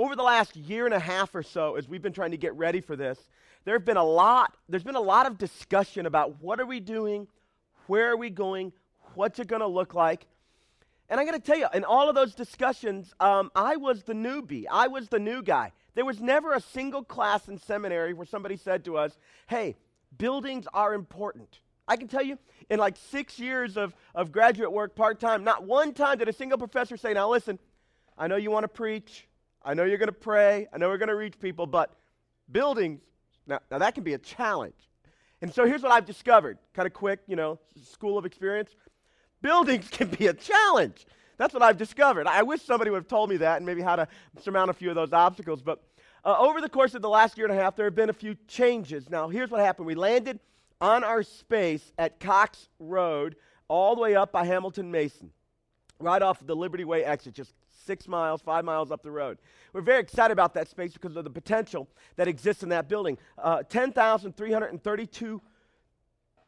over 0.00 0.16
the 0.16 0.22
last 0.22 0.56
year 0.56 0.86
and 0.86 0.94
a 0.94 0.98
half 0.98 1.34
or 1.34 1.42
so, 1.42 1.76
as 1.76 1.86
we've 1.86 2.00
been 2.00 2.14
trying 2.14 2.30
to 2.30 2.38
get 2.38 2.54
ready 2.54 2.80
for 2.80 2.96
this, 2.96 3.18
there 3.64 3.74
have 3.74 3.84
been 3.84 3.98
a 3.98 4.04
lot, 4.04 4.56
there's 4.66 4.82
been 4.82 4.94
a 4.96 5.00
lot 5.00 5.26
of 5.26 5.36
discussion 5.36 6.06
about 6.06 6.42
what 6.42 6.58
are 6.58 6.64
we 6.64 6.80
doing, 6.80 7.28
where 7.86 8.10
are 8.10 8.16
we 8.16 8.30
going, 8.30 8.72
what's 9.14 9.38
it 9.38 9.46
going 9.46 9.60
to 9.60 9.66
look 9.66 9.92
like. 9.92 10.26
And 11.10 11.20
I 11.20 11.26
got 11.26 11.32
to 11.32 11.38
tell 11.38 11.58
you, 11.58 11.66
in 11.74 11.84
all 11.84 12.08
of 12.08 12.14
those 12.14 12.34
discussions, 12.34 13.12
um, 13.20 13.50
I 13.54 13.76
was 13.76 14.04
the 14.04 14.14
newbie. 14.14 14.64
I 14.70 14.88
was 14.88 15.08
the 15.08 15.18
new 15.18 15.42
guy. 15.42 15.72
There 15.94 16.06
was 16.06 16.18
never 16.18 16.54
a 16.54 16.60
single 16.60 17.04
class 17.04 17.48
in 17.48 17.58
seminary 17.58 18.14
where 18.14 18.26
somebody 18.26 18.56
said 18.56 18.86
to 18.86 18.96
us, 18.96 19.18
hey, 19.48 19.76
buildings 20.16 20.66
are 20.72 20.94
important. 20.94 21.58
I 21.86 21.96
can 21.96 22.08
tell 22.08 22.22
you, 22.22 22.38
in 22.70 22.78
like 22.78 22.96
six 22.96 23.38
years 23.38 23.76
of, 23.76 23.94
of 24.14 24.32
graduate 24.32 24.72
work 24.72 24.94
part 24.94 25.20
time, 25.20 25.44
not 25.44 25.64
one 25.64 25.92
time 25.92 26.16
did 26.16 26.28
a 26.28 26.32
single 26.32 26.56
professor 26.56 26.96
say, 26.96 27.12
now 27.12 27.28
listen, 27.28 27.58
I 28.16 28.28
know 28.28 28.36
you 28.36 28.50
want 28.50 28.64
to 28.64 28.68
preach. 28.68 29.26
I 29.62 29.74
know 29.74 29.84
you're 29.84 29.98
going 29.98 30.08
to 30.08 30.12
pray. 30.12 30.66
I 30.72 30.78
know 30.78 30.88
we're 30.88 30.98
going 30.98 31.08
to 31.08 31.16
reach 31.16 31.38
people, 31.38 31.66
but 31.66 31.94
buildings, 32.50 33.00
now, 33.46 33.60
now 33.70 33.78
that 33.78 33.94
can 33.94 34.04
be 34.04 34.14
a 34.14 34.18
challenge. 34.18 34.88
And 35.42 35.52
so 35.52 35.66
here's 35.66 35.82
what 35.82 35.92
I've 35.92 36.06
discovered, 36.06 36.58
kind 36.74 36.86
of 36.86 36.92
quick, 36.92 37.20
you 37.26 37.36
know, 37.36 37.58
school 37.82 38.18
of 38.18 38.26
experience. 38.26 38.74
Buildings 39.42 39.88
can 39.90 40.08
be 40.08 40.26
a 40.26 40.34
challenge. 40.34 41.06
That's 41.36 41.54
what 41.54 41.62
I've 41.62 41.78
discovered. 41.78 42.26
I 42.26 42.42
wish 42.42 42.62
somebody 42.62 42.90
would 42.90 42.98
have 42.98 43.08
told 43.08 43.30
me 43.30 43.38
that 43.38 43.56
and 43.56 43.64
maybe 43.64 43.80
how 43.80 43.96
to 43.96 44.06
surmount 44.42 44.70
a 44.70 44.74
few 44.74 44.90
of 44.90 44.94
those 44.94 45.12
obstacles. 45.12 45.62
But 45.62 45.82
uh, 46.24 46.36
over 46.38 46.60
the 46.60 46.68
course 46.68 46.94
of 46.94 47.00
the 47.00 47.08
last 47.08 47.38
year 47.38 47.46
and 47.46 47.58
a 47.58 47.60
half, 47.60 47.76
there 47.76 47.86
have 47.86 47.94
been 47.94 48.10
a 48.10 48.14
few 48.14 48.36
changes. 48.46 49.08
Now, 49.08 49.28
here's 49.28 49.50
what 49.50 49.60
happened 49.60 49.86
we 49.86 49.94
landed 49.94 50.38
on 50.80 51.02
our 51.02 51.22
space 51.22 51.92
at 51.98 52.20
Cox 52.20 52.68
Road, 52.78 53.36
all 53.68 53.94
the 53.94 54.02
way 54.02 54.16
up 54.16 54.32
by 54.32 54.44
Hamilton 54.44 54.90
Mason, 54.90 55.30
right 55.98 56.20
off 56.20 56.44
the 56.44 56.56
Liberty 56.56 56.84
Way 56.84 57.04
exit, 57.04 57.34
just 57.34 57.54
six 57.84 58.06
miles, 58.08 58.40
five 58.40 58.64
miles 58.64 58.90
up 58.90 59.02
the 59.02 59.10
road. 59.10 59.38
We're 59.72 59.80
very 59.80 60.00
excited 60.00 60.32
about 60.32 60.54
that 60.54 60.68
space 60.68 60.92
because 60.92 61.16
of 61.16 61.24
the 61.24 61.30
potential 61.30 61.88
that 62.16 62.28
exists 62.28 62.62
in 62.62 62.68
that 62.70 62.88
building. 62.88 63.18
Uh, 63.38 63.62
10,332 63.62 65.42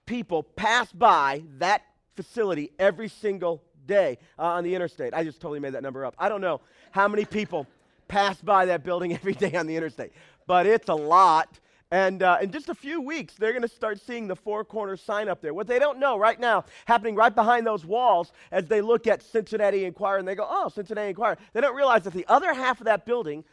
people 0.06 0.42
pass 0.42 0.92
by 0.92 1.42
that 1.58 1.82
facility 2.14 2.70
every 2.78 3.08
single 3.08 3.62
day 3.86 4.18
uh, 4.38 4.42
on 4.42 4.64
the 4.64 4.74
interstate. 4.74 5.14
I 5.14 5.24
just 5.24 5.40
totally 5.40 5.60
made 5.60 5.74
that 5.74 5.82
number 5.82 6.04
up. 6.04 6.14
I 6.18 6.28
don't 6.28 6.40
know 6.40 6.60
how 6.90 7.08
many 7.08 7.24
people 7.24 7.66
pass 8.08 8.40
by 8.40 8.66
that 8.66 8.84
building 8.84 9.12
every 9.14 9.34
day 9.34 9.54
on 9.54 9.66
the 9.66 9.76
interstate, 9.76 10.12
but 10.46 10.66
it's 10.66 10.88
a 10.88 10.94
lot. 10.94 11.58
And 11.92 12.22
uh, 12.22 12.38
in 12.40 12.50
just 12.50 12.70
a 12.70 12.74
few 12.74 13.02
weeks, 13.02 13.34
they're 13.34 13.52
going 13.52 13.60
to 13.60 13.68
start 13.68 14.00
seeing 14.00 14.26
the 14.26 14.34
Four 14.34 14.64
Corners 14.64 15.02
sign 15.02 15.28
up 15.28 15.42
there. 15.42 15.52
What 15.52 15.66
they 15.66 15.78
don't 15.78 15.98
know 15.98 16.18
right 16.18 16.40
now, 16.40 16.64
happening 16.86 17.14
right 17.14 17.34
behind 17.34 17.66
those 17.66 17.84
walls 17.84 18.32
as 18.50 18.66
they 18.66 18.80
look 18.80 19.06
at 19.06 19.22
Cincinnati 19.22 19.84
Enquirer 19.84 20.16
and 20.16 20.26
they 20.26 20.34
go, 20.34 20.46
oh, 20.48 20.70
Cincinnati 20.70 21.10
Enquirer. 21.10 21.36
They 21.52 21.60
don't 21.60 21.76
realize 21.76 22.04
that 22.04 22.14
the 22.14 22.24
other 22.28 22.54
half 22.54 22.80
of 22.80 22.86
that 22.86 23.04
building 23.04 23.44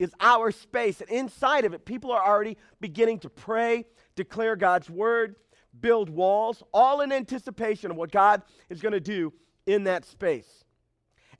is 0.00 0.10
our 0.18 0.50
space. 0.50 1.00
And 1.00 1.08
inside 1.08 1.64
of 1.64 1.72
it, 1.72 1.84
people 1.84 2.10
are 2.10 2.20
already 2.20 2.56
beginning 2.80 3.20
to 3.20 3.30
pray, 3.30 3.84
declare 4.16 4.56
God's 4.56 4.90
word, 4.90 5.36
build 5.80 6.10
walls, 6.10 6.64
all 6.74 7.02
in 7.02 7.12
anticipation 7.12 7.92
of 7.92 7.96
what 7.96 8.10
God 8.10 8.42
is 8.70 8.80
going 8.80 8.92
to 8.92 9.00
do 9.00 9.32
in 9.66 9.84
that 9.84 10.04
space. 10.04 10.64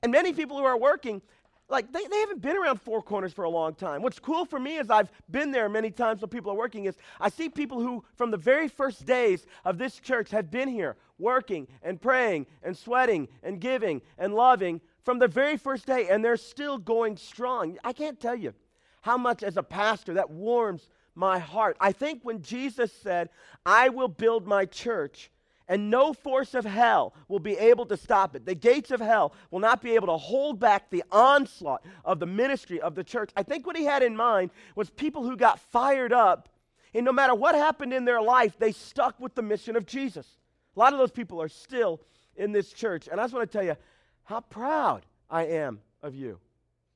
And 0.01 0.09
many 0.09 0.31
people 0.31 0.57
who 0.57 0.63
are 0.63 0.79
working, 0.79 1.21
like 1.69 1.91
they, 1.91 2.05
they 2.05 2.19
haven't 2.19 2.41
been 2.41 2.57
around 2.57 2.81
four 2.81 3.01
corners 3.01 3.33
for 3.33 3.43
a 3.45 3.49
long 3.49 3.73
time 3.73 4.01
what's 4.01 4.19
cool 4.19 4.45
for 4.45 4.59
me 4.59 4.77
is 4.77 4.89
i've 4.89 5.11
been 5.29 5.51
there 5.51 5.69
many 5.69 5.91
times 5.91 6.21
when 6.21 6.29
people 6.29 6.51
are 6.51 6.57
working 6.57 6.85
is 6.85 6.95
i 7.19 7.29
see 7.29 7.49
people 7.49 7.79
who 7.79 8.03
from 8.15 8.31
the 8.31 8.37
very 8.37 8.67
first 8.67 9.05
days 9.05 9.45
of 9.65 9.77
this 9.77 9.99
church 9.99 10.31
have 10.31 10.49
been 10.49 10.67
here 10.67 10.95
working 11.17 11.67
and 11.83 12.01
praying 12.01 12.45
and 12.63 12.77
sweating 12.77 13.27
and 13.43 13.59
giving 13.59 14.01
and 14.17 14.33
loving 14.33 14.79
from 15.03 15.19
the 15.19 15.27
very 15.27 15.57
first 15.57 15.85
day 15.85 16.07
and 16.09 16.23
they're 16.23 16.37
still 16.37 16.77
going 16.77 17.15
strong 17.17 17.77
i 17.83 17.93
can't 17.93 18.19
tell 18.19 18.35
you 18.35 18.53
how 19.01 19.17
much 19.17 19.43
as 19.43 19.57
a 19.57 19.63
pastor 19.63 20.13
that 20.13 20.29
warms 20.29 20.89
my 21.19 21.37
heart. 21.37 21.77
I 21.79 21.91
think 21.91 22.21
when 22.23 22.41
Jesus 22.41 22.91
said, 22.91 23.29
I 23.65 23.89
will 23.89 24.07
build 24.07 24.47
my 24.47 24.65
church, 24.65 25.29
and 25.69 25.91
no 25.91 26.11
force 26.11 26.55
of 26.55 26.65
hell 26.65 27.13
will 27.27 27.39
be 27.39 27.55
able 27.57 27.85
to 27.85 27.95
stop 27.95 28.35
it. 28.35 28.45
The 28.45 28.55
gates 28.55 28.89
of 28.89 28.99
hell 28.99 29.33
will 29.51 29.59
not 29.59 29.81
be 29.81 29.91
able 29.91 30.07
to 30.07 30.17
hold 30.17 30.59
back 30.59 30.89
the 30.89 31.03
onslaught 31.11 31.85
of 32.03 32.19
the 32.19 32.25
ministry 32.25 32.81
of 32.81 32.95
the 32.95 33.03
church. 33.03 33.29
I 33.37 33.43
think 33.43 33.67
what 33.67 33.77
he 33.77 33.85
had 33.85 34.01
in 34.01 34.17
mind 34.17 34.49
was 34.75 34.89
people 34.89 35.23
who 35.23 35.37
got 35.37 35.59
fired 35.59 36.11
up, 36.11 36.49
and 36.93 37.05
no 37.05 37.13
matter 37.13 37.35
what 37.35 37.53
happened 37.53 37.93
in 37.93 38.03
their 38.03 38.21
life, 38.21 38.57
they 38.57 38.71
stuck 38.71 39.19
with 39.19 39.35
the 39.35 39.43
mission 39.43 39.75
of 39.75 39.85
Jesus. 39.85 40.27
A 40.75 40.79
lot 40.79 40.91
of 40.91 40.99
those 40.99 41.11
people 41.11 41.39
are 41.39 41.47
still 41.47 42.01
in 42.35 42.51
this 42.51 42.73
church. 42.73 43.07
And 43.07 43.21
I 43.21 43.23
just 43.25 43.33
want 43.35 43.49
to 43.49 43.57
tell 43.57 43.65
you 43.65 43.75
how 44.23 44.39
proud 44.41 45.05
I 45.29 45.45
am 45.45 45.81
of 46.01 46.15
you. 46.15 46.39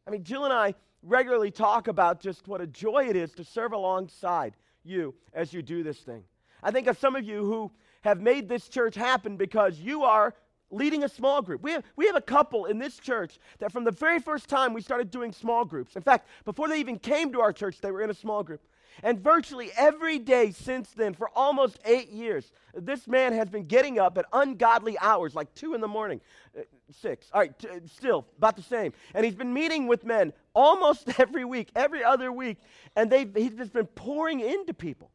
I 0.08 0.10
mean, 0.10 0.24
Jill 0.24 0.46
and 0.46 0.54
I 0.54 0.74
regularly 1.04 1.52
talk 1.52 1.88
about 1.88 2.20
just 2.20 2.48
what 2.48 2.60
a 2.60 2.68
joy 2.68 3.08
it 3.08 3.16
is 3.16 3.34
to 3.34 3.44
serve 3.44 3.74
alongside 3.74 4.56
you 4.84 5.14
as 5.34 5.54
you 5.54 5.62
do 5.62 5.84
this 5.84 6.00
thing. 6.00 6.24
I 6.64 6.72
think 6.72 6.88
of 6.88 6.98
some 6.98 7.16
of 7.16 7.24
you 7.24 7.46
who 7.46 7.72
have 8.04 8.22
made 8.22 8.48
this 8.48 8.68
church 8.68 8.96
happen 8.96 9.38
because 9.38 9.80
you 9.80 10.04
are 10.04 10.34
leading 10.70 11.04
a 11.04 11.10
small 11.10 11.42
group. 11.42 11.62
We 11.62 11.72
have, 11.72 11.84
we 11.96 12.06
have 12.08 12.16
a 12.16 12.22
couple 12.22 12.66
in 12.66 12.80
this 12.80 12.98
church 12.98 13.38
that 13.60 13.72
from 13.72 13.84
the 13.84 13.92
very 13.92 14.20
first 14.20 14.50
time 14.50 14.74
we 14.74 14.82
started 14.82 15.12
doing 15.12 15.32
small 15.32 15.66
groups, 15.66 15.96
in 15.96 16.02
fact, 16.02 16.28
before 16.46 16.68
they 16.68 16.80
even 16.80 17.00
came 17.00 17.32
to 17.34 17.42
our 17.42 17.54
church, 17.54 17.80
they 17.80 17.92
were 17.92 18.02
in 18.02 18.10
a 18.10 18.16
small 18.16 18.44
group. 18.44 18.62
And 19.02 19.20
virtually 19.20 19.72
every 19.76 20.20
day 20.20 20.52
since 20.52 20.92
then, 20.92 21.14
for 21.14 21.30
almost 21.36 21.80
eight 21.86 22.10
years, 22.10 22.52
this 22.76 23.08
man 23.08 23.34
has 23.34 23.50
been 23.50 23.64
getting 23.64 23.98
up 23.98 24.18
at 24.18 24.26
ungodly 24.32 24.98
hours, 25.00 25.34
like 25.34 25.54
two 25.56 25.74
in 25.74 25.82
the 25.82 25.88
morning, 25.88 26.22
uh, 26.58 26.62
six. 26.92 27.28
All 27.34 27.42
right, 27.42 27.58
t- 27.58 27.68
still 27.88 28.28
about 28.38 28.56
the 28.56 28.62
same. 28.62 28.94
And 29.16 29.26
he's 29.26 29.36
been 29.36 29.54
meeting 29.54 29.88
with 29.88 30.06
men 30.06 30.32
almost 30.54 31.08
every 31.20 31.46
week, 31.46 31.70
every 31.76 32.04
other 32.04 32.32
week, 32.32 32.58
and 32.96 33.12
they've, 33.12 33.34
he's 33.36 33.56
just 33.56 33.74
been 33.74 33.88
pouring 33.88 34.42
into 34.42 34.74
people 34.74 35.10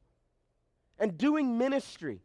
and 0.99 1.17
doing 1.17 1.59
ministry, 1.59 2.21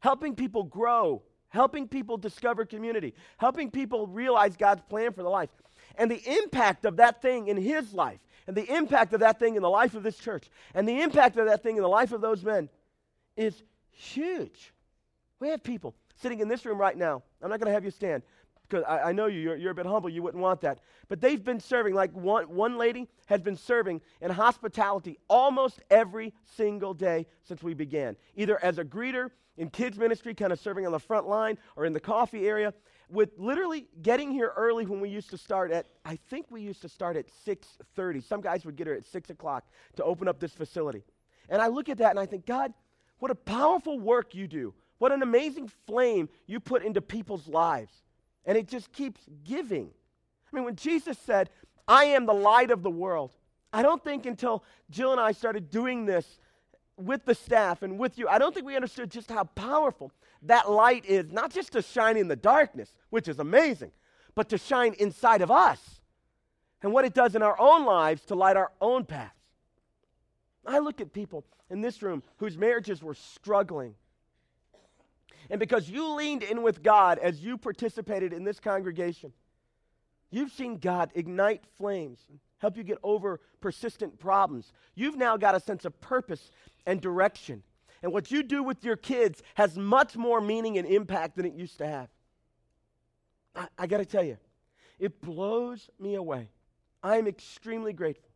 helping 0.00 0.34
people 0.34 0.64
grow, 0.64 1.22
helping 1.48 1.88
people 1.88 2.16
discover 2.16 2.64
community, 2.64 3.14
helping 3.38 3.70
people 3.70 4.06
realize 4.06 4.56
God's 4.56 4.82
plan 4.82 5.12
for 5.12 5.22
their 5.22 5.30
life. 5.30 5.50
And 5.96 6.10
the 6.10 6.22
impact 6.42 6.84
of 6.84 6.96
that 6.96 7.22
thing 7.22 7.48
in 7.48 7.56
his 7.56 7.92
life 7.92 8.20
and 8.46 8.56
the 8.56 8.74
impact 8.74 9.12
of 9.12 9.20
that 9.20 9.38
thing 9.38 9.56
in 9.56 9.62
the 9.62 9.70
life 9.70 9.94
of 9.94 10.02
this 10.02 10.16
church 10.16 10.50
and 10.74 10.88
the 10.88 11.00
impact 11.00 11.36
of 11.36 11.46
that 11.46 11.62
thing 11.62 11.76
in 11.76 11.82
the 11.82 11.88
life 11.88 12.12
of 12.12 12.20
those 12.20 12.44
men 12.44 12.68
is 13.36 13.62
huge. 13.90 14.72
We 15.40 15.48
have 15.48 15.62
people 15.62 15.94
sitting 16.16 16.40
in 16.40 16.48
this 16.48 16.64
room 16.64 16.78
right 16.78 16.96
now. 16.96 17.22
I'm 17.42 17.50
not 17.50 17.60
going 17.60 17.68
to 17.68 17.72
have 17.72 17.84
you 17.84 17.90
stand 17.90 18.22
because 18.70 18.84
I, 18.88 19.10
I, 19.10 19.12
know 19.12 19.26
you, 19.26 19.40
you're, 19.40 19.56
you're, 19.56 19.70
a 19.72 19.74
bit 19.74 19.86
humble, 19.86 20.08
you 20.08 20.22
wouldn't 20.22 20.42
want 20.42 20.60
that. 20.60 20.80
But 21.08 21.20
they've 21.20 21.42
been 21.42 21.60
serving, 21.60 21.94
like 21.94 22.12
one, 22.12 22.44
one 22.44 22.78
lady 22.78 23.08
has 23.26 23.40
been 23.40 23.56
serving 23.56 24.00
in 24.20 24.30
hospitality 24.30 25.18
almost 25.28 25.80
every 25.90 26.32
single 26.56 26.94
day 26.94 27.26
since 27.42 27.62
we 27.62 27.74
began, 27.74 28.16
either 28.36 28.62
as 28.64 28.78
a 28.78 28.84
greeter 28.84 29.30
in 29.56 29.68
kids' 29.68 29.98
ministry, 29.98 30.34
kind 30.34 30.52
of 30.52 30.60
serving 30.60 30.86
on 30.86 30.92
the 30.92 30.98
front 30.98 31.26
line, 31.26 31.58
or 31.76 31.84
in 31.84 31.92
the 31.92 32.00
coffee 32.00 32.46
area. 32.48 32.72
With 33.10 33.30
literally 33.36 33.88
getting 34.02 34.30
here 34.30 34.52
early 34.56 34.86
when 34.86 35.00
we 35.00 35.08
used 35.08 35.30
to 35.30 35.36
start 35.36 35.72
at 35.72 35.86
i 36.04 36.16
think 36.28 36.46
we 36.48 36.60
used 36.60 36.80
to 36.82 36.88
start 36.88 37.16
at 37.16 37.26
6.30 37.44 38.22
some 38.22 38.40
guys 38.40 38.64
would 38.64 38.76
get 38.76 38.86
here 38.86 38.94
at 38.94 39.04
6 39.04 39.30
o'clock 39.30 39.64
to 39.96 40.04
open 40.04 40.28
up 40.28 40.38
this 40.38 40.52
facility. 40.52 41.02
And 41.48 41.60
i 41.60 41.66
look 41.66 41.88
at 41.88 41.98
that 41.98 42.10
and 42.10 42.20
i 42.20 42.26
think 42.26 42.46
god 42.46 42.72
what 43.20 43.30
a 43.30 43.34
powerful 43.34 44.00
work 44.00 44.34
you 44.34 44.48
do. 44.48 44.74
What 44.98 45.12
an 45.12 45.22
amazing 45.22 45.70
flame 45.86 46.28
you 46.46 46.58
put 46.58 46.82
into 46.82 47.00
people's 47.00 47.46
lives 47.46 47.92
and 48.50 48.58
it 48.58 48.66
just 48.66 48.90
keeps 48.92 49.20
giving 49.44 49.88
i 50.50 50.56
mean 50.56 50.64
when 50.64 50.74
jesus 50.74 51.16
said 51.18 51.48
i 51.86 52.04
am 52.04 52.26
the 52.26 52.34
light 52.34 52.72
of 52.72 52.82
the 52.82 52.90
world 52.90 53.30
i 53.72 53.80
don't 53.80 54.02
think 54.02 54.26
until 54.26 54.64
jill 54.90 55.12
and 55.12 55.20
i 55.20 55.30
started 55.30 55.70
doing 55.70 56.04
this 56.04 56.40
with 56.96 57.24
the 57.24 57.34
staff 57.34 57.82
and 57.82 57.98
with 57.98 58.18
you 58.18 58.26
i 58.28 58.38
don't 58.38 58.52
think 58.52 58.66
we 58.66 58.74
understood 58.74 59.08
just 59.10 59.30
how 59.30 59.44
powerful 59.44 60.10
that 60.42 60.70
light 60.70 61.04
is 61.06 61.30
not 61.30 61.52
just 61.52 61.72
to 61.72 61.82
shine 61.82 62.16
in 62.16 62.28
the 62.28 62.36
darkness, 62.36 62.94
which 63.10 63.28
is 63.28 63.38
amazing, 63.38 63.92
but 64.34 64.48
to 64.48 64.58
shine 64.58 64.94
inside 64.98 65.42
of 65.42 65.50
us 65.50 66.00
and 66.82 66.92
what 66.92 67.04
it 67.04 67.14
does 67.14 67.34
in 67.34 67.42
our 67.42 67.58
own 67.60 67.84
lives 67.84 68.24
to 68.26 68.34
light 68.34 68.56
our 68.56 68.72
own 68.80 69.04
paths. 69.04 69.34
I 70.66 70.78
look 70.78 71.00
at 71.00 71.12
people 71.12 71.44
in 71.68 71.80
this 71.80 72.02
room 72.02 72.22
whose 72.38 72.56
marriages 72.56 73.02
were 73.02 73.14
struggling. 73.14 73.94
And 75.50 75.58
because 75.58 75.90
you 75.90 76.14
leaned 76.14 76.44
in 76.44 76.62
with 76.62 76.82
God 76.82 77.18
as 77.18 77.40
you 77.40 77.58
participated 77.58 78.32
in 78.32 78.44
this 78.44 78.60
congregation, 78.60 79.32
you've 80.30 80.52
seen 80.52 80.78
God 80.78 81.10
ignite 81.14 81.64
flames, 81.76 82.20
help 82.58 82.76
you 82.76 82.84
get 82.84 82.98
over 83.02 83.40
persistent 83.60 84.18
problems. 84.20 84.72
You've 84.94 85.16
now 85.16 85.36
got 85.36 85.56
a 85.56 85.60
sense 85.60 85.84
of 85.84 86.00
purpose 86.00 86.52
and 86.86 87.00
direction. 87.00 87.64
And 88.02 88.12
what 88.12 88.30
you 88.30 88.44
do 88.44 88.62
with 88.62 88.84
your 88.84 88.96
kids 88.96 89.42
has 89.54 89.76
much 89.76 90.16
more 90.16 90.40
meaning 90.40 90.78
and 90.78 90.86
impact 90.86 91.36
than 91.36 91.44
it 91.44 91.54
used 91.54 91.78
to 91.78 91.86
have. 91.86 92.08
I, 93.54 93.66
I 93.76 93.86
got 93.88 93.98
to 93.98 94.06
tell 94.06 94.24
you, 94.24 94.38
it 95.00 95.20
blows 95.20 95.90
me 95.98 96.14
away. 96.14 96.48
I 97.02 97.16
am 97.16 97.26
extremely 97.26 97.92
grateful 97.92 98.30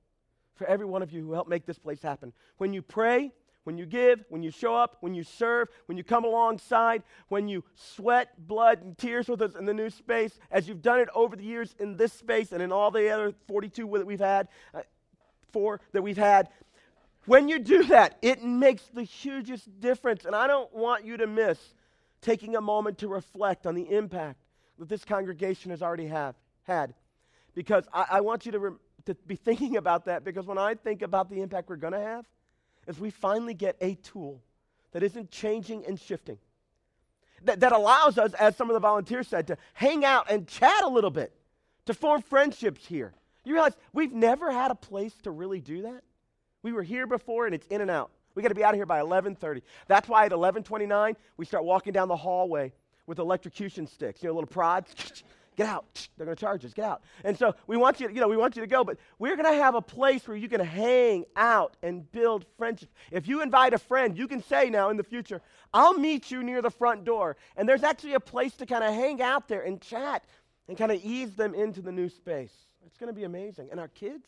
for 0.56 0.66
every 0.66 0.86
one 0.86 1.02
of 1.02 1.12
you 1.12 1.22
who 1.22 1.32
helped 1.32 1.50
make 1.50 1.64
this 1.64 1.78
place 1.78 2.02
happen. 2.02 2.32
When 2.56 2.72
you 2.72 2.82
pray, 2.82 3.32
when 3.64 3.78
you 3.78 3.86
give, 3.86 4.24
when 4.28 4.42
you 4.42 4.50
show 4.50 4.74
up, 4.74 4.98
when 5.00 5.14
you 5.14 5.24
serve, 5.24 5.68
when 5.86 5.98
you 5.98 6.04
come 6.04 6.24
alongside, 6.24 7.02
when 7.28 7.48
you 7.48 7.64
sweat 7.74 8.46
blood 8.46 8.82
and 8.82 8.96
tears 8.96 9.28
with 9.28 9.42
us 9.42 9.54
in 9.54 9.64
the 9.64 9.74
new 9.74 9.90
space, 9.90 10.38
as 10.50 10.68
you've 10.68 10.82
done 10.82 11.00
it 11.00 11.08
over 11.14 11.34
the 11.34 11.44
years 11.44 11.74
in 11.78 11.96
this 11.96 12.12
space 12.12 12.52
and 12.52 12.62
in 12.62 12.70
all 12.70 12.90
the 12.90 13.08
other 13.10 13.32
42 13.48 13.90
that 13.94 14.06
we've 14.06 14.20
had, 14.20 14.48
uh, 14.74 14.82
four 15.52 15.80
that 15.92 16.02
we've 16.02 16.16
had, 16.16 16.50
when 17.26 17.48
you 17.48 17.58
do 17.58 17.84
that, 17.84 18.18
it 18.20 18.44
makes 18.44 18.82
the 18.92 19.02
hugest 19.02 19.80
difference. 19.80 20.26
And 20.26 20.36
I 20.36 20.46
don't 20.46 20.72
want 20.74 21.04
you 21.06 21.16
to 21.16 21.26
miss 21.26 21.58
taking 22.20 22.56
a 22.56 22.60
moment 22.60 22.98
to 22.98 23.08
reflect 23.08 23.66
on 23.66 23.74
the 23.74 23.90
impact 23.90 24.40
that 24.78 24.88
this 24.88 25.04
congregation 25.04 25.70
has 25.70 25.82
already 25.82 26.06
have, 26.06 26.34
had. 26.64 26.92
Because 27.54 27.84
I, 27.94 28.06
I 28.12 28.20
want 28.20 28.44
you 28.44 28.52
to, 28.52 28.58
re- 28.58 28.76
to 29.06 29.14
be 29.26 29.36
thinking 29.36 29.76
about 29.76 30.04
that, 30.04 30.22
because 30.22 30.46
when 30.46 30.58
I 30.58 30.74
think 30.74 31.00
about 31.00 31.30
the 31.30 31.40
impact 31.40 31.70
we're 31.70 31.76
going 31.76 31.92
to 31.94 32.00
have, 32.00 32.26
is 32.86 32.98
we 32.98 33.10
finally 33.10 33.54
get 33.54 33.76
a 33.80 33.94
tool 33.96 34.42
that 34.92 35.02
isn't 35.02 35.30
changing 35.30 35.84
and 35.86 35.98
shifting, 35.98 36.38
that, 37.42 37.60
that 37.60 37.72
allows 37.72 38.18
us, 38.18 38.32
as 38.34 38.56
some 38.56 38.70
of 38.70 38.74
the 38.74 38.80
volunteers 38.80 39.28
said, 39.28 39.46
to 39.48 39.56
hang 39.74 40.04
out 40.04 40.30
and 40.30 40.46
chat 40.46 40.82
a 40.82 40.88
little 40.88 41.10
bit, 41.10 41.32
to 41.86 41.94
form 41.94 42.22
friendships 42.22 42.86
here. 42.86 43.12
You 43.44 43.52
realize 43.54 43.76
we've 43.92 44.12
never 44.12 44.50
had 44.50 44.70
a 44.70 44.74
place 44.74 45.14
to 45.22 45.30
really 45.30 45.60
do 45.60 45.82
that? 45.82 46.02
We 46.62 46.72
were 46.72 46.82
here 46.82 47.06
before 47.06 47.46
and 47.46 47.54
it's 47.54 47.66
in 47.66 47.80
and 47.80 47.90
out. 47.90 48.10
We 48.34 48.42
got 48.42 48.48
to 48.48 48.54
be 48.54 48.64
out 48.64 48.74
of 48.74 48.78
here 48.78 48.86
by 48.86 49.00
11:30. 49.00 49.62
That's 49.86 50.08
why 50.08 50.24
at 50.24 50.32
11:29 50.32 51.14
we 51.36 51.44
start 51.44 51.64
walking 51.64 51.92
down 51.92 52.08
the 52.08 52.16
hallway 52.16 52.72
with 53.06 53.18
electrocution 53.18 53.86
sticks, 53.86 54.22
you 54.22 54.28
know, 54.28 54.34
little 54.34 54.48
prods. 54.48 55.22
Get 55.56 55.68
out. 55.68 56.08
They're 56.16 56.26
going 56.26 56.36
to 56.36 56.40
charge 56.40 56.64
us. 56.64 56.72
Get 56.72 56.84
out. 56.84 57.02
And 57.22 57.38
so 57.38 57.54
we 57.66 57.76
want 57.76 58.00
you, 58.00 58.08
to, 58.08 58.14
you 58.14 58.20
know, 58.20 58.26
we 58.26 58.36
want 58.36 58.56
you 58.56 58.62
to 58.62 58.66
go, 58.66 58.82
but 58.82 58.98
we're 59.18 59.36
going 59.36 59.52
to 59.52 59.62
have 59.62 59.76
a 59.76 59.80
place 59.80 60.26
where 60.26 60.36
you 60.36 60.48
can 60.48 60.60
hang 60.60 61.24
out 61.36 61.76
and 61.82 62.10
build 62.10 62.44
friendship. 62.58 62.88
If 63.12 63.28
you 63.28 63.40
invite 63.40 63.72
a 63.72 63.78
friend, 63.78 64.18
you 64.18 64.26
can 64.26 64.42
say 64.42 64.68
now 64.68 64.90
in 64.90 64.96
the 64.96 65.04
future, 65.04 65.40
I'll 65.72 65.94
meet 65.94 66.30
you 66.30 66.42
near 66.42 66.60
the 66.60 66.70
front 66.70 67.04
door. 67.04 67.36
And 67.56 67.68
there's 67.68 67.84
actually 67.84 68.14
a 68.14 68.20
place 68.20 68.54
to 68.54 68.66
kind 68.66 68.82
of 68.82 68.92
hang 68.94 69.22
out 69.22 69.46
there 69.46 69.62
and 69.62 69.80
chat 69.80 70.24
and 70.68 70.76
kind 70.76 70.90
of 70.90 71.04
ease 71.04 71.34
them 71.34 71.54
into 71.54 71.80
the 71.80 71.92
new 71.92 72.08
space. 72.08 72.52
It's 72.86 72.98
going 72.98 73.08
to 73.08 73.14
be 73.14 73.24
amazing. 73.24 73.68
And 73.70 73.78
our 73.78 73.88
kids, 73.88 74.26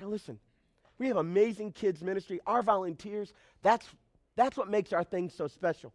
now 0.00 0.06
listen, 0.08 0.38
we 0.98 1.08
have 1.08 1.18
amazing 1.18 1.72
kids 1.72 2.02
ministry. 2.02 2.40
Our 2.46 2.62
volunteers, 2.62 3.34
that's, 3.62 3.86
that's 4.36 4.56
what 4.56 4.70
makes 4.70 4.94
our 4.94 5.04
thing 5.04 5.28
so 5.28 5.48
special. 5.48 5.92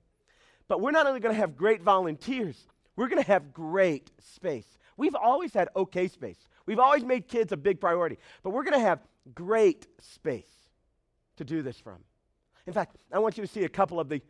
But 0.67 0.81
we're 0.81 0.91
not 0.91 1.07
only 1.07 1.19
going 1.19 1.33
to 1.33 1.39
have 1.39 1.57
great 1.57 1.81
volunteers, 1.81 2.63
we're 2.95 3.07
going 3.07 3.21
to 3.21 3.27
have 3.27 3.53
great 3.53 4.11
space. 4.19 4.77
We've 4.97 5.15
always 5.15 5.53
had 5.53 5.69
okay 5.75 6.07
space. 6.07 6.37
We've 6.65 6.79
always 6.79 7.03
made 7.03 7.27
kids 7.27 7.51
a 7.51 7.57
big 7.57 7.79
priority, 7.79 8.17
but 8.43 8.51
we're 8.51 8.63
going 8.63 8.79
to 8.79 8.85
have 8.85 8.99
great 9.33 9.87
space 9.99 10.69
to 11.37 11.43
do 11.43 11.61
this 11.61 11.79
from. 11.79 11.97
In 12.67 12.73
fact, 12.73 12.97
I 13.11 13.19
want 13.19 13.37
you 13.37 13.45
to 13.45 13.51
see 13.51 13.63
a 13.63 13.69
couple 13.69 13.99
of 13.99 14.09
the 14.09 14.21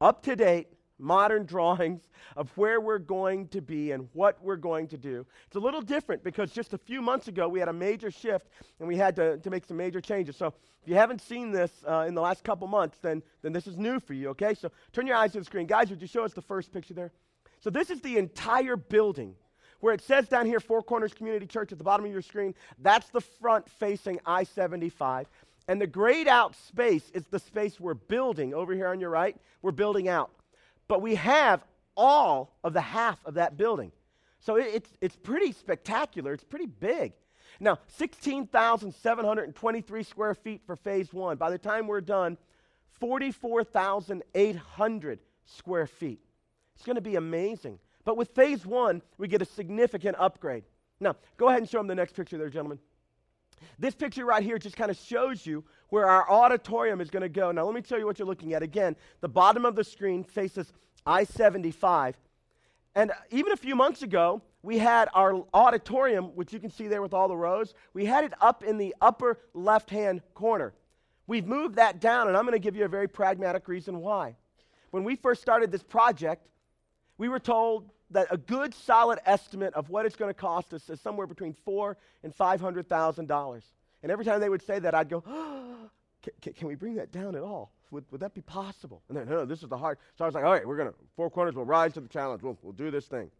up 0.00 0.22
to 0.24 0.34
date 0.34 0.68
modern 1.00 1.46
drawings 1.46 2.02
of 2.36 2.50
where 2.56 2.80
we're 2.80 2.98
going 2.98 3.48
to 3.48 3.60
be 3.60 3.92
and 3.92 4.08
what 4.12 4.42
we're 4.42 4.56
going 4.56 4.86
to 4.88 4.98
do. 4.98 5.26
It's 5.46 5.56
a 5.56 5.60
little 5.60 5.80
different 5.80 6.22
because 6.22 6.52
just 6.52 6.74
a 6.74 6.78
few 6.78 7.00
months 7.00 7.28
ago 7.28 7.48
we 7.48 7.58
had 7.58 7.68
a 7.68 7.72
major 7.72 8.10
shift 8.10 8.48
and 8.78 8.86
we 8.86 8.96
had 8.96 9.16
to, 9.16 9.38
to 9.38 9.50
make 9.50 9.64
some 9.64 9.76
major 9.76 10.00
changes. 10.00 10.36
So 10.36 10.48
if 10.48 10.88
you 10.88 10.94
haven't 10.94 11.22
seen 11.22 11.50
this 11.50 11.70
uh, 11.88 12.04
in 12.06 12.14
the 12.14 12.20
last 12.20 12.44
couple 12.44 12.66
months, 12.66 12.98
then, 12.98 13.22
then 13.42 13.52
this 13.52 13.66
is 13.66 13.76
new 13.76 13.98
for 13.98 14.14
you, 14.14 14.28
okay? 14.30 14.54
So 14.54 14.70
turn 14.92 15.06
your 15.06 15.16
eyes 15.16 15.32
to 15.32 15.38
the 15.38 15.44
screen. 15.44 15.66
Guys, 15.66 15.90
would 15.90 16.00
you 16.00 16.08
show 16.08 16.24
us 16.24 16.32
the 16.32 16.42
first 16.42 16.72
picture 16.72 16.94
there? 16.94 17.12
So 17.60 17.70
this 17.70 17.90
is 17.90 18.00
the 18.00 18.18
entire 18.18 18.76
building 18.76 19.34
where 19.80 19.94
it 19.94 20.02
says 20.02 20.28
down 20.28 20.46
here, 20.46 20.60
Four 20.60 20.82
Corners 20.82 21.14
Community 21.14 21.46
Church 21.46 21.72
at 21.72 21.78
the 21.78 21.84
bottom 21.84 22.06
of 22.06 22.12
your 22.12 22.22
screen. 22.22 22.54
That's 22.78 23.08
the 23.10 23.20
front 23.20 23.68
facing 23.68 24.20
I 24.26 24.44
75. 24.44 25.26
And 25.68 25.80
the 25.80 25.86
grayed 25.86 26.28
out 26.28 26.56
space 26.56 27.10
is 27.14 27.24
the 27.30 27.38
space 27.38 27.78
we're 27.78 27.94
building 27.94 28.54
over 28.54 28.74
here 28.74 28.88
on 28.88 29.00
your 29.00 29.10
right. 29.10 29.36
We're 29.62 29.70
building 29.72 30.08
out. 30.08 30.30
But 30.88 31.02
we 31.02 31.14
have 31.14 31.62
all 31.96 32.56
of 32.64 32.72
the 32.72 32.80
half 32.80 33.24
of 33.24 33.34
that 33.34 33.56
building. 33.56 33.92
So 34.40 34.56
it, 34.56 34.66
it's, 34.72 34.90
it's 35.00 35.14
pretty 35.16 35.52
spectacular. 35.52 36.32
It's 36.32 36.42
pretty 36.44 36.66
big. 36.66 37.12
Now, 37.58 37.78
16,723 37.98 40.02
square 40.02 40.34
feet 40.34 40.60
for 40.66 40.76
phase 40.76 41.12
one. 41.12 41.36
By 41.36 41.50
the 41.50 41.58
time 41.58 41.86
we're 41.86 42.00
done, 42.00 42.38
44,800 43.00 45.18
square 45.44 45.86
feet. 45.86 46.20
It's 46.80 46.86
going 46.86 46.96
to 46.96 47.02
be 47.02 47.16
amazing. 47.16 47.78
But 48.06 48.16
with 48.16 48.30
phase 48.30 48.64
one, 48.64 49.02
we 49.18 49.28
get 49.28 49.42
a 49.42 49.44
significant 49.44 50.16
upgrade. 50.18 50.64
Now, 50.98 51.14
go 51.36 51.48
ahead 51.48 51.60
and 51.60 51.68
show 51.68 51.76
them 51.76 51.88
the 51.88 51.94
next 51.94 52.16
picture 52.16 52.38
there, 52.38 52.48
gentlemen. 52.48 52.78
This 53.78 53.94
picture 53.94 54.24
right 54.24 54.42
here 54.42 54.56
just 54.58 54.78
kind 54.78 54.90
of 54.90 54.96
shows 54.96 55.44
you 55.44 55.62
where 55.90 56.06
our 56.06 56.30
auditorium 56.30 57.02
is 57.02 57.10
going 57.10 57.20
to 57.20 57.28
go. 57.28 57.52
Now, 57.52 57.66
let 57.66 57.74
me 57.74 57.82
tell 57.82 57.98
you 57.98 58.06
what 58.06 58.18
you're 58.18 58.26
looking 58.26 58.54
at. 58.54 58.62
Again, 58.62 58.96
the 59.20 59.28
bottom 59.28 59.66
of 59.66 59.76
the 59.76 59.84
screen 59.84 60.24
faces 60.24 60.72
I 61.04 61.24
75. 61.24 62.16
And 62.94 63.12
even 63.30 63.52
a 63.52 63.58
few 63.58 63.76
months 63.76 64.00
ago, 64.00 64.40
we 64.62 64.78
had 64.78 65.10
our 65.12 65.44
auditorium, 65.52 66.34
which 66.34 66.50
you 66.54 66.60
can 66.60 66.70
see 66.70 66.88
there 66.88 67.02
with 67.02 67.12
all 67.12 67.28
the 67.28 67.36
rows, 67.36 67.74
we 67.92 68.06
had 68.06 68.24
it 68.24 68.32
up 68.40 68.64
in 68.64 68.78
the 68.78 68.94
upper 69.02 69.38
left 69.52 69.90
hand 69.90 70.22
corner. 70.32 70.72
We've 71.26 71.46
moved 71.46 71.74
that 71.74 72.00
down, 72.00 72.28
and 72.28 72.38
I'm 72.38 72.44
going 72.44 72.54
to 72.54 72.58
give 72.58 72.74
you 72.74 72.86
a 72.86 72.88
very 72.88 73.06
pragmatic 73.06 73.68
reason 73.68 74.00
why. 74.00 74.36
When 74.92 75.04
we 75.04 75.14
first 75.14 75.42
started 75.42 75.70
this 75.70 75.82
project, 75.82 76.46
we 77.20 77.28
were 77.28 77.38
told 77.38 77.90
that 78.12 78.28
a 78.30 78.38
good 78.38 78.74
solid 78.74 79.18
estimate 79.26 79.74
of 79.74 79.90
what 79.90 80.06
it's 80.06 80.16
going 80.16 80.30
to 80.30 80.34
cost 80.34 80.72
us 80.72 80.88
is 80.88 80.98
somewhere 81.02 81.26
between 81.26 81.52
four 81.52 81.98
and 82.24 82.34
five 82.34 82.62
hundred 82.62 82.88
thousand 82.88 83.28
dollars. 83.28 83.62
And 84.02 84.10
every 84.10 84.24
time 84.24 84.40
they 84.40 84.48
would 84.48 84.62
say 84.62 84.78
that, 84.78 84.94
I'd 84.94 85.10
go, 85.10 85.22
oh, 85.28 85.76
can, 86.40 86.54
can, 86.54 86.66
we 86.66 86.76
bring 86.76 86.94
that 86.94 87.12
down 87.12 87.36
at 87.36 87.42
all? 87.42 87.72
Would, 87.90 88.06
would 88.10 88.22
that 88.22 88.32
be 88.32 88.40
possible? 88.40 89.02
And 89.10 89.18
then, 89.18 89.28
no, 89.28 89.44
this 89.44 89.62
is 89.62 89.68
the 89.68 89.76
hard. 89.76 89.98
So 90.16 90.24
I 90.24 90.28
was 90.28 90.34
like, 90.34 90.44
all 90.44 90.52
right, 90.52 90.66
we're 90.66 90.78
going 90.78 90.88
to, 90.88 90.94
Four 91.14 91.28
Corners 91.28 91.54
will 91.54 91.66
rise 91.66 91.92
to 91.92 92.00
the 92.00 92.08
challenge. 92.08 92.42
We'll, 92.42 92.56
we'll 92.62 92.72
do 92.72 92.90
this 92.90 93.04
thing. 93.04 93.30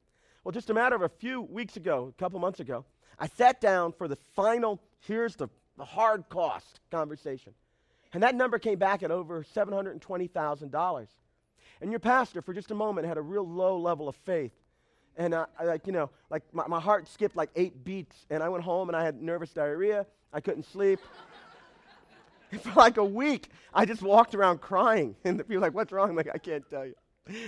Well, 0.44 0.53
just 0.53 0.69
a 0.69 0.75
matter 0.75 0.94
of 0.94 1.00
a 1.00 1.09
few 1.09 1.41
weeks 1.41 1.79
ago, 1.79 2.12
a 2.15 2.21
couple 2.21 2.38
months 2.38 2.61
ago, 2.61 2.85
I 3.19 3.29
sat 3.29 3.62
down 3.62 3.93
for 3.93 4.09
the 4.09 4.17
final, 4.37 4.79
here's 5.06 5.37
the, 5.37 5.49
the 5.79 5.87
hard 5.87 6.29
cost 6.29 6.81
conversation. 6.91 7.55
And 8.12 8.23
that 8.25 8.35
number 8.35 8.59
came 8.59 8.79
back 8.79 9.03
at 9.03 9.11
over 9.11 9.43
$720,000. 9.43 11.06
And 11.81 11.91
your 11.91 12.00
pastor, 12.00 12.43
for 12.43 12.53
just 12.53 12.71
a 12.71 12.75
moment, 12.75 13.06
had 13.06 13.17
a 13.17 13.23
real 13.23 13.47
low 13.47 13.79
level 13.79 14.09
of 14.09 14.17
faith. 14.17 14.53
And 15.17 15.35
I, 15.35 15.47
I 15.59 15.65
like, 15.65 15.87
you 15.87 15.93
know, 15.93 16.11
like 16.31 16.43
my, 16.53 16.67
my 16.67 16.81
heart 16.81 17.09
skipped 17.09 17.37
like 17.37 17.50
eight 17.56 17.85
beats. 17.85 18.27
And 18.31 18.43
I 18.43 18.49
went 18.49 18.65
home 18.65 18.88
and 18.88 18.97
I 18.97 19.05
had 19.05 19.21
nervous 19.21 19.50
diarrhea. 19.50 20.06
I 20.32 20.41
couldn't 20.41 20.65
sleep. 20.65 21.00
for 22.59 22.73
like 22.75 22.97
a 22.97 23.05
week, 23.05 23.49
I 23.73 23.85
just 23.85 24.03
walked 24.03 24.35
around 24.35 24.61
crying. 24.61 25.17
And 25.25 25.38
the 25.38 25.44
people 25.44 25.56
were 25.56 25.67
like, 25.67 25.75
what's 25.75 25.93
wrong? 25.93 26.11
I'm 26.11 26.17
like, 26.17 26.31
I 26.32 26.38
can't 26.38 26.69
tell 26.69 26.87
you. 26.87 26.94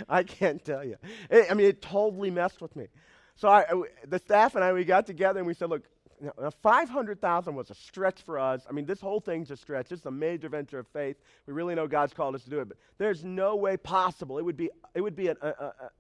I 0.08 0.22
can't 0.22 0.64
tell 0.64 0.84
you. 0.84 0.96
It, 1.30 1.46
I 1.50 1.54
mean, 1.54 1.66
it 1.66 1.82
totally 1.82 2.30
messed 2.30 2.60
with 2.60 2.74
me. 2.76 2.88
So 3.36 3.48
I, 3.48 3.64
the 4.06 4.18
staff 4.18 4.54
and 4.54 4.64
I, 4.64 4.72
we 4.72 4.84
got 4.84 5.06
together 5.06 5.40
and 5.40 5.46
we 5.46 5.54
said, 5.54 5.70
look, 5.70 5.82
now, 6.22 6.50
500,000 6.62 7.54
was 7.54 7.70
a 7.70 7.74
stretch 7.74 8.22
for 8.22 8.38
us. 8.38 8.64
I 8.68 8.72
mean, 8.72 8.86
this 8.86 9.00
whole 9.00 9.18
thing's 9.18 9.50
a 9.50 9.56
stretch. 9.56 9.90
It's 9.90 10.06
a 10.06 10.10
major 10.10 10.48
venture 10.48 10.78
of 10.78 10.86
faith. 10.86 11.16
We 11.46 11.52
really 11.52 11.74
know 11.74 11.88
God's 11.88 12.12
called 12.12 12.36
us 12.36 12.44
to 12.44 12.50
do 12.50 12.60
it, 12.60 12.68
but 12.68 12.78
there's 12.96 13.24
no 13.24 13.56
way 13.56 13.76
possible. 13.76 14.38
It 14.38 14.44
would 14.44 14.56
be, 14.56 14.70
it 14.94 15.00
would 15.00 15.16
be 15.16 15.28
a, 15.28 15.36
a, 15.42 15.48
a 15.48 15.90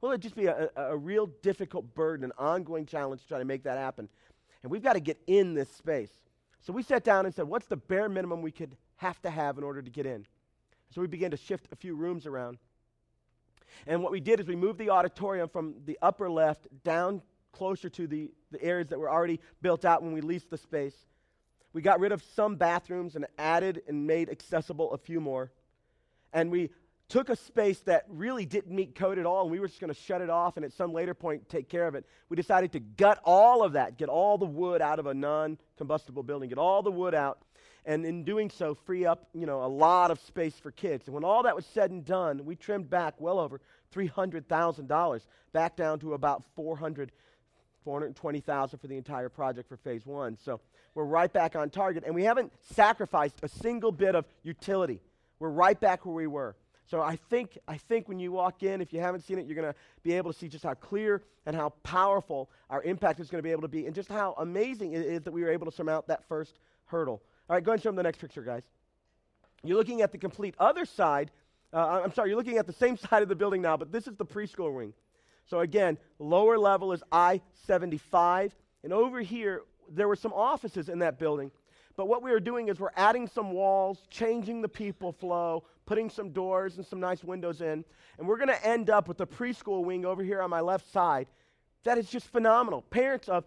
well, 0.00 0.12
it'd 0.12 0.22
just 0.22 0.34
be 0.34 0.46
a, 0.46 0.70
a, 0.76 0.96
real 0.96 1.26
difficult 1.42 1.94
burden, 1.94 2.24
an 2.24 2.32
ongoing 2.38 2.86
challenge 2.86 3.22
to 3.22 3.28
try 3.28 3.38
to 3.38 3.44
make 3.44 3.62
that 3.64 3.76
happen. 3.76 4.08
And 4.62 4.72
we've 4.72 4.82
got 4.82 4.94
to 4.94 5.00
get 5.00 5.20
in 5.26 5.54
this 5.54 5.70
space. 5.70 6.10
So 6.62 6.72
we 6.72 6.82
sat 6.82 7.04
down 7.04 7.26
and 7.26 7.34
said, 7.34 7.46
what's 7.46 7.66
the 7.66 7.76
bare 7.76 8.08
minimum 8.08 8.42
we 8.42 8.50
could 8.50 8.76
have 8.96 9.20
to 9.22 9.30
have 9.30 9.58
in 9.58 9.64
order 9.64 9.82
to 9.82 9.90
get 9.90 10.06
in? 10.06 10.26
So 10.94 11.00
we 11.00 11.06
began 11.06 11.30
to 11.30 11.36
shift 11.36 11.68
a 11.70 11.76
few 11.76 11.94
rooms 11.94 12.26
around. 12.26 12.58
And 13.86 14.02
what 14.02 14.10
we 14.10 14.20
did 14.20 14.40
is 14.40 14.46
we 14.46 14.56
moved 14.56 14.78
the 14.78 14.90
auditorium 14.90 15.48
from 15.48 15.74
the 15.84 15.98
upper 16.02 16.28
left 16.28 16.66
down 16.82 17.22
closer 17.52 17.88
to 17.90 18.06
the, 18.06 18.30
the 18.50 18.62
areas 18.62 18.88
that 18.88 18.98
were 18.98 19.10
already 19.10 19.40
built 19.62 19.84
out 19.84 20.02
when 20.02 20.12
we 20.12 20.20
leased 20.20 20.50
the 20.50 20.58
space. 20.58 20.94
We 21.72 21.82
got 21.82 22.00
rid 22.00 22.12
of 22.12 22.22
some 22.34 22.56
bathrooms 22.56 23.16
and 23.16 23.26
added 23.38 23.82
and 23.88 24.06
made 24.06 24.28
accessible 24.28 24.92
a 24.92 24.98
few 24.98 25.20
more. 25.20 25.52
And 26.32 26.50
we 26.50 26.70
took 27.08 27.28
a 27.28 27.36
space 27.36 27.80
that 27.80 28.04
really 28.08 28.46
didn't 28.46 28.74
meet 28.74 28.94
code 28.94 29.18
at 29.18 29.26
all, 29.26 29.42
and 29.42 29.50
we 29.50 29.58
were 29.58 29.66
just 29.66 29.80
going 29.80 29.92
to 29.92 30.00
shut 30.00 30.20
it 30.20 30.30
off 30.30 30.56
and 30.56 30.64
at 30.64 30.72
some 30.72 30.92
later 30.92 31.12
point 31.12 31.48
take 31.48 31.68
care 31.68 31.86
of 31.86 31.94
it. 31.94 32.06
We 32.28 32.36
decided 32.36 32.72
to 32.72 32.80
gut 32.80 33.20
all 33.24 33.64
of 33.64 33.72
that, 33.72 33.98
get 33.98 34.08
all 34.08 34.38
the 34.38 34.46
wood 34.46 34.80
out 34.80 34.98
of 34.98 35.06
a 35.06 35.14
non 35.14 35.58
combustible 35.76 36.22
building, 36.22 36.48
get 36.48 36.58
all 36.58 36.82
the 36.82 36.90
wood 36.90 37.14
out, 37.14 37.40
and 37.84 38.06
in 38.06 38.22
doing 38.22 38.48
so, 38.48 38.74
free 38.74 39.06
up 39.06 39.28
you 39.34 39.44
know, 39.46 39.64
a 39.64 39.66
lot 39.66 40.12
of 40.12 40.20
space 40.20 40.54
for 40.54 40.70
kids. 40.70 41.06
And 41.06 41.14
when 41.14 41.24
all 41.24 41.42
that 41.42 41.56
was 41.56 41.66
said 41.66 41.90
and 41.90 42.04
done, 42.04 42.44
we 42.44 42.54
trimmed 42.54 42.88
back 42.88 43.14
well 43.18 43.40
over 43.40 43.60
$300,000, 43.92 45.20
back 45.52 45.76
down 45.76 45.98
to 46.00 46.14
about 46.14 46.44
400 46.54 47.10
420,000 47.84 48.78
for 48.78 48.86
the 48.86 48.96
entire 48.96 49.28
project 49.28 49.68
for 49.68 49.76
phase 49.76 50.06
one. 50.06 50.36
So 50.44 50.60
we're 50.94 51.04
right 51.04 51.32
back 51.32 51.56
on 51.56 51.70
target, 51.70 52.04
and 52.04 52.14
we 52.14 52.24
haven't 52.24 52.52
sacrificed 52.72 53.36
a 53.42 53.48
single 53.48 53.92
bit 53.92 54.14
of 54.14 54.24
utility. 54.42 55.00
We're 55.38 55.50
right 55.50 55.78
back 55.78 56.04
where 56.04 56.14
we 56.14 56.26
were. 56.26 56.56
So 56.90 57.00
I 57.00 57.16
think, 57.16 57.56
I 57.68 57.76
think 57.76 58.08
when 58.08 58.18
you 58.18 58.32
walk 58.32 58.64
in, 58.64 58.80
if 58.80 58.92
you 58.92 59.00
haven't 59.00 59.20
seen 59.20 59.38
it, 59.38 59.46
you're 59.46 59.54
going 59.54 59.72
to 59.72 59.78
be 60.02 60.14
able 60.14 60.32
to 60.32 60.38
see 60.38 60.48
just 60.48 60.64
how 60.64 60.74
clear 60.74 61.22
and 61.46 61.54
how 61.54 61.70
powerful 61.84 62.50
our 62.68 62.82
impact 62.82 63.20
is 63.20 63.30
going 63.30 63.38
to 63.38 63.46
be 63.46 63.52
able 63.52 63.62
to 63.62 63.68
be, 63.68 63.86
and 63.86 63.94
just 63.94 64.08
how 64.08 64.34
amazing 64.38 64.92
it 64.92 65.02
is 65.02 65.22
that 65.22 65.32
we 65.32 65.42
were 65.42 65.50
able 65.50 65.66
to 65.66 65.72
surmount 65.72 66.08
that 66.08 66.26
first 66.28 66.58
hurdle. 66.86 67.22
All 67.48 67.54
right, 67.54 67.64
go 67.64 67.70
ahead 67.70 67.78
and 67.78 67.82
show 67.82 67.88
them 67.88 67.96
the 67.96 68.02
next 68.02 68.18
picture, 68.18 68.42
guys. 68.42 68.62
You're 69.62 69.76
looking 69.76 70.02
at 70.02 70.10
the 70.10 70.18
complete 70.18 70.54
other 70.58 70.84
side. 70.84 71.30
Uh, 71.72 72.02
I'm 72.04 72.12
sorry, 72.12 72.30
you're 72.30 72.38
looking 72.38 72.58
at 72.58 72.66
the 72.66 72.72
same 72.72 72.96
side 73.08 73.22
of 73.22 73.28
the 73.28 73.36
building 73.36 73.62
now, 73.62 73.76
but 73.76 73.92
this 73.92 74.08
is 74.08 74.16
the 74.16 74.26
preschool 74.26 74.74
wing. 74.74 74.92
So 75.50 75.60
again, 75.60 75.98
lower 76.20 76.56
level 76.56 76.92
is 76.92 77.02
I 77.10 77.40
75. 77.66 78.54
And 78.84 78.92
over 78.92 79.20
here, 79.20 79.62
there 79.90 80.06
were 80.06 80.16
some 80.16 80.32
offices 80.32 80.88
in 80.88 81.00
that 81.00 81.18
building. 81.18 81.50
But 81.96 82.06
what 82.06 82.22
we 82.22 82.30
are 82.30 82.38
doing 82.38 82.68
is 82.68 82.78
we're 82.78 82.90
adding 82.96 83.26
some 83.26 83.50
walls, 83.50 84.06
changing 84.10 84.62
the 84.62 84.68
people 84.68 85.10
flow, 85.10 85.64
putting 85.86 86.08
some 86.08 86.30
doors 86.30 86.76
and 86.76 86.86
some 86.86 87.00
nice 87.00 87.24
windows 87.24 87.60
in. 87.60 87.84
And 88.16 88.28
we're 88.28 88.36
going 88.36 88.48
to 88.48 88.66
end 88.66 88.90
up 88.90 89.08
with 89.08 89.18
the 89.18 89.26
preschool 89.26 89.84
wing 89.84 90.06
over 90.06 90.22
here 90.22 90.40
on 90.40 90.50
my 90.50 90.60
left 90.60 90.90
side. 90.92 91.26
That 91.82 91.98
is 91.98 92.08
just 92.08 92.28
phenomenal. 92.28 92.82
Parents 92.82 93.28
of 93.28 93.44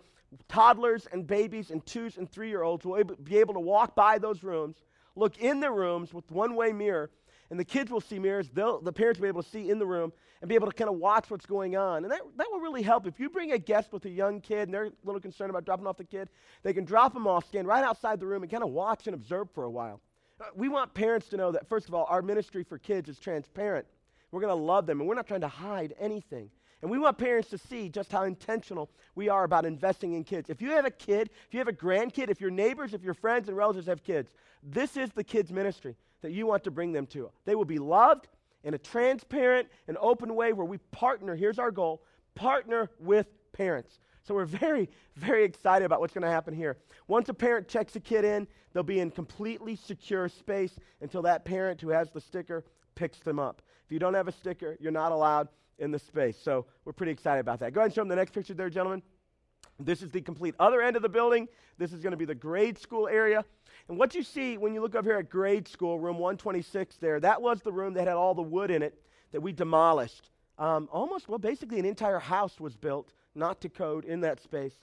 toddlers 0.50 1.08
and 1.14 1.26
babies 1.26 1.72
and 1.72 1.86
twos 1.86 2.18
and 2.18 2.30
three 2.30 2.50
year 2.50 2.64
olds 2.64 2.86
will 2.86 3.02
be 3.24 3.38
able 3.38 3.54
to 3.54 3.60
walk 3.62 3.96
by 3.96 4.18
those 4.18 4.44
rooms, 4.44 4.76
look 5.16 5.38
in 5.38 5.62
the 5.62 5.72
rooms 5.72 6.14
with 6.14 6.30
one 6.30 6.56
way 6.56 6.74
mirror, 6.74 7.12
and 7.50 7.60
the 7.60 7.66
kids 7.66 7.92
will 7.92 8.02
see 8.02 8.20
mirrors. 8.20 8.50
They'll, 8.50 8.82
the 8.82 8.94
parents 8.94 9.20
will 9.20 9.26
be 9.26 9.30
able 9.30 9.44
to 9.44 9.50
see 9.50 9.70
in 9.70 9.80
the 9.80 9.86
room 9.86 10.12
and 10.42 10.50
be 10.50 10.56
able 10.56 10.68
to 10.68 10.74
kind 10.74 10.90
of 10.90 10.98
watch 10.98 11.30
what's 11.30 11.46
going 11.46 11.78
on. 11.78 12.04
And 12.04 12.12
that, 12.12 12.22
that 12.38 12.48
will 12.52 12.60
really 12.60 12.82
help. 12.82 13.08
If 13.08 13.20
you 13.20 13.30
bring 13.30 13.52
a 13.52 13.58
guest 13.58 13.94
with 13.94 14.06
a 14.06 14.10
young 14.10 14.42
kid 14.42 14.64
and 14.64 14.74
they're 14.74 14.86
a 14.86 14.92
little 15.04 15.22
concerned 15.22 15.50
about 15.50 15.66
dropping 15.66 15.88
off 15.88 15.98
the 15.98 16.04
kid, 16.04 16.30
they 16.64 16.74
can 16.74 16.84
drop 16.84 17.14
them 17.14 17.28
off, 17.28 17.48
stand 17.48 17.68
right 17.68 17.84
outside 17.84 18.20
the 18.20 18.26
room, 18.26 18.44
and 18.44 18.52
kind 18.52 18.64
of 18.64 18.70
watch 18.70 19.08
and 19.08 19.14
observe 19.14 19.50
for 19.52 19.64
a 19.64 19.70
while. 19.70 20.02
Uh, 20.42 20.46
we 20.56 20.68
want 20.68 20.94
parents 20.94 21.30
to 21.30 21.38
know 21.38 21.52
that, 21.52 21.70
first 21.70 21.88
of 21.88 21.94
all, 21.94 22.06
our 22.10 22.22
ministry 22.22 22.64
for 22.64 22.78
kids 22.78 23.08
is 23.08 23.20
transparent. 23.20 23.86
We're 24.32 24.42
going 24.42 24.58
to 24.58 24.64
love 24.64 24.86
them, 24.86 25.00
and 25.00 25.08
we're 25.08 25.16
not 25.16 25.28
trying 25.28 25.42
to 25.42 25.48
hide 25.48 25.94
anything. 26.00 26.50
And 26.82 26.92
we 26.92 27.00
want 27.00 27.18
parents 27.18 27.50
to 27.52 27.58
see 27.58 27.88
just 27.88 28.12
how 28.12 28.24
intentional 28.24 28.90
we 29.16 29.30
are 29.30 29.46
about 29.46 29.66
investing 29.66 30.14
in 30.14 30.26
kids. 30.26 30.50
If 30.50 30.62
you 30.62 30.72
have 30.72 30.86
a 30.86 30.92
kid, 30.92 31.30
if 31.48 31.54
you 31.54 31.60
have 31.60 31.70
a 31.70 31.74
grandkid, 31.74 32.30
if 32.30 32.42
your 32.42 32.52
neighbors, 32.52 32.94
if 32.94 33.04
your 33.04 33.14
friends 33.14 33.48
and 33.48 33.56
relatives 33.56 33.88
have 33.88 34.04
kids, 34.04 34.32
this 34.62 34.98
is 34.98 35.12
the 35.12 35.24
kids' 35.24 35.54
ministry 35.54 35.96
that 36.24 36.32
you 36.32 36.48
want 36.48 36.64
to 36.64 36.72
bring 36.72 36.92
them 36.92 37.06
to. 37.08 37.30
They 37.46 37.54
will 37.54 37.66
be 37.66 37.78
loved 37.78 38.28
in 38.64 38.74
a 38.74 38.78
transparent 38.78 39.68
and 39.88 39.98
open 40.00 40.34
way 40.34 40.54
where 40.54 40.66
we 40.66 40.80
partner. 40.92 41.36
Here's 41.36 41.60
our 41.60 41.70
goal 41.70 42.02
partner 42.34 42.90
with 43.00 43.28
parents. 43.52 44.00
So 44.24 44.34
we're 44.34 44.46
very, 44.46 44.90
very 45.16 45.44
excited 45.44 45.86
about 45.86 46.00
what's 46.00 46.14
going 46.14 46.24
to 46.24 46.30
happen 46.30 46.54
here. 46.54 46.78
Once 47.08 47.30
a 47.30 47.34
parent 47.34 47.68
checks 47.68 47.96
a 47.96 48.00
kid 48.00 48.26
in, 48.26 48.48
they'll 48.72 48.82
be 48.82 49.02
in 49.02 49.12
completely 49.12 49.76
secure 49.76 50.30
space 50.30 50.80
until 51.02 51.22
that 51.24 51.46
parent 51.46 51.82
who 51.82 51.90
has 51.90 52.10
the 52.10 52.22
sticker 52.22 52.64
picks 52.96 53.20
them 53.20 53.38
up. 53.38 53.62
If 53.86 53.92
you 53.92 54.00
don't 54.00 54.14
have 54.14 54.28
a 54.28 54.32
sticker, 54.32 54.78
you're 54.80 54.92
not 54.92 55.12
allowed 55.12 55.50
in 55.78 55.92
the 55.92 56.00
space. 56.00 56.38
So 56.42 56.66
we're 56.86 56.94
pretty 56.94 57.12
excited 57.12 57.42
about 57.42 57.60
that. 57.60 57.74
Go 57.74 57.82
ahead 57.82 57.88
and 57.88 57.96
show 57.96 58.02
them 58.02 58.08
the 58.08 58.16
next 58.16 58.32
picture 58.32 58.54
there, 58.54 58.70
gentlemen. 58.70 59.04
This 59.80 60.02
is 60.02 60.12
the 60.12 60.22
complete 60.22 60.56
other 60.60 60.82
end 60.82 60.96
of 60.96 61.02
the 61.02 61.10
building. 61.10 61.48
This 61.78 61.92
is 61.92 62.02
going 62.02 62.12
to 62.12 62.18
be 62.18 62.26
the 62.26 62.36
grade 62.36 62.78
school 62.78 63.08
area. 63.08 63.44
And 63.90 63.98
what 63.98 64.16
you 64.16 64.24
see 64.24 64.58
when 64.58 64.74
you 64.74 64.82
look 64.82 64.96
up 64.96 65.06
here 65.06 65.18
at 65.18 65.30
grade 65.30 65.68
school, 65.68 66.00
room 66.00 66.18
126 66.18 66.98
there, 66.98 67.20
that 67.20 67.42
was 67.42 67.62
the 67.62 67.72
room 67.72 67.94
that 67.96 68.08
had 68.08 68.16
all 68.16 68.34
the 68.34 68.42
wood 68.42 68.72
in 68.72 68.82
it 68.82 68.98
that 69.32 69.42
we 69.42 69.52
demolished. 69.52 70.30
Um, 70.58 70.88
almost, 70.92 71.28
well, 71.28 71.40
basically 71.40 71.80
an 71.80 71.86
entire 71.86 72.20
house 72.20 72.60
was 72.60 72.76
built, 72.76 73.12
not 73.36 73.60
to 73.62 73.70
code, 73.70 74.06
in 74.06 74.22
that 74.22 74.42
space. 74.42 74.76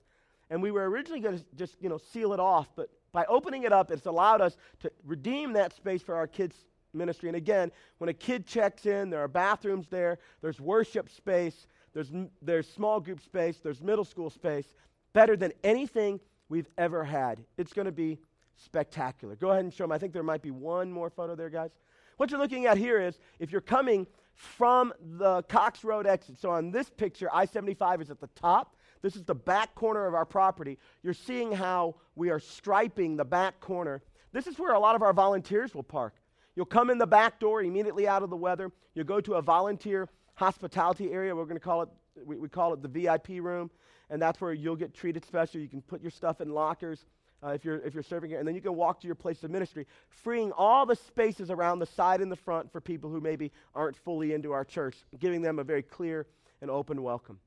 And 0.50 0.62
we 0.62 0.70
were 0.70 0.88
originally 0.90 1.20
going 1.20 1.38
to 1.38 1.44
just, 1.56 1.76
you 1.80 1.88
know, 1.88 1.98
seal 2.12 2.32
it 2.32 2.40
off, 2.40 2.68
but 2.74 2.90
by 3.12 3.24
opening 3.26 3.62
it 3.62 3.72
up, 3.72 3.90
it's 3.90 4.06
allowed 4.06 4.40
us 4.40 4.56
to 4.80 4.90
redeem 5.04 5.52
that 5.54 5.74
space 5.74 6.02
for 6.02 6.14
our 6.14 6.26
kids' 6.26 6.56
ministry. 6.92 7.28
And 7.28 7.36
again, 7.36 7.70
when 7.98 8.08
a 8.08 8.14
kid 8.14 8.46
checks 8.46 8.86
in, 8.86 9.10
there 9.10 9.20
are 9.20 9.28
bathrooms 9.28 9.86
there, 9.88 10.18
there's 10.42 10.60
worship 10.60 11.08
space, 11.08 11.66
there's, 11.92 12.10
there's 12.42 12.68
small 12.68 13.00
group 13.00 13.20
space, 13.20 13.58
there's 13.58 13.80
middle 13.80 14.04
school 14.04 14.30
space, 14.30 14.66
better 15.12 15.36
than 15.36 15.52
anything 15.64 16.20
we've 16.48 16.68
ever 16.78 17.04
had. 17.04 17.40
It's 17.56 17.72
going 17.72 17.86
to 17.86 17.92
be 17.92 18.18
spectacular. 18.64 19.36
Go 19.36 19.50
ahead 19.50 19.64
and 19.64 19.72
show 19.72 19.84
them. 19.84 19.92
I 19.92 19.98
think 19.98 20.12
there 20.12 20.22
might 20.22 20.42
be 20.42 20.50
one 20.50 20.92
more 20.92 21.10
photo 21.10 21.34
there, 21.34 21.50
guys. 21.50 21.70
What 22.16 22.30
you're 22.30 22.40
looking 22.40 22.66
at 22.66 22.76
here 22.76 23.00
is 23.00 23.18
if 23.38 23.50
you're 23.50 23.60
coming 23.60 24.06
from 24.34 24.92
the 25.18 25.42
Cox 25.44 25.84
Road 25.84 26.06
exit, 26.06 26.38
so 26.38 26.50
on 26.50 26.70
this 26.70 26.90
picture, 26.90 27.28
I 27.32 27.46
75 27.46 28.02
is 28.02 28.10
at 28.10 28.20
the 28.20 28.28
top. 28.28 28.76
This 29.02 29.16
is 29.16 29.24
the 29.24 29.34
back 29.34 29.74
corner 29.74 30.06
of 30.06 30.14
our 30.14 30.26
property. 30.26 30.78
You're 31.02 31.14
seeing 31.14 31.52
how 31.52 31.94
we 32.16 32.30
are 32.30 32.38
striping 32.38 33.16
the 33.16 33.24
back 33.24 33.60
corner. 33.60 34.02
This 34.32 34.46
is 34.46 34.58
where 34.58 34.74
a 34.74 34.78
lot 34.78 34.94
of 34.94 35.02
our 35.02 35.12
volunteers 35.12 35.74
will 35.74 35.82
park. 35.82 36.14
You'll 36.54 36.66
come 36.66 36.90
in 36.90 36.98
the 36.98 37.06
back 37.06 37.40
door 37.40 37.62
immediately 37.62 38.06
out 38.06 38.22
of 38.22 38.30
the 38.30 38.36
weather. 38.36 38.70
You'll 38.94 39.06
go 39.06 39.20
to 39.20 39.34
a 39.34 39.42
volunteer 39.42 40.08
hospitality 40.34 41.12
area. 41.12 41.34
We're 41.34 41.44
going 41.44 41.56
to 41.56 41.60
call 41.60 41.82
it, 41.82 41.88
we, 42.24 42.36
we, 42.36 42.48
call 42.48 42.74
it 42.74 42.82
the 42.82 42.88
VIP 42.88 43.28
room. 43.40 43.70
And 44.10 44.20
that's 44.20 44.40
where 44.40 44.52
you'll 44.52 44.76
get 44.76 44.92
treated 44.92 45.24
special. 45.24 45.60
You 45.60 45.68
can 45.68 45.80
put 45.80 46.02
your 46.02 46.10
stuff 46.10 46.40
in 46.40 46.52
lockers 46.52 47.06
uh, 47.44 47.48
if, 47.48 47.64
you're, 47.64 47.78
if 47.78 47.94
you're 47.94 48.02
serving 48.02 48.30
here. 48.30 48.38
And 48.38 48.46
then 48.46 48.54
you 48.54 48.60
can 48.60 48.74
walk 48.74 49.00
to 49.00 49.06
your 49.06 49.14
place 49.14 49.42
of 49.44 49.50
ministry, 49.50 49.86
freeing 50.08 50.52
all 50.52 50.86
the 50.86 50.96
spaces 50.96 51.50
around 51.50 51.78
the 51.78 51.86
side 51.86 52.20
and 52.20 52.30
the 52.30 52.36
front 52.36 52.70
for 52.70 52.80
people 52.80 53.10
who 53.10 53.20
maybe 53.20 53.50
aren't 53.74 53.96
fully 53.96 54.32
into 54.32 54.52
our 54.52 54.64
church, 54.64 54.96
giving 55.18 55.42
them 55.42 55.58
a 55.58 55.64
very 55.64 55.82
clear 55.82 56.26
and 56.60 56.70
open 56.70 57.02
welcome. 57.02 57.38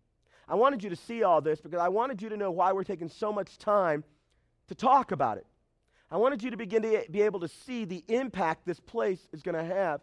I 0.47 0.55
wanted 0.55 0.83
you 0.83 0.89
to 0.89 0.95
see 0.95 1.23
all 1.23 1.41
this 1.41 1.62
because 1.62 1.79
I 1.79 1.89
wanted 1.89 2.21
you 2.21 2.29
to 2.29 2.38
know 2.38 2.51
why 2.51 2.73
we're 2.73 2.83
taking 2.83 3.09
so 3.09 3.31
much 3.31 3.57
time 3.57 4.03
to 4.67 4.75
talk 4.75 5.12
about 5.12 5.38
it. 5.38 5.45
I 6.12 6.17
wanted 6.17 6.43
you 6.43 6.51
to 6.51 6.57
begin 6.57 6.81
to 6.83 7.05
be 7.09 7.21
able 7.21 7.39
to 7.39 7.47
see 7.47 7.85
the 7.85 8.03
impact 8.07 8.65
this 8.65 8.79
place 8.79 9.19
is 9.31 9.41
going 9.41 9.55
to 9.55 9.63
have 9.63 10.01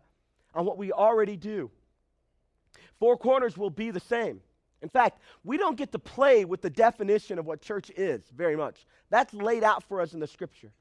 on 0.54 0.64
what 0.64 0.78
we 0.78 0.92
already 0.92 1.36
do. 1.36 1.70
Four 2.98 3.16
corners 3.16 3.56
will 3.56 3.70
be 3.70 3.90
the 3.90 4.00
same. 4.00 4.40
In 4.82 4.88
fact, 4.88 5.20
we 5.44 5.56
don't 5.56 5.76
get 5.76 5.92
to 5.92 5.98
play 5.98 6.44
with 6.44 6.62
the 6.62 6.70
definition 6.70 7.38
of 7.38 7.46
what 7.46 7.60
church 7.60 7.90
is 7.96 8.22
very 8.34 8.56
much. 8.56 8.86
That's 9.10 9.32
laid 9.34 9.62
out 9.62 9.82
for 9.84 10.00
us 10.00 10.14
in 10.14 10.20
the 10.20 10.26
scripture. 10.26 10.72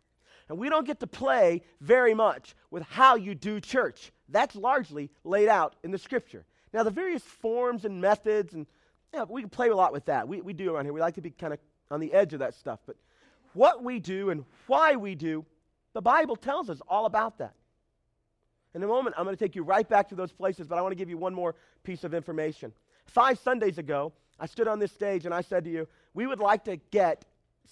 And 0.48 0.58
we 0.58 0.70
don't 0.70 0.88
get 0.88 1.00
to 1.02 1.08
play 1.08 1.62
very 1.82 2.14
much 2.14 2.56
with 2.72 2.84
how 2.84 3.16
you 3.16 3.36
do 3.36 3.60
church. 3.60 4.12
That's 4.30 4.56
largely 4.56 5.10
laid 5.24 5.48
out 5.48 5.76
in 5.84 5.92
the 5.92 5.98
scripture. 5.98 6.46
Now, 6.74 6.84
the 6.84 6.92
various 6.92 7.24
forms 7.24 7.86
and 7.86 8.00
methods, 8.02 8.54
and 8.54 8.66
we 9.28 9.42
can 9.42 9.50
play 9.50 9.70
a 9.70 9.76
lot 9.76 9.92
with 9.92 10.06
that. 10.06 10.28
We, 10.28 10.42
we 10.42 10.54
do 10.54 10.74
around 10.74 10.86
here. 10.86 10.94
We 10.94 11.02
like 11.02 11.16
to 11.16 11.22
be 11.22 11.32
kind 11.32 11.54
of 11.54 11.60
on 11.92 12.00
the 12.00 12.14
edge 12.14 12.34
of 12.34 12.40
that 12.40 12.54
stuff. 12.54 12.80
But 12.86 12.96
what 13.54 13.84
we 13.84 14.00
do 14.00 14.30
and 14.30 14.46
why 14.68 14.96
we 14.96 15.16
do, 15.16 15.46
the 15.94 16.02
Bible 16.02 16.36
tells 16.36 16.70
us 16.70 16.80
all 16.88 17.06
about 17.06 17.40
that. 17.40 17.54
In 18.76 18.84
a 18.84 18.88
moment, 18.88 19.16
I'm 19.18 19.26
going 19.26 19.36
to 19.36 19.44
take 19.44 19.56
you 19.56 19.64
right 19.64 19.88
back 19.88 20.10
to 20.10 20.16
those 20.16 20.32
places, 20.32 20.68
but 20.68 20.78
I 20.78 20.82
want 20.82 20.92
to 20.92 20.96
give 20.96 21.10
you 21.10 21.18
one 21.18 21.34
more 21.34 21.56
piece 21.84 22.04
of 22.04 22.14
information. 22.14 22.72
Five 23.10 23.40
Sundays 23.40 23.78
ago, 23.78 24.14
I 24.40 24.46
stood 24.46 24.68
on 24.68 24.80
this 24.80 24.92
stage 24.92 25.26
and 25.26 25.34
I 25.34 25.42
said 25.42 25.64
to 25.66 25.70
you, 25.70 25.88
we 26.14 26.28
would 26.28 26.40
like 26.40 26.64
to 26.66 26.78
get 26.92 27.26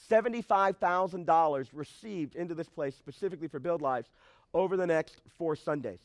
$75,000 0.09 1.67
received 1.73 2.35
into 2.35 2.55
this 2.55 2.67
place 2.67 2.95
specifically 2.95 3.47
for 3.47 3.59
Build 3.59 3.81
Lives 3.81 4.09
over 4.53 4.77
the 4.77 4.87
next 4.87 5.21
four 5.37 5.55
Sundays. 5.55 5.99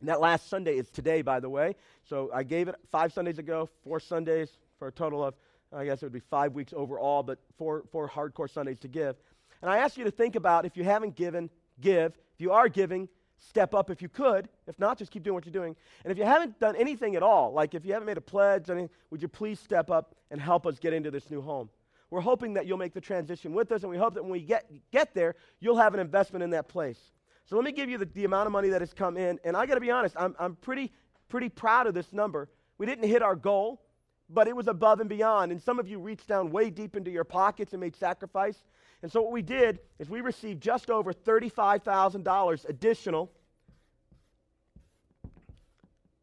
And 0.00 0.08
that 0.08 0.20
last 0.20 0.48
Sunday 0.48 0.76
is 0.76 0.90
today, 0.90 1.22
by 1.22 1.40
the 1.40 1.48
way. 1.48 1.76
So 2.08 2.30
I 2.34 2.42
gave 2.42 2.68
it 2.68 2.74
five 2.90 3.12
Sundays 3.12 3.38
ago, 3.38 3.68
four 3.84 4.00
Sundays 4.00 4.50
for 4.78 4.88
a 4.88 4.92
total 4.92 5.24
of, 5.24 5.34
I 5.72 5.84
guess 5.84 6.02
it 6.02 6.06
would 6.06 6.12
be 6.12 6.20
five 6.20 6.52
weeks 6.52 6.72
overall, 6.76 7.22
but 7.22 7.38
four, 7.56 7.84
four 7.92 8.08
hardcore 8.08 8.50
Sundays 8.50 8.80
to 8.80 8.88
give. 8.88 9.16
And 9.60 9.70
I 9.70 9.78
ask 9.78 9.96
you 9.96 10.04
to 10.04 10.10
think 10.10 10.34
about 10.34 10.66
if 10.66 10.76
you 10.76 10.82
haven't 10.82 11.14
given, 11.14 11.50
give. 11.80 12.12
If 12.34 12.40
you 12.40 12.50
are 12.50 12.68
giving, 12.68 13.08
step 13.48 13.74
up 13.74 13.90
if 13.90 14.00
you 14.00 14.08
could. 14.08 14.48
If 14.66 14.78
not, 14.78 14.98
just 14.98 15.10
keep 15.10 15.22
doing 15.22 15.34
what 15.34 15.44
you're 15.44 15.52
doing. 15.52 15.76
And 16.04 16.12
if 16.12 16.18
you 16.18 16.24
haven't 16.24 16.58
done 16.60 16.76
anything 16.76 17.16
at 17.16 17.22
all, 17.22 17.52
like 17.52 17.74
if 17.74 17.84
you 17.84 17.92
haven't 17.92 18.06
made 18.06 18.18
a 18.18 18.22
pledge, 18.22 18.70
anything, 18.70 18.90
would 19.10 19.22
you 19.22 19.28
please 19.28 19.58
step 19.58 19.90
up 19.90 20.14
and 20.30 20.40
help 20.40 20.66
us 20.66 20.78
get 20.78 20.92
into 20.92 21.10
this 21.10 21.30
new 21.30 21.40
home? 21.40 21.68
We're 22.10 22.20
hoping 22.20 22.54
that 22.54 22.66
you'll 22.66 22.78
make 22.78 22.92
the 22.92 23.00
transition 23.00 23.54
with 23.54 23.72
us, 23.72 23.82
and 23.82 23.90
we 23.90 23.96
hope 23.96 24.14
that 24.14 24.22
when 24.22 24.32
we 24.32 24.42
get, 24.42 24.70
get 24.90 25.14
there, 25.14 25.34
you'll 25.60 25.78
have 25.78 25.94
an 25.94 26.00
investment 26.00 26.42
in 26.42 26.50
that 26.50 26.68
place. 26.68 26.98
So 27.46 27.56
let 27.56 27.64
me 27.64 27.72
give 27.72 27.88
you 27.88 27.98
the, 27.98 28.04
the 28.04 28.24
amount 28.24 28.46
of 28.46 28.52
money 28.52 28.68
that 28.68 28.80
has 28.80 28.92
come 28.92 29.16
in. 29.16 29.38
And 29.44 29.56
I 29.56 29.66
got 29.66 29.74
to 29.74 29.80
be 29.80 29.90
honest, 29.90 30.14
I'm, 30.18 30.36
I'm 30.38 30.56
pretty, 30.56 30.92
pretty 31.28 31.48
proud 31.48 31.86
of 31.86 31.94
this 31.94 32.12
number. 32.12 32.48
We 32.78 32.86
didn't 32.86 33.08
hit 33.08 33.22
our 33.22 33.34
goal, 33.34 33.82
but 34.28 34.46
it 34.46 34.54
was 34.54 34.68
above 34.68 35.00
and 35.00 35.08
beyond. 35.08 35.52
And 35.52 35.60
some 35.60 35.78
of 35.78 35.88
you 35.88 35.98
reached 35.98 36.28
down 36.28 36.50
way 36.50 36.70
deep 36.70 36.96
into 36.96 37.10
your 37.10 37.24
pockets 37.24 37.72
and 37.72 37.80
made 37.80 37.96
sacrifice. 37.96 38.62
And 39.02 39.10
so 39.10 39.20
what 39.20 39.32
we 39.32 39.42
did 39.42 39.80
is 39.98 40.08
we 40.08 40.20
received 40.20 40.62
just 40.62 40.90
over 40.90 41.12
$35,000 41.12 42.68
additional, 42.68 43.32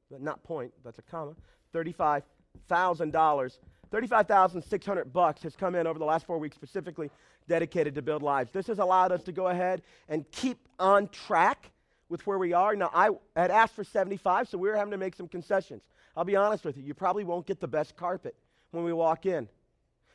but 0.09 0.21
not 0.21 0.41
point, 0.43 0.73
that's 0.83 0.97
a 0.97 1.01
comma, 1.03 1.35
$35,000. 1.73 3.57
35,600 3.91 5.11
bucks 5.11 5.41
has 5.41 5.55
come 5.55 5.73
in 5.73 5.87
over 5.87 5.97
the 5.97 6.05
last 6.05 6.25
4 6.25 6.37
weeks 6.37 6.55
specifically 6.55 7.09
dedicated 7.47 7.95
to 7.95 8.01
build 8.01 8.21
lives. 8.21 8.51
This 8.51 8.67
has 8.67 8.77
allowed 8.77 9.11
us 9.11 9.23
to 9.23 9.31
go 9.31 9.47
ahead 9.47 9.81
and 10.07 10.29
keep 10.31 10.59
on 10.79 11.07
track 11.09 11.71
with 12.07 12.25
where 12.27 12.37
we 12.37 12.53
are. 12.53 12.75
Now 12.75 12.91
I 12.93 13.09
had 13.35 13.49
asked 13.49 13.73
for 13.73 13.83
75, 13.83 14.47
so 14.47 14.57
we 14.57 14.69
were 14.69 14.75
having 14.75 14.91
to 14.91 14.97
make 14.97 15.15
some 15.15 15.27
concessions. 15.27 15.81
I'll 16.15 16.23
be 16.23 16.35
honest 16.35 16.63
with 16.65 16.77
you, 16.77 16.83
you 16.83 16.93
probably 16.93 17.23
won't 17.23 17.47
get 17.47 17.59
the 17.59 17.67
best 17.67 17.95
carpet 17.97 18.35
when 18.71 18.83
we 18.83 18.93
walk 18.93 19.25
in. 19.25 19.49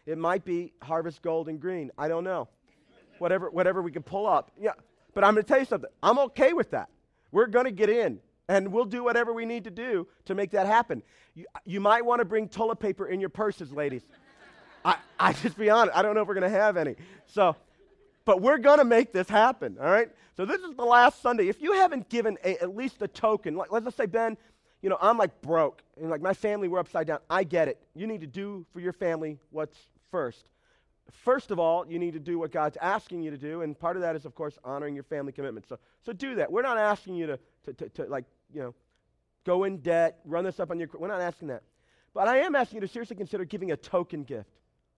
It 0.07 0.19
might 0.19 0.45
be 0.45 0.73
Harvest 0.83 1.23
Gold 1.23 1.49
and 1.49 1.61
Green. 1.61 1.91
I 1.97 2.09
don't 2.09 2.25
know. 2.25 2.49
whatever, 3.19 3.51
whatever 3.51 3.83
we 3.83 3.93
can 3.93 4.03
pull 4.03 4.27
up. 4.27 4.51
Yeah. 4.61 4.73
But 5.15 5.25
I'm 5.25 5.35
going 5.35 5.45
to 5.45 5.49
tell 5.49 5.61
you 5.61 5.65
something. 5.65 5.91
I'm 6.03 6.19
okay 6.19 6.53
with 6.53 6.71
that. 6.73 6.89
We're 7.33 7.47
going 7.47 7.65
to 7.65 7.73
get 7.73 7.89
in, 7.89 8.21
and 8.49 8.69
we'll 8.69 8.85
do 8.85 9.03
whatever 9.03 9.33
we 9.33 9.45
need 9.45 9.65
to 9.65 9.71
do 9.71 10.07
to 10.27 10.35
make 10.35 10.51
that 10.51 10.67
happen. 10.67 11.03
You, 11.35 11.47
you 11.65 11.81
might 11.81 12.05
want 12.05 12.21
to 12.21 12.25
bring 12.25 12.49
toilet 12.49 12.81
paper 12.81 13.07
in 13.07 13.21
your 13.21 13.29
purses, 13.29 13.73
ladies. 13.73 14.03
I, 14.85 14.97
I 15.19 15.33
just 15.43 15.57
be 15.57 15.71
honest. 15.71 15.97
I 15.97 16.03
don't 16.03 16.15
know 16.15 16.23
if 16.23 16.29
we're 16.29 16.35
going 16.35 16.51
to 16.51 16.59
have 16.59 16.77
any. 16.77 16.97
So 17.27 17.57
but 18.25 18.41
we're 18.41 18.59
going 18.59 18.79
to 18.79 18.85
make 18.85 19.13
this 19.13 19.29
happen, 19.29 19.77
all 19.81 19.91
right? 19.91 20.11
So 20.37 20.45
this 20.45 20.63
is 20.63 20.75
the 20.75 20.85
last 20.85 21.21
Sunday. 21.23 21.49
If 21.49 21.61
you 21.61 21.73
haven't 21.75 22.09
given 22.09 22.39
a, 22.45 22.61
at 22.63 22.75
least 22.75 23.03
a 23.03 23.09
token, 23.09 23.55
like, 23.55 23.71
let's 23.71 23.85
just 23.85 23.97
say, 23.97 24.07
Ben, 24.07 24.37
you 24.83 24.91
know, 24.91 24.99
I'm 25.01 25.17
like 25.19 25.41
broke, 25.43 25.83
and 26.01 26.11
like 26.11 26.21
my 26.21 26.35
family, 26.35 26.69
we're 26.69 26.79
upside 26.79 27.07
down. 27.07 27.19
I 27.31 27.45
get 27.45 27.69
it. 27.69 27.81
You 27.95 28.07
need 28.07 28.21
to 28.23 28.27
do 28.27 28.67
for 28.73 28.81
your 28.81 28.93
family 28.93 29.39
what's 29.51 29.79
first. 30.15 30.45
First 31.25 31.51
of 31.51 31.59
all, 31.59 31.85
you 31.89 31.99
need 31.99 32.13
to 32.13 32.21
do 32.21 32.39
what 32.39 32.53
God's 32.53 32.77
asking 32.81 33.23
you 33.25 33.33
to 33.33 33.37
do, 33.37 33.63
and 33.63 33.77
part 33.77 33.97
of 33.97 34.03
that 34.03 34.15
is, 34.15 34.25
of 34.25 34.37
course, 34.37 34.57
honoring 34.63 34.95
your 34.95 35.03
family 35.03 35.33
commitments. 35.33 35.69
So, 35.69 35.77
so 36.07 36.13
do 36.13 36.37
that. 36.37 36.53
We're 36.53 36.63
not 36.63 36.79
asking 36.79 37.17
you 37.17 37.27
to, 37.27 37.39
to, 37.65 37.73
to, 37.73 37.89
to 37.89 38.05
like, 38.05 38.25
you 38.55 38.61
know, 38.61 38.75
go 39.45 39.65
in 39.65 39.79
debt, 39.79 40.21
run 40.25 40.45
this 40.45 40.61
up 40.61 40.71
on 40.71 40.79
your. 40.79 40.89
We're 40.97 41.09
not 41.09 41.21
asking 41.21 41.49
that. 41.49 41.65
But 42.15 42.29
I 42.29 42.39
am 42.39 42.55
asking 42.55 42.77
you 42.77 42.81
to 42.83 42.93
seriously 42.93 43.17
consider 43.17 43.45
giving 43.45 43.73
a 43.73 43.77
token 43.77 44.23
gift. 44.23 44.51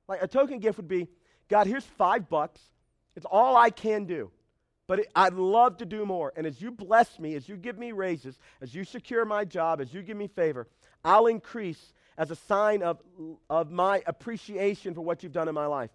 Like 0.06 0.20
a 0.20 0.28
token 0.28 0.58
gift 0.58 0.76
would 0.76 0.86
be, 0.86 1.08
God, 1.48 1.66
here's 1.66 1.86
five 1.96 2.28
bucks. 2.28 2.60
It's 3.16 3.24
all 3.24 3.56
I 3.56 3.70
can 3.70 4.04
do. 4.04 4.30
But 4.86 4.98
it, 4.98 5.06
I'd 5.16 5.32
love 5.32 5.78
to 5.78 5.86
do 5.86 6.04
more. 6.04 6.30
And 6.36 6.46
as 6.46 6.60
you 6.60 6.70
bless 6.70 7.18
me, 7.18 7.34
as 7.36 7.48
you 7.48 7.56
give 7.56 7.78
me 7.78 7.92
raises, 7.92 8.38
as 8.60 8.74
you 8.74 8.84
secure 8.84 9.24
my 9.24 9.46
job, 9.46 9.80
as 9.80 9.94
you 9.94 10.02
give 10.02 10.18
me 10.18 10.26
favor, 10.26 10.68
I'll 11.02 11.26
increase 11.26 11.94
as 12.18 12.30
a 12.30 12.36
sign 12.36 12.82
of, 12.82 13.00
of 13.50 13.70
my 13.70 14.02
appreciation 14.06 14.94
for 14.94 15.02
what 15.02 15.22
you've 15.22 15.32
done 15.32 15.48
in 15.48 15.54
my 15.54 15.66
life. 15.66 15.90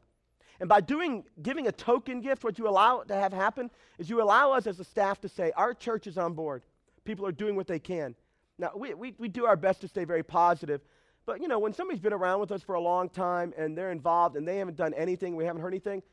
And 0.59 0.69
by 0.69 0.81
doing, 0.81 1.23
giving 1.41 1.67
a 1.67 1.71
token 1.71 2.21
gift, 2.21 2.43
what 2.43 2.59
you 2.59 2.67
allow 2.67 3.01
to 3.01 3.15
have 3.15 3.33
happen 3.33 3.71
is 3.97 4.09
you 4.09 4.21
allow 4.21 4.51
us 4.51 4.67
as 4.67 4.79
a 4.79 4.83
staff 4.83 5.19
to 5.21 5.29
say, 5.29 5.51
our 5.55 5.73
church 5.73 6.05
is 6.05 6.17
on 6.17 6.33
board. 6.33 6.63
People 7.03 7.25
are 7.25 7.31
doing 7.31 7.55
what 7.55 7.65
they 7.65 7.79
can. 7.79 8.15
Now, 8.59 8.71
we, 8.75 8.93
we, 8.93 9.15
we 9.17 9.27
do 9.27 9.45
our 9.45 9.55
best 9.55 9.81
to 9.81 9.87
stay 9.87 10.05
very 10.05 10.21
positive, 10.21 10.81
but 11.25 11.41
you 11.41 11.47
know, 11.47 11.57
when 11.57 11.73
somebody's 11.73 11.99
been 11.99 12.13
around 12.13 12.39
with 12.39 12.51
us 12.51 12.61
for 12.61 12.75
a 12.75 12.79
long 12.79 13.09
time 13.09 13.53
and 13.57 13.75
they're 13.75 13.91
involved 13.91 14.35
and 14.35 14.47
they 14.47 14.57
haven't 14.57 14.77
done 14.77 14.93
anything, 14.93 15.35
we 15.35 15.45
haven't 15.45 15.63
heard 15.63 15.73
anything, 15.73 16.03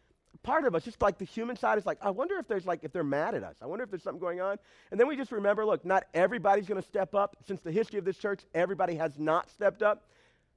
part 0.42 0.64
of 0.64 0.74
us, 0.74 0.84
just 0.84 1.00
like 1.02 1.18
the 1.18 1.24
human 1.24 1.56
side, 1.56 1.78
is 1.78 1.86
like, 1.86 1.98
I 2.00 2.10
wonder 2.10 2.36
if 2.38 2.46
there's 2.48 2.66
like, 2.66 2.80
if 2.82 2.92
they're 2.92 3.04
mad 3.04 3.34
at 3.34 3.42
us. 3.42 3.56
I 3.62 3.66
wonder 3.66 3.84
if 3.84 3.90
there's 3.90 4.02
something 4.02 4.20
going 4.20 4.40
on. 4.40 4.56
And 4.90 4.98
then 4.98 5.08
we 5.08 5.16
just 5.16 5.32
remember, 5.32 5.64
look, 5.64 5.84
not 5.84 6.04
everybody's 6.14 6.66
going 6.66 6.80
to 6.80 6.86
step 6.86 7.14
up. 7.14 7.36
Since 7.46 7.60
the 7.60 7.72
history 7.72 7.98
of 7.98 8.04
this 8.04 8.16
church, 8.16 8.42
everybody 8.54 8.94
has 8.96 9.18
not 9.18 9.50
stepped 9.50 9.82
up. 9.82 10.04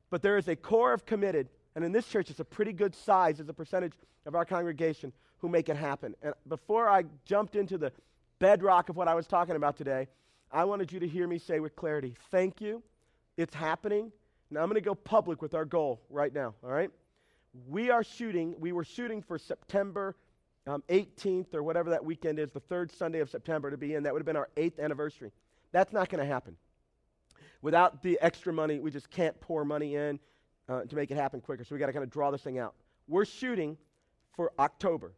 But 0.10 0.22
there 0.22 0.38
is 0.38 0.48
a 0.48 0.56
core 0.56 0.94
of 0.94 1.06
committed, 1.06 1.48
and 1.74 1.86
in 1.86 1.94
this 1.94 2.06
church, 2.06 2.30
it's 2.30 2.42
a 2.42 2.46
pretty 2.46 2.74
good 2.74 2.94
size 2.94 3.40
as 3.40 3.48
a 3.48 3.54
percentage 3.54 3.94
of 4.26 4.36
our 4.36 4.44
congregation 4.44 5.14
who 5.40 5.48
make 5.48 5.70
it 5.70 5.78
happen. 5.78 6.16
And 6.22 6.34
before 6.48 6.90
I 6.90 7.06
jumped 7.26 7.56
into 7.56 7.78
the 7.78 7.94
bedrock 8.40 8.90
of 8.90 8.98
what 8.98 9.08
I 9.08 9.16
was 9.16 9.26
talking 9.26 9.56
about 9.56 9.78
today, 9.78 10.08
I 10.52 10.66
wanted 10.66 10.92
you 10.92 11.00
to 11.00 11.08
hear 11.08 11.28
me 11.28 11.40
say 11.40 11.62
with 11.62 11.76
clarity, 11.78 12.16
thank 12.30 12.60
you. 12.60 12.84
It's 13.38 13.56
happening. 13.56 14.12
Now 14.50 14.62
I'm 14.62 14.68
going 14.68 14.76
to 14.76 14.82
go 14.82 14.96
public 14.96 15.42
with 15.42 15.54
our 15.54 15.64
goal 15.64 16.02
right 16.10 16.34
now, 16.34 16.56
all 16.62 16.72
right? 16.72 16.92
We 17.68 17.90
are 17.90 18.04
shooting, 18.04 18.56
we 18.60 18.72
were 18.72 18.84
shooting 18.84 19.22
for 19.22 19.38
September 19.38 20.16
um, 20.68 20.84
18th 20.90 21.54
or 21.54 21.64
whatever 21.64 21.90
that 21.90 22.06
weekend 22.06 22.40
is, 22.40 22.52
the 22.52 22.60
third 22.60 22.92
Sunday 22.92 23.20
of 23.20 23.30
September 23.30 23.72
to 23.72 23.78
be 23.78 23.96
in. 23.96 24.04
That 24.04 24.14
would 24.14 24.20
have 24.20 24.26
been 24.26 24.36
our 24.36 24.50
eighth 24.58 24.80
anniversary. 24.80 25.32
That's 25.72 25.92
not 25.92 26.10
going 26.10 26.24
to 26.24 26.32
happen. 26.32 26.56
Without 27.62 28.02
the 28.02 28.18
extra 28.22 28.54
money, 28.54 28.80
we 28.80 28.92
just 28.92 29.10
can't 29.10 29.40
pour 29.40 29.66
money 29.66 29.96
in 29.96 30.20
uh, 30.70 30.84
to 30.84 30.96
make 30.96 31.12
it 31.12 31.16
happen 31.16 31.42
quicker. 31.42 31.64
So 31.64 31.76
we 31.76 31.80
got 31.80 31.88
to 31.88 31.94
kind 31.94 32.04
of 32.04 32.10
draw 32.10 32.32
this 32.32 32.42
thing 32.42 32.58
out. 32.58 32.76
We're 33.08 33.26
shooting 33.26 33.78
for 34.36 34.52
October. 34.60 35.14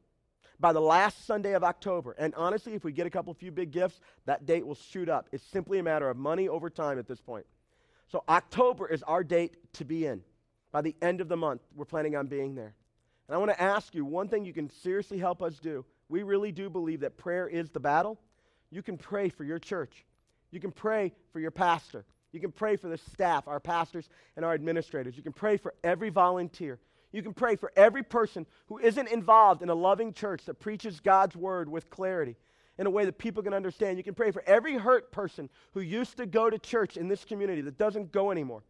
By 0.59 0.71
the 0.71 0.81
last 0.81 1.25
Sunday 1.25 1.53
of 1.53 1.63
October, 1.63 2.15
and 2.17 2.33
honestly, 2.35 2.73
if 2.73 2.83
we 2.83 2.91
get 2.91 3.05
a 3.05 3.09
couple 3.09 3.33
few 3.33 3.51
big 3.51 3.71
gifts, 3.71 3.99
that 4.25 4.45
date 4.45 4.65
will 4.65 4.75
shoot 4.75 5.09
up. 5.09 5.27
It's 5.31 5.43
simply 5.43 5.79
a 5.79 5.83
matter 5.83 6.09
of 6.09 6.15
money 6.15 6.47
over 6.47 6.69
time 6.69 6.99
at 6.99 7.07
this 7.07 7.19
point. 7.19 7.45
So 8.07 8.23
October 8.29 8.87
is 8.87 9.03
our 9.03 9.23
date 9.23 9.57
to 9.73 9.85
be 9.85 10.05
in. 10.05 10.21
By 10.73 10.81
the 10.81 10.95
end 11.01 11.21
of 11.21 11.29
the 11.29 11.37
month, 11.37 11.61
we're 11.75 11.85
planning 11.85 12.17
on 12.17 12.27
being 12.27 12.55
there. 12.55 12.73
And 13.27 13.35
I 13.35 13.37
want 13.37 13.51
to 13.51 13.61
ask 13.61 13.95
you 13.95 14.03
one 14.03 14.27
thing 14.27 14.43
you 14.43 14.53
can 14.53 14.69
seriously 14.69 15.19
help 15.19 15.41
us 15.41 15.59
do. 15.59 15.85
We 16.09 16.23
really 16.23 16.51
do 16.51 16.69
believe 16.69 16.99
that 17.01 17.15
prayer 17.15 17.47
is 17.47 17.69
the 17.69 17.79
battle. 17.79 18.19
You 18.71 18.81
can 18.81 18.97
pray 18.97 19.29
for 19.29 19.43
your 19.43 19.59
church. 19.59 20.03
You 20.51 20.59
can 20.59 20.71
pray 20.71 21.13
for 21.31 21.39
your 21.39 21.51
pastor. 21.51 22.05
You 22.31 22.39
can 22.39 22.51
pray 22.51 22.75
for 22.75 22.89
the 22.89 22.97
staff, 22.97 23.47
our 23.47 23.59
pastors 23.59 24.09
and 24.35 24.43
our 24.43 24.53
administrators. 24.53 25.15
You 25.15 25.23
can 25.23 25.31
pray 25.31 25.57
for 25.57 25.75
every 25.83 26.09
volunteer. 26.09 26.79
You 27.11 27.21
can 27.21 27.35
pray 27.35 27.55
for 27.55 27.71
every 27.75 28.01
person 28.01 28.47
who 28.65 28.79
isn't 28.79 29.07
involved 29.07 29.61
in 29.61 29.69
a 29.69 29.75
loving 29.75 30.11
church 30.11 30.45
that 30.45 30.59
preaches 30.59 30.99
God's 30.99 31.35
word 31.35 31.69
with 31.69 31.91
clarity 31.91 32.35
in 32.79 32.87
a 32.87 32.89
way 32.89 33.05
that 33.05 33.19
people 33.19 33.43
can 33.43 33.53
understand. 33.53 33.99
You 33.99 34.03
can 34.03 34.15
pray 34.15 34.31
for 34.31 34.43
every 34.47 34.75
hurt 34.77 35.11
person 35.11 35.49
who 35.75 35.81
used 35.81 36.17
to 36.17 36.25
go 36.25 36.49
to 36.49 36.57
church 36.57 36.97
in 36.97 37.07
this 37.07 37.23
community 37.23 37.61
that 37.61 37.77
doesn't 37.77 38.11
go 38.11 38.31
anymore. 38.31 38.63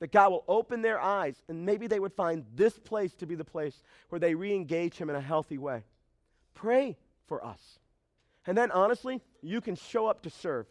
That 0.00 0.12
God 0.12 0.32
will 0.32 0.44
open 0.48 0.82
their 0.82 1.00
eyes 1.00 1.36
and 1.48 1.64
maybe 1.64 1.86
they 1.86 2.00
would 2.00 2.14
find 2.14 2.44
this 2.54 2.78
place 2.78 3.14
to 3.14 3.26
be 3.26 3.34
the 3.34 3.44
place 3.44 3.82
where 4.08 4.18
they 4.18 4.34
re 4.34 4.54
engage 4.54 4.96
Him 4.96 5.10
in 5.10 5.16
a 5.16 5.20
healthy 5.20 5.58
way. 5.58 5.84
Pray 6.54 6.96
for 7.26 7.44
us. 7.44 7.78
And 8.46 8.56
then, 8.56 8.70
honestly, 8.70 9.20
you 9.42 9.60
can 9.60 9.76
show 9.76 10.06
up 10.06 10.22
to 10.22 10.30
serve. 10.30 10.66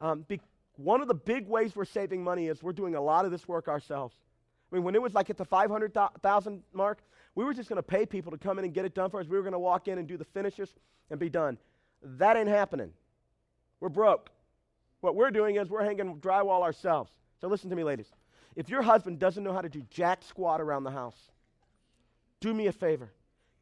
Um, 0.00 0.24
be, 0.26 0.40
one 0.76 1.00
of 1.00 1.08
the 1.08 1.14
big 1.14 1.48
ways 1.48 1.74
we're 1.76 1.84
saving 1.84 2.22
money 2.22 2.48
is 2.48 2.62
we're 2.62 2.72
doing 2.72 2.94
a 2.94 3.00
lot 3.00 3.24
of 3.24 3.30
this 3.30 3.46
work 3.46 3.68
ourselves. 3.68 4.14
I 4.72 4.76
mean, 4.76 4.84
when 4.84 4.94
it 4.94 5.02
was 5.02 5.14
like 5.14 5.30
at 5.30 5.36
the 5.36 5.44
500,000 5.44 6.62
mark, 6.72 7.02
we 7.34 7.44
were 7.44 7.54
just 7.54 7.68
going 7.68 7.76
to 7.76 7.82
pay 7.82 8.06
people 8.06 8.32
to 8.32 8.38
come 8.38 8.58
in 8.58 8.64
and 8.64 8.72
get 8.72 8.84
it 8.84 8.94
done 8.94 9.10
for 9.10 9.20
us. 9.20 9.26
We 9.26 9.36
were 9.36 9.42
going 9.42 9.52
to 9.52 9.58
walk 9.58 9.88
in 9.88 9.98
and 9.98 10.08
do 10.08 10.16
the 10.16 10.24
finishes 10.24 10.72
and 11.10 11.18
be 11.18 11.28
done. 11.28 11.58
That 12.02 12.36
ain't 12.36 12.48
happening. 12.48 12.92
We're 13.80 13.88
broke. 13.88 14.30
What 15.00 15.14
we're 15.14 15.30
doing 15.30 15.56
is 15.56 15.68
we're 15.68 15.84
hanging 15.84 16.16
drywall 16.16 16.62
ourselves. 16.62 17.10
So 17.40 17.48
listen 17.48 17.70
to 17.70 17.76
me, 17.76 17.84
ladies. 17.84 18.10
If 18.56 18.68
your 18.68 18.82
husband 18.82 19.18
doesn't 19.18 19.42
know 19.42 19.52
how 19.52 19.60
to 19.60 19.68
do 19.68 19.82
jack 19.90 20.22
squat 20.22 20.60
around 20.60 20.84
the 20.84 20.90
house, 20.90 21.16
do 22.40 22.54
me 22.54 22.66
a 22.66 22.72
favor. 22.72 23.12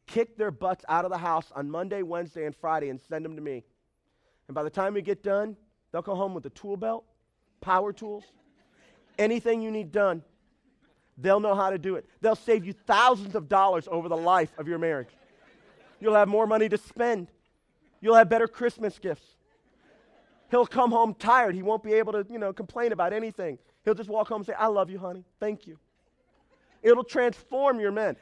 Kick 0.05 0.37
their 0.37 0.51
butts 0.51 0.83
out 0.89 1.05
of 1.05 1.11
the 1.11 1.17
house 1.17 1.51
on 1.55 1.69
Monday, 1.69 2.03
Wednesday, 2.03 2.45
and 2.45 2.55
Friday 2.55 2.89
and 2.89 2.99
send 3.01 3.23
them 3.23 3.35
to 3.35 3.41
me. 3.41 3.63
And 4.47 4.55
by 4.55 4.63
the 4.63 4.69
time 4.69 4.93
we 4.93 5.01
get 5.01 5.23
done, 5.23 5.55
they'll 5.91 6.01
come 6.01 6.17
home 6.17 6.33
with 6.33 6.45
a 6.45 6.49
tool 6.49 6.77
belt, 6.77 7.05
power 7.61 7.93
tools, 7.93 8.25
anything 9.17 9.61
you 9.61 9.71
need 9.71 9.91
done. 9.91 10.21
They'll 11.17 11.39
know 11.39 11.55
how 11.55 11.69
to 11.69 11.77
do 11.77 11.95
it. 11.95 12.05
They'll 12.21 12.35
save 12.35 12.65
you 12.65 12.73
thousands 12.73 13.35
of 13.35 13.47
dollars 13.47 13.87
over 13.89 14.09
the 14.09 14.17
life 14.17 14.51
of 14.57 14.67
your 14.67 14.79
marriage. 14.79 15.09
You'll 15.99 16.15
have 16.15 16.27
more 16.27 16.45
money 16.47 16.67
to 16.69 16.77
spend. 16.77 17.29
You'll 18.01 18.15
have 18.15 18.29
better 18.29 18.47
Christmas 18.47 18.99
gifts. 18.99 19.25
He'll 20.51 20.65
come 20.65 20.91
home 20.91 21.13
tired. 21.13 21.55
He 21.55 21.63
won't 21.63 21.83
be 21.83 21.93
able 21.93 22.13
to, 22.13 22.25
you 22.29 22.37
know, 22.37 22.51
complain 22.51 22.91
about 22.91 23.13
anything. 23.13 23.57
He'll 23.83 23.93
just 23.93 24.09
walk 24.09 24.29
home 24.29 24.37
and 24.37 24.45
say, 24.45 24.53
I 24.53 24.67
love 24.67 24.89
you, 24.89 24.97
honey. 24.97 25.25
Thank 25.39 25.67
you. 25.67 25.77
It'll 26.81 27.03
transform 27.03 27.79
your 27.79 27.91
men. 27.91 28.15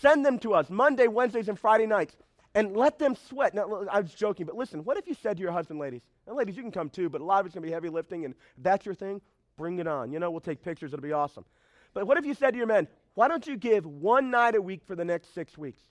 Send 0.00 0.24
them 0.24 0.38
to 0.40 0.54
us 0.54 0.70
Monday, 0.70 1.06
Wednesdays, 1.08 1.48
and 1.48 1.58
Friday 1.58 1.86
nights 1.86 2.16
and 2.54 2.76
let 2.76 2.98
them 2.98 3.16
sweat. 3.28 3.54
Now, 3.54 3.86
I 3.90 4.00
was 4.00 4.14
joking, 4.14 4.46
but 4.46 4.56
listen, 4.56 4.84
what 4.84 4.96
if 4.96 5.06
you 5.06 5.14
said 5.14 5.36
to 5.36 5.42
your 5.42 5.52
husband, 5.52 5.80
ladies, 5.80 6.02
and 6.26 6.36
ladies, 6.36 6.56
you 6.56 6.62
can 6.62 6.70
come 6.70 6.88
too, 6.88 7.08
but 7.08 7.20
a 7.20 7.24
lot 7.24 7.40
of 7.40 7.46
it's 7.46 7.54
going 7.54 7.62
to 7.62 7.68
be 7.68 7.72
heavy 7.72 7.88
lifting, 7.88 8.24
and 8.24 8.34
that's 8.58 8.86
your 8.86 8.94
thing, 8.94 9.20
bring 9.56 9.78
it 9.78 9.86
on. 9.86 10.12
You 10.12 10.18
know, 10.20 10.30
we'll 10.30 10.40
take 10.40 10.62
pictures. 10.62 10.92
It'll 10.92 11.02
be 11.02 11.12
awesome. 11.12 11.44
But 11.92 12.06
what 12.06 12.16
if 12.16 12.24
you 12.24 12.34
said 12.34 12.52
to 12.52 12.56
your 12.56 12.66
men, 12.66 12.88
why 13.14 13.28
don't 13.28 13.46
you 13.46 13.56
give 13.56 13.86
one 13.86 14.30
night 14.30 14.54
a 14.54 14.62
week 14.62 14.82
for 14.86 14.96
the 14.96 15.04
next 15.04 15.34
six 15.34 15.58
weeks? 15.58 15.82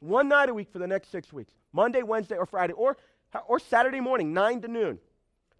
One 0.00 0.28
night 0.28 0.48
a 0.48 0.54
week 0.54 0.68
for 0.72 0.78
the 0.78 0.86
next 0.86 1.10
six 1.10 1.32
weeks. 1.32 1.52
Monday, 1.72 2.02
Wednesday, 2.02 2.36
or 2.36 2.46
Friday, 2.46 2.72
or, 2.74 2.96
or 3.48 3.58
Saturday 3.58 4.00
morning, 4.00 4.32
9 4.32 4.60
to 4.62 4.68
noon. 4.68 4.98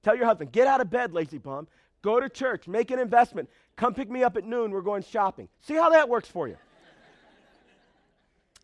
Tell 0.03 0.17
your 0.17 0.27
husband, 0.27 0.53
get 0.53 0.67
out 0.67 0.81
of 0.81 0.91
bed, 0.91 1.13
lazy 1.13 1.39
bum. 1.39 1.67
Go 2.07 2.21
to 2.21 2.29
church, 2.29 2.69
make 2.69 2.93
an 2.93 3.01
investment. 3.01 3.51
Come 3.75 3.93
pick 3.93 4.09
me 4.09 4.23
up 4.23 4.37
at 4.37 4.45
noon, 4.45 4.71
we're 4.71 4.81
going 4.81 5.03
shopping. 5.03 5.49
See 5.59 5.75
how 5.75 5.91
that 5.91 6.09
works 6.09 6.29
for 6.29 6.47
you. 6.47 6.57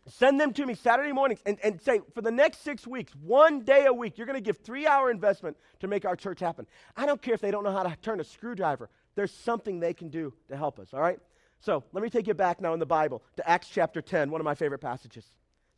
Send 0.07 0.39
them 0.39 0.53
to 0.53 0.65
me 0.65 0.75
Saturday 0.75 1.11
mornings 1.11 1.41
and, 1.45 1.57
and 1.61 1.81
say, 1.81 1.99
for 2.13 2.21
the 2.21 2.31
next 2.31 2.63
six 2.63 2.87
weeks, 2.87 3.11
one 3.21 3.65
day 3.65 3.85
a 3.85 3.91
week, 3.91 4.17
you're 4.17 4.27
going 4.27 4.37
to 4.37 4.41
give 4.41 4.59
three 4.59 4.87
hour 4.87 5.11
investment 5.11 5.57
to 5.81 5.89
make 5.89 6.05
our 6.05 6.15
church 6.15 6.39
happen. 6.39 6.65
I 6.95 7.05
don't 7.05 7.21
care 7.21 7.33
if 7.33 7.41
they 7.41 7.51
don't 7.51 7.65
know 7.65 7.73
how 7.73 7.83
to 7.83 7.93
turn 8.01 8.21
a 8.21 8.23
screwdriver. 8.23 8.89
There's 9.15 9.33
something 9.33 9.81
they 9.81 9.93
can 9.93 10.07
do 10.07 10.33
to 10.47 10.55
help 10.55 10.79
us, 10.79 10.93
all 10.93 11.01
right? 11.01 11.19
So 11.59 11.83
let 11.91 12.01
me 12.01 12.09
take 12.09 12.27
you 12.27 12.33
back 12.33 12.61
now 12.61 12.71
in 12.71 12.79
the 12.79 12.85
Bible 12.85 13.23
to 13.35 13.49
Acts 13.49 13.67
chapter 13.67 14.01
10, 14.01 14.31
one 14.31 14.39
of 14.39 14.45
my 14.45 14.55
favorite 14.55 14.79
passages. 14.79 15.25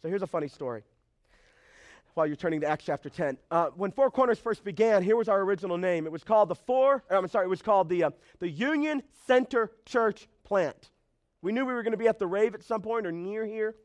So 0.04 0.08
here's 0.08 0.22
a 0.22 0.28
funny 0.28 0.50
story 0.50 0.84
while 2.16 2.26
you're 2.26 2.38
turning 2.38 2.62
to 2.62 2.68
Acts 2.68 2.86
chapter 2.86 3.10
10. 3.10 3.38
Uh, 3.52 3.68
when 3.76 3.92
Four 3.92 4.10
Corners 4.10 4.40
first 4.40 4.64
began, 4.64 5.04
here 5.04 5.18
was 5.18 5.28
our 5.28 5.42
original 5.42 5.78
name. 5.78 6.06
It 6.06 6.12
was 6.14 6.24
called 6.24 6.48
the 6.48 6.56
Four, 6.56 7.04
I'm 7.10 7.28
sorry, 7.28 7.46
it 7.46 7.50
was 7.50 7.62
called 7.62 7.90
the, 7.90 8.06
uh, 8.06 8.10
the 8.40 8.50
Union 8.50 9.04
Center 9.28 9.72
Church 9.86 10.28
Plant. 10.46 10.92
We 11.42 11.52
knew 11.52 11.66
we 11.66 11.74
were 11.74 11.84
going 11.84 11.92
to 11.92 11.98
be 11.98 12.08
at 12.08 12.18
the 12.18 12.26
rave 12.26 12.56
at 12.56 12.64
some 12.64 12.82
point 12.82 13.06
or 13.06 13.12
near 13.12 13.46
here. 13.46 13.76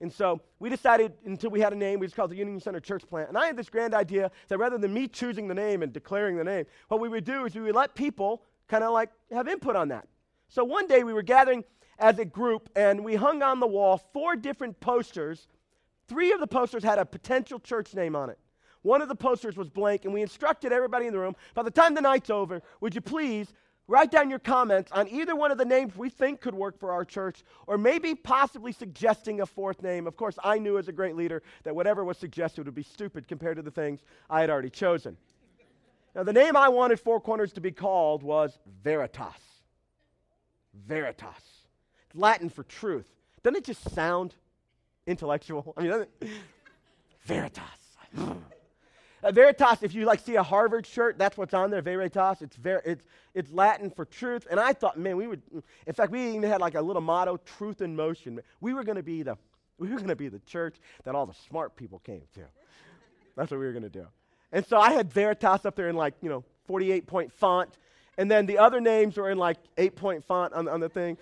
And 0.00 0.10
so 0.10 0.40
we 0.58 0.70
decided 0.70 1.12
until 1.26 1.50
we 1.50 1.60
had 1.60 1.74
a 1.74 1.76
name, 1.76 2.00
we 2.00 2.06
just 2.06 2.16
called 2.16 2.30
the 2.30 2.36
Union 2.36 2.58
Center 2.58 2.80
Church 2.80 3.06
Plant. 3.06 3.28
And 3.28 3.36
I 3.36 3.46
had 3.46 3.56
this 3.56 3.68
grand 3.68 3.92
idea 3.92 4.30
that 4.48 4.56
rather 4.56 4.78
than 4.78 4.92
me 4.92 5.06
choosing 5.06 5.46
the 5.46 5.54
name 5.54 5.82
and 5.82 5.92
declaring 5.92 6.36
the 6.36 6.44
name, 6.44 6.64
what 6.88 7.00
we 7.00 7.08
would 7.10 7.24
do 7.24 7.44
is 7.44 7.54
we 7.54 7.60
would 7.60 7.74
let 7.74 7.94
people 7.94 8.42
kind 8.66 8.82
of 8.82 8.92
like 8.92 9.10
have 9.30 9.46
input 9.46 9.76
on 9.76 9.88
that. 9.88 10.08
So 10.48 10.64
one 10.64 10.86
day 10.88 11.04
we 11.04 11.12
were 11.12 11.22
gathering 11.22 11.64
as 11.98 12.18
a 12.18 12.24
group 12.24 12.70
and 12.74 13.04
we 13.04 13.14
hung 13.14 13.42
on 13.42 13.60
the 13.60 13.66
wall 13.66 13.98
four 14.14 14.36
different 14.36 14.80
posters 14.80 15.48
Three 16.08 16.32
of 16.32 16.40
the 16.40 16.46
posters 16.46 16.84
had 16.84 16.98
a 16.98 17.04
potential 17.04 17.58
church 17.58 17.94
name 17.94 18.14
on 18.14 18.30
it. 18.30 18.38
One 18.82 19.00
of 19.00 19.08
the 19.08 19.14
posters 19.14 19.56
was 19.56 19.70
blank, 19.70 20.04
and 20.04 20.12
we 20.12 20.20
instructed 20.20 20.72
everybody 20.72 21.06
in 21.06 21.12
the 21.12 21.18
room 21.18 21.36
by 21.54 21.62
the 21.62 21.70
time 21.70 21.94
the 21.94 22.02
night's 22.02 22.28
over, 22.28 22.60
would 22.80 22.94
you 22.94 23.00
please 23.00 23.54
Write 23.86 24.10
down 24.10 24.30
your 24.30 24.38
comments 24.38 24.90
on 24.92 25.08
either 25.08 25.36
one 25.36 25.50
of 25.50 25.58
the 25.58 25.64
names 25.64 25.94
we 25.94 26.08
think 26.08 26.40
could 26.40 26.54
work 26.54 26.78
for 26.78 26.90
our 26.90 27.04
church, 27.04 27.44
or 27.66 27.76
maybe 27.76 28.14
possibly 28.14 28.72
suggesting 28.72 29.42
a 29.42 29.46
fourth 29.46 29.82
name. 29.82 30.06
Of 30.06 30.16
course, 30.16 30.38
I 30.42 30.58
knew 30.58 30.78
as 30.78 30.88
a 30.88 30.92
great 30.92 31.16
leader 31.16 31.42
that 31.64 31.74
whatever 31.74 32.02
was 32.02 32.16
suggested 32.16 32.64
would 32.64 32.74
be 32.74 32.82
stupid 32.82 33.28
compared 33.28 33.56
to 33.56 33.62
the 33.62 33.70
things 33.70 34.00
I 34.30 34.40
had 34.40 34.48
already 34.48 34.70
chosen. 34.70 35.18
Now, 36.14 36.22
the 36.22 36.32
name 36.32 36.56
I 36.56 36.68
wanted 36.70 36.98
Four 36.98 37.20
Corners 37.20 37.52
to 37.54 37.60
be 37.60 37.72
called 37.72 38.22
was 38.22 38.58
Veritas. 38.82 39.34
Veritas. 40.86 41.28
It's 42.06 42.14
Latin 42.14 42.48
for 42.48 42.62
truth. 42.62 43.06
Doesn't 43.42 43.58
it 43.58 43.64
just 43.64 43.90
sound 43.90 44.34
intellectual? 45.06 45.74
I 45.76 45.82
mean, 45.82 46.06
Veritas. 47.24 47.62
Uh, 49.24 49.32
Veritas, 49.32 49.82
if 49.82 49.94
you 49.94 50.04
like 50.04 50.20
see 50.20 50.36
a 50.36 50.42
Harvard 50.42 50.86
shirt, 50.86 51.16
that's 51.16 51.38
what's 51.38 51.54
on 51.54 51.70
there. 51.70 51.80
Veritas. 51.80 52.42
It's 52.42 52.56
ver- 52.56 52.82
it's 52.84 53.06
it's 53.32 53.50
Latin 53.50 53.88
for 53.88 54.04
truth. 54.04 54.46
And 54.50 54.60
I 54.60 54.74
thought, 54.74 54.98
man, 54.98 55.16
we 55.16 55.26
would. 55.26 55.40
In 55.86 55.94
fact, 55.94 56.12
we 56.12 56.28
even 56.28 56.42
had 56.42 56.60
like 56.60 56.74
a 56.74 56.82
little 56.82 57.00
motto: 57.00 57.38
"Truth 57.38 57.80
in 57.80 57.96
motion." 57.96 58.38
We 58.60 58.74
were 58.74 58.84
going 58.84 58.96
to 58.96 59.02
be 59.02 59.22
the 59.22 59.38
we 59.78 59.88
were 59.88 59.96
going 59.96 60.08
to 60.08 60.16
be 60.16 60.28
the 60.28 60.40
church 60.40 60.76
that 61.04 61.14
all 61.14 61.24
the 61.24 61.34
smart 61.48 61.74
people 61.74 62.00
came 62.00 62.22
to. 62.34 62.40
That's 63.34 63.50
what 63.50 63.60
we 63.60 63.66
were 63.66 63.72
going 63.72 63.84
to 63.84 63.88
do. 63.88 64.06
And 64.52 64.64
so 64.66 64.78
I 64.78 64.92
had 64.92 65.10
Veritas 65.10 65.64
up 65.64 65.74
there 65.74 65.88
in 65.88 65.96
like 65.96 66.14
you 66.20 66.28
know 66.28 66.44
48 66.66 67.06
point 67.06 67.32
font, 67.32 67.70
and 68.18 68.30
then 68.30 68.44
the 68.44 68.58
other 68.58 68.80
names 68.80 69.16
were 69.16 69.30
in 69.30 69.38
like 69.38 69.56
eight 69.78 69.96
point 69.96 70.22
font 70.22 70.52
on, 70.52 70.68
on 70.68 70.80
the 70.80 70.88
thing. 70.88 71.16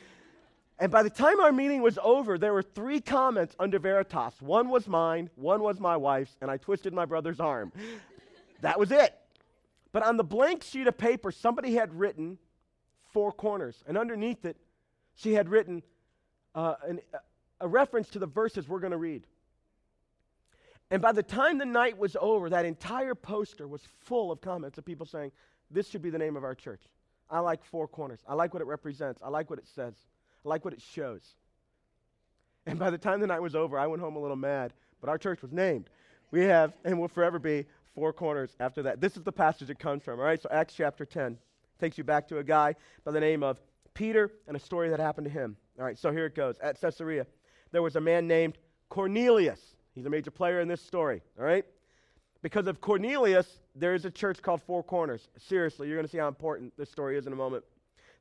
And 0.82 0.90
by 0.90 1.04
the 1.04 1.10
time 1.10 1.38
our 1.38 1.52
meeting 1.52 1.80
was 1.80 1.96
over, 2.02 2.36
there 2.36 2.52
were 2.52 2.60
three 2.60 3.00
comments 3.00 3.54
under 3.60 3.78
Veritas. 3.78 4.34
One 4.40 4.68
was 4.68 4.88
mine, 4.88 5.30
one 5.36 5.62
was 5.62 5.78
my 5.78 5.96
wife's, 5.96 6.36
and 6.40 6.50
I 6.50 6.56
twisted 6.56 6.92
my 6.92 7.04
brother's 7.04 7.38
arm. 7.38 7.70
that 8.62 8.80
was 8.80 8.90
it. 8.90 9.14
But 9.92 10.02
on 10.02 10.16
the 10.16 10.24
blank 10.24 10.64
sheet 10.64 10.88
of 10.88 10.98
paper, 10.98 11.30
somebody 11.30 11.74
had 11.74 11.94
written 11.94 12.36
four 13.12 13.30
corners. 13.30 13.84
And 13.86 13.96
underneath 13.96 14.44
it, 14.44 14.56
she 15.14 15.34
had 15.34 15.48
written 15.48 15.84
uh, 16.52 16.74
an, 16.84 16.98
a 17.60 17.68
reference 17.68 18.08
to 18.08 18.18
the 18.18 18.26
verses 18.26 18.68
we're 18.68 18.80
going 18.80 18.90
to 18.90 18.96
read. 18.96 19.24
And 20.90 21.00
by 21.00 21.12
the 21.12 21.22
time 21.22 21.58
the 21.58 21.64
night 21.64 21.96
was 21.96 22.16
over, 22.20 22.50
that 22.50 22.64
entire 22.64 23.14
poster 23.14 23.68
was 23.68 23.82
full 24.00 24.32
of 24.32 24.40
comments 24.40 24.78
of 24.78 24.84
people 24.84 25.06
saying, 25.06 25.30
This 25.70 25.88
should 25.88 26.02
be 26.02 26.10
the 26.10 26.18
name 26.18 26.34
of 26.34 26.42
our 26.42 26.56
church. 26.56 26.82
I 27.30 27.38
like 27.38 27.64
Four 27.64 27.86
Corners. 27.86 28.18
I 28.26 28.34
like 28.34 28.52
what 28.52 28.62
it 28.62 28.66
represents. 28.66 29.20
I 29.22 29.28
like 29.28 29.48
what 29.48 29.60
it 29.60 29.68
says. 29.76 29.94
I 30.44 30.48
like 30.48 30.64
what 30.64 30.74
it 30.74 30.82
shows. 30.82 31.22
And 32.66 32.78
by 32.78 32.90
the 32.90 32.98
time 32.98 33.20
the 33.20 33.26
night 33.26 33.42
was 33.42 33.54
over, 33.54 33.78
I 33.78 33.86
went 33.86 34.02
home 34.02 34.16
a 34.16 34.20
little 34.20 34.36
mad, 34.36 34.72
but 35.00 35.08
our 35.08 35.18
church 35.18 35.42
was 35.42 35.52
named. 35.52 35.90
We 36.30 36.42
have, 36.42 36.72
and 36.84 36.98
will 36.98 37.08
forever 37.08 37.38
be, 37.38 37.66
four 37.94 38.12
corners 38.12 38.56
after 38.58 38.82
that. 38.84 39.00
This 39.00 39.16
is 39.16 39.22
the 39.22 39.32
passage 39.32 39.68
it 39.68 39.78
comes 39.78 40.02
from, 40.02 40.18
all 40.18 40.24
right? 40.24 40.40
So 40.40 40.48
Acts 40.50 40.74
chapter 40.74 41.04
10 41.04 41.36
takes 41.78 41.98
you 41.98 42.04
back 42.04 42.28
to 42.28 42.38
a 42.38 42.44
guy 42.44 42.74
by 43.04 43.10
the 43.10 43.20
name 43.20 43.42
of 43.42 43.60
Peter 43.94 44.30
and 44.46 44.56
a 44.56 44.60
story 44.60 44.88
that 44.88 45.00
happened 45.00 45.26
to 45.26 45.30
him. 45.30 45.56
All 45.78 45.84
right, 45.84 45.98
so 45.98 46.10
here 46.10 46.26
it 46.26 46.34
goes. 46.34 46.56
At 46.62 46.80
Caesarea, 46.80 47.26
there 47.70 47.82
was 47.82 47.96
a 47.96 48.00
man 48.00 48.26
named 48.26 48.56
Cornelius. 48.88 49.60
He's 49.94 50.06
a 50.06 50.10
major 50.10 50.30
player 50.30 50.60
in 50.60 50.68
this 50.68 50.80
story, 50.80 51.22
all 51.38 51.44
right? 51.44 51.64
Because 52.40 52.66
of 52.66 52.80
Cornelius, 52.80 53.60
there 53.74 53.94
is 53.94 54.04
a 54.04 54.10
church 54.10 54.42
called 54.42 54.62
Four 54.62 54.82
Corners. 54.82 55.28
Seriously, 55.38 55.88
you're 55.88 55.96
going 55.96 56.06
to 56.06 56.10
see 56.10 56.18
how 56.18 56.28
important 56.28 56.72
this 56.76 56.90
story 56.90 57.16
is 57.16 57.26
in 57.26 57.32
a 57.32 57.36
moment 57.36 57.64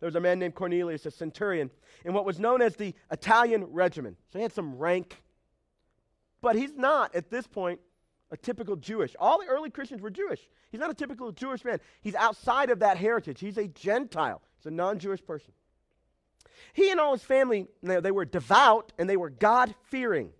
there 0.01 0.07
was 0.07 0.15
a 0.15 0.19
man 0.19 0.39
named 0.39 0.55
Cornelius, 0.55 1.05
a 1.05 1.11
centurion, 1.11 1.69
in 2.03 2.13
what 2.13 2.25
was 2.25 2.39
known 2.39 2.61
as 2.61 2.75
the 2.75 2.95
Italian 3.11 3.65
regiment. 3.65 4.17
So 4.33 4.39
he 4.39 4.43
had 4.43 4.51
some 4.51 4.75
rank. 4.75 5.21
But 6.41 6.55
he's 6.55 6.73
not, 6.73 7.15
at 7.15 7.29
this 7.29 7.45
point, 7.45 7.79
a 8.31 8.37
typical 8.37 8.75
Jewish. 8.75 9.15
All 9.19 9.39
the 9.39 9.45
early 9.45 9.69
Christians 9.69 10.01
were 10.01 10.09
Jewish. 10.09 10.39
He's 10.71 10.81
not 10.81 10.89
a 10.89 10.95
typical 10.95 11.31
Jewish 11.31 11.63
man. 11.63 11.79
He's 12.01 12.15
outside 12.15 12.71
of 12.71 12.79
that 12.79 12.97
heritage. 12.97 13.39
He's 13.39 13.59
a 13.59 13.67
Gentile. 13.67 14.41
He's 14.57 14.65
a 14.65 14.71
non 14.71 14.97
Jewish 14.97 15.23
person. 15.23 15.53
He 16.73 16.89
and 16.89 16.99
all 16.99 17.13
his 17.13 17.23
family, 17.23 17.67
they 17.83 18.11
were 18.11 18.25
devout 18.25 18.93
and 18.97 19.07
they 19.07 19.17
were 19.17 19.29
God 19.29 19.75
fearing. 19.83 20.31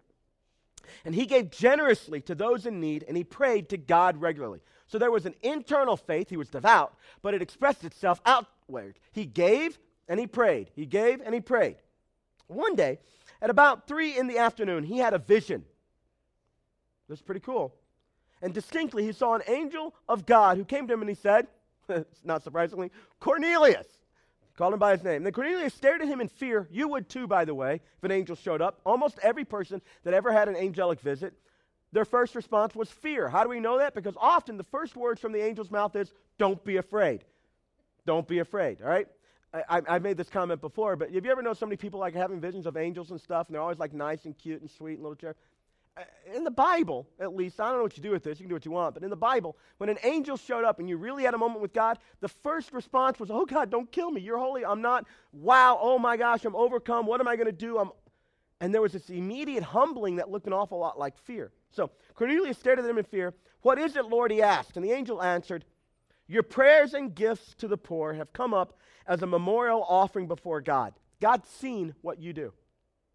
And 1.05 1.13
he 1.13 1.27
gave 1.27 1.51
generously 1.51 2.21
to 2.21 2.33
those 2.33 2.65
in 2.65 2.79
need 2.79 3.05
and 3.07 3.15
he 3.15 3.23
prayed 3.23 3.69
to 3.69 3.77
God 3.77 4.19
regularly. 4.19 4.61
So 4.87 4.97
there 4.97 5.11
was 5.11 5.25
an 5.25 5.35
internal 5.41 5.95
faith, 5.95 6.29
he 6.29 6.37
was 6.37 6.49
devout, 6.49 6.95
but 7.21 7.33
it 7.33 7.41
expressed 7.41 7.83
itself 7.83 8.19
outward. 8.71 8.99
He 9.11 9.25
gave 9.25 9.77
and 10.07 10.19
he 10.19 10.27
prayed. 10.27 10.69
He 10.75 10.85
gave 10.85 11.21
and 11.21 11.33
he 11.33 11.41
prayed. 11.41 11.77
One 12.47 12.75
day, 12.75 12.99
at 13.41 13.49
about 13.49 13.87
three 13.87 14.17
in 14.17 14.27
the 14.27 14.37
afternoon, 14.37 14.83
he 14.83 14.97
had 14.97 15.13
a 15.13 15.19
vision. 15.19 15.63
This 17.07 17.19
is 17.19 17.23
pretty 17.23 17.41
cool. 17.41 17.73
And 18.41 18.53
distinctly, 18.53 19.03
he 19.03 19.11
saw 19.11 19.35
an 19.35 19.43
angel 19.47 19.93
of 20.07 20.25
God 20.25 20.57
who 20.57 20.65
came 20.65 20.87
to 20.87 20.93
him 20.93 21.01
and 21.01 21.09
he 21.09 21.15
said, 21.15 21.47
not 22.23 22.43
surprisingly, 22.43 22.91
Cornelius. 23.19 23.87
He 23.87 24.57
Called 24.57 24.73
him 24.73 24.79
by 24.79 24.91
his 24.91 25.03
name. 25.03 25.23
Then 25.23 25.33
Cornelius 25.33 25.73
stared 25.73 26.01
at 26.01 26.07
him 26.07 26.21
in 26.21 26.27
fear. 26.27 26.67
You 26.71 26.87
would 26.89 27.09
too, 27.09 27.27
by 27.27 27.45
the 27.45 27.55
way, 27.55 27.75
if 27.97 28.03
an 28.03 28.11
angel 28.11 28.35
showed 28.35 28.61
up. 28.61 28.79
Almost 28.85 29.19
every 29.21 29.45
person 29.45 29.81
that 30.03 30.13
ever 30.13 30.31
had 30.31 30.47
an 30.47 30.55
angelic 30.55 30.99
visit 30.99 31.33
their 31.93 32.05
first 32.05 32.35
response 32.35 32.73
was 32.73 32.89
fear. 32.89 33.27
How 33.27 33.43
do 33.43 33.49
we 33.49 33.59
know 33.59 33.77
that? 33.79 33.93
Because 33.93 34.15
often 34.19 34.57
the 34.57 34.63
first 34.63 34.95
words 34.95 35.19
from 35.19 35.33
the 35.33 35.43
angel's 35.43 35.71
mouth 35.71 35.95
is, 35.95 36.13
Don't 36.37 36.63
be 36.63 36.77
afraid. 36.77 37.25
Don't 38.05 38.27
be 38.27 38.39
afraid, 38.39 38.81
all 38.81 38.89
right? 38.89 39.07
I, 39.53 39.81
have 39.85 40.01
made 40.01 40.15
this 40.15 40.29
comment 40.29 40.61
before, 40.61 40.95
but 40.95 41.11
have 41.13 41.25
you 41.25 41.31
ever 41.31 41.41
known 41.41 41.55
so 41.55 41.65
many 41.65 41.75
people 41.75 41.99
like 41.99 42.15
having 42.15 42.39
visions 42.39 42.65
of 42.65 42.77
angels 42.77 43.11
and 43.11 43.19
stuff, 43.19 43.47
and 43.47 43.53
they're 43.53 43.61
always 43.61 43.79
like 43.79 43.93
nice 43.93 44.23
and 44.23 44.37
cute 44.37 44.61
and 44.61 44.71
sweet 44.71 44.93
and 44.93 45.03
little 45.03 45.15
cherub? 45.15 45.35
Uh, 45.97 46.03
in 46.33 46.45
the 46.45 46.51
Bible, 46.51 47.05
at 47.19 47.35
least, 47.35 47.59
I 47.59 47.67
don't 47.67 47.77
know 47.77 47.83
what 47.83 47.97
you 47.97 48.03
do 48.03 48.11
with 48.11 48.23
this, 48.23 48.39
you 48.39 48.45
can 48.45 48.49
do 48.49 48.55
what 48.55 48.63
you 48.63 48.71
want, 48.71 48.93
but 48.93 49.03
in 49.03 49.09
the 49.09 49.17
Bible, 49.17 49.57
when 49.77 49.89
an 49.89 49.97
angel 50.03 50.37
showed 50.37 50.63
up 50.63 50.79
and 50.79 50.87
you 50.87 50.95
really 50.95 51.23
had 51.23 51.33
a 51.33 51.37
moment 51.37 51.61
with 51.61 51.73
God, 51.73 51.99
the 52.21 52.29
first 52.29 52.71
response 52.71 53.19
was, 53.19 53.29
Oh 53.29 53.45
God, 53.45 53.69
don't 53.69 53.91
kill 53.91 54.09
me. 54.09 54.21
You're 54.21 54.37
holy. 54.37 54.63
I'm 54.63 54.81
not. 54.81 55.05
Wow. 55.33 55.77
Oh 55.81 55.99
my 55.99 56.15
gosh, 56.15 56.45
I'm 56.45 56.55
overcome. 56.55 57.05
What 57.05 57.19
am 57.19 57.27
I 57.27 57.35
going 57.35 57.47
to 57.47 57.51
do? 57.51 57.77
I'm 57.77 57.91
and 58.61 58.71
there 58.71 58.81
was 58.81 58.93
this 58.93 59.09
immediate 59.09 59.63
humbling 59.63 60.17
that 60.17 60.29
looked 60.29 60.45
an 60.45 60.53
awful 60.53 60.77
lot 60.77 60.97
like 60.97 61.17
fear. 61.17 61.51
So 61.71 61.89
Cornelius 62.13 62.59
stared 62.59 62.77
at 62.77 62.85
him 62.85 62.99
in 62.99 63.03
fear. 63.03 63.33
What 63.63 63.79
is 63.79 63.95
it, 63.95 64.05
Lord? 64.05 64.31
He 64.31 64.43
asked. 64.43 64.77
And 64.77 64.85
the 64.85 64.91
angel 64.91 65.21
answered, 65.21 65.65
Your 66.31 66.43
prayers 66.43 66.93
and 66.93 67.13
gifts 67.13 67.55
to 67.55 67.67
the 67.67 67.77
poor 67.77 68.13
have 68.13 68.33
come 68.33 68.53
up 68.53 68.77
as 69.07 69.21
a 69.21 69.27
memorial 69.27 69.83
offering 69.87 70.27
before 70.27 70.61
God. 70.61 70.93
God's 71.19 71.49
seen 71.49 71.93
what 72.01 72.19
you 72.19 72.33
do. 72.33 72.53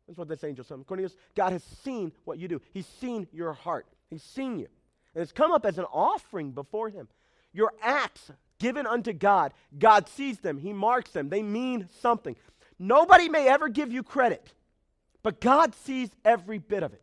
That's 0.06 0.18
what 0.18 0.28
this 0.28 0.44
angel 0.44 0.64
said. 0.64 0.84
Cornelius, 0.86 1.16
God 1.34 1.52
has 1.52 1.64
seen 1.64 2.12
what 2.24 2.38
you 2.38 2.46
do. 2.46 2.60
He's 2.72 2.86
seen 2.86 3.26
your 3.32 3.52
heart. 3.52 3.86
He's 4.10 4.22
seen 4.22 4.58
you. 4.58 4.68
And 5.14 5.22
it's 5.22 5.32
come 5.32 5.50
up 5.50 5.66
as 5.66 5.78
an 5.78 5.86
offering 5.92 6.52
before 6.52 6.90
him. 6.90 7.08
Your 7.52 7.72
acts 7.82 8.30
given 8.58 8.86
unto 8.86 9.12
God, 9.12 9.52
God 9.78 10.08
sees 10.08 10.38
them. 10.38 10.58
He 10.58 10.72
marks 10.72 11.10
them. 11.10 11.28
They 11.28 11.42
mean 11.42 11.88
something. 12.00 12.36
Nobody 12.78 13.28
may 13.28 13.48
ever 13.48 13.68
give 13.68 13.90
you 13.90 14.02
credit 14.02 14.52
but 15.26 15.40
God 15.40 15.74
sees 15.74 16.08
every 16.24 16.58
bit 16.58 16.84
of 16.84 16.92
it. 16.92 17.02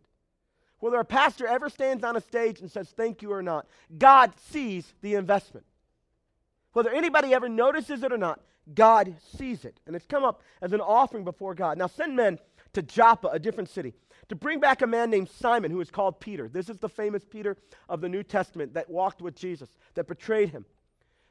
Whether 0.80 0.98
a 0.98 1.04
pastor 1.04 1.46
ever 1.46 1.70
stands 1.70 2.06
on 2.06 2.16
a 2.16 2.22
stage 2.22 2.62
and 2.62 2.72
says 2.72 2.88
thank 2.96 3.22
you 3.22 3.34
or 3.34 3.44
not, 3.44 3.68
God 3.98 4.32
sees 4.50 4.94
the 5.02 5.16
investment. 5.16 5.66
Whether 6.74 6.92
anybody 6.92 7.34
ever 7.34 7.48
notices 7.48 8.04
it 8.04 8.12
or 8.12 8.18
not, 8.18 8.42
God 8.74 9.16
sees 9.38 9.66
it. 9.66 9.80
And 9.86 9.96
it's 9.96 10.06
come 10.06 10.24
up 10.24 10.42
as 10.62 10.74
an 10.74 10.82
offering 10.82 11.24
before 11.24 11.54
God. 11.54 11.78
Now 11.78 11.88
send 11.88 12.16
men 12.16 12.40
to 12.74 12.82
Joppa, 12.82 13.28
a 13.28 13.40
different 13.40 13.70
city, 13.70 13.94
to 14.30 14.36
bring 14.36 14.60
back 14.60 14.82
a 14.82 14.88
man 14.88 15.10
named 15.10 15.30
Simon 15.30 15.72
who 15.72 15.82
is 15.82 15.92
called 15.92 16.20
Peter. 16.20 16.50
This 16.50 16.70
is 16.70 16.80
the 16.80 16.90
famous 16.90 17.24
Peter 17.24 17.58
of 17.88 18.02
the 18.02 18.10
New 18.10 18.24
Testament 18.24 18.74
that 18.74 18.90
walked 18.90 19.22
with 19.22 19.36
Jesus, 19.36 19.70
that 19.94 20.08
betrayed 20.08 20.50
him. 20.50 20.66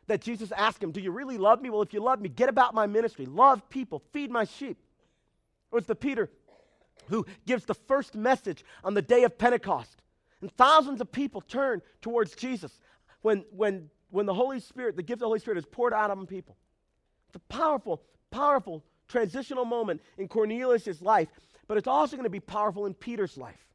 That 0.06 0.20
Jesus 0.20 0.52
asked 0.52 0.82
him, 0.82 0.92
Do 0.92 1.00
you 1.00 1.10
really 1.10 1.38
love 1.38 1.62
me? 1.62 1.70
Well, 1.70 1.82
if 1.82 1.92
you 1.92 2.00
love 2.00 2.20
me, 2.20 2.28
get 2.28 2.48
about 2.48 2.74
my 2.74 2.86
ministry. 2.86 3.26
Love 3.26 3.68
people, 3.68 4.02
feed 4.12 4.30
my 4.30 4.44
sheep. 4.44 4.78
It 5.72 5.74
was 5.74 5.86
the 5.86 5.94
Peter 5.94 6.30
who 7.08 7.26
gives 7.46 7.64
the 7.64 7.74
first 7.74 8.14
message 8.14 8.64
on 8.84 8.94
the 8.94 9.02
day 9.02 9.24
of 9.24 9.38
Pentecost. 9.38 10.02
And 10.40 10.52
thousands 10.52 11.00
of 11.00 11.10
people 11.10 11.40
turn 11.40 11.82
towards 12.00 12.34
Jesus 12.34 12.80
when, 13.22 13.44
when, 13.50 13.90
when 14.12 14.26
the 14.26 14.34
Holy 14.34 14.60
Spirit, 14.60 14.94
the 14.94 15.02
gift 15.02 15.16
of 15.16 15.20
the 15.20 15.26
Holy 15.26 15.40
Spirit, 15.40 15.58
is 15.58 15.64
poured 15.64 15.92
out 15.92 16.10
on 16.10 16.26
people. 16.26 16.56
It's 17.28 17.36
a 17.36 17.52
powerful, 17.52 18.02
powerful 18.30 18.84
transitional 19.08 19.64
moment 19.64 20.02
in 20.18 20.28
Cornelius' 20.28 21.00
life, 21.02 21.28
but 21.66 21.78
it's 21.78 21.88
also 21.88 22.16
going 22.16 22.24
to 22.24 22.30
be 22.30 22.40
powerful 22.40 22.86
in 22.86 22.94
Peter's 22.94 23.36
life. 23.36 23.66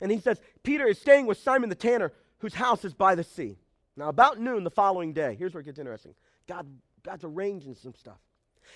And 0.00 0.10
he 0.10 0.18
says, 0.18 0.40
Peter 0.62 0.86
is 0.86 0.98
staying 0.98 1.26
with 1.26 1.38
Simon 1.38 1.68
the 1.68 1.74
tanner, 1.74 2.12
whose 2.38 2.54
house 2.54 2.84
is 2.84 2.94
by 2.94 3.14
the 3.14 3.22
sea. 3.24 3.58
Now, 3.96 4.08
about 4.08 4.40
noon 4.40 4.64
the 4.64 4.70
following 4.70 5.12
day, 5.12 5.36
here's 5.38 5.52
where 5.52 5.60
it 5.60 5.64
gets 5.64 5.78
interesting. 5.78 6.14
God, 6.48 6.66
God's 7.04 7.24
arranging 7.24 7.74
some 7.74 7.94
stuff. 7.94 8.18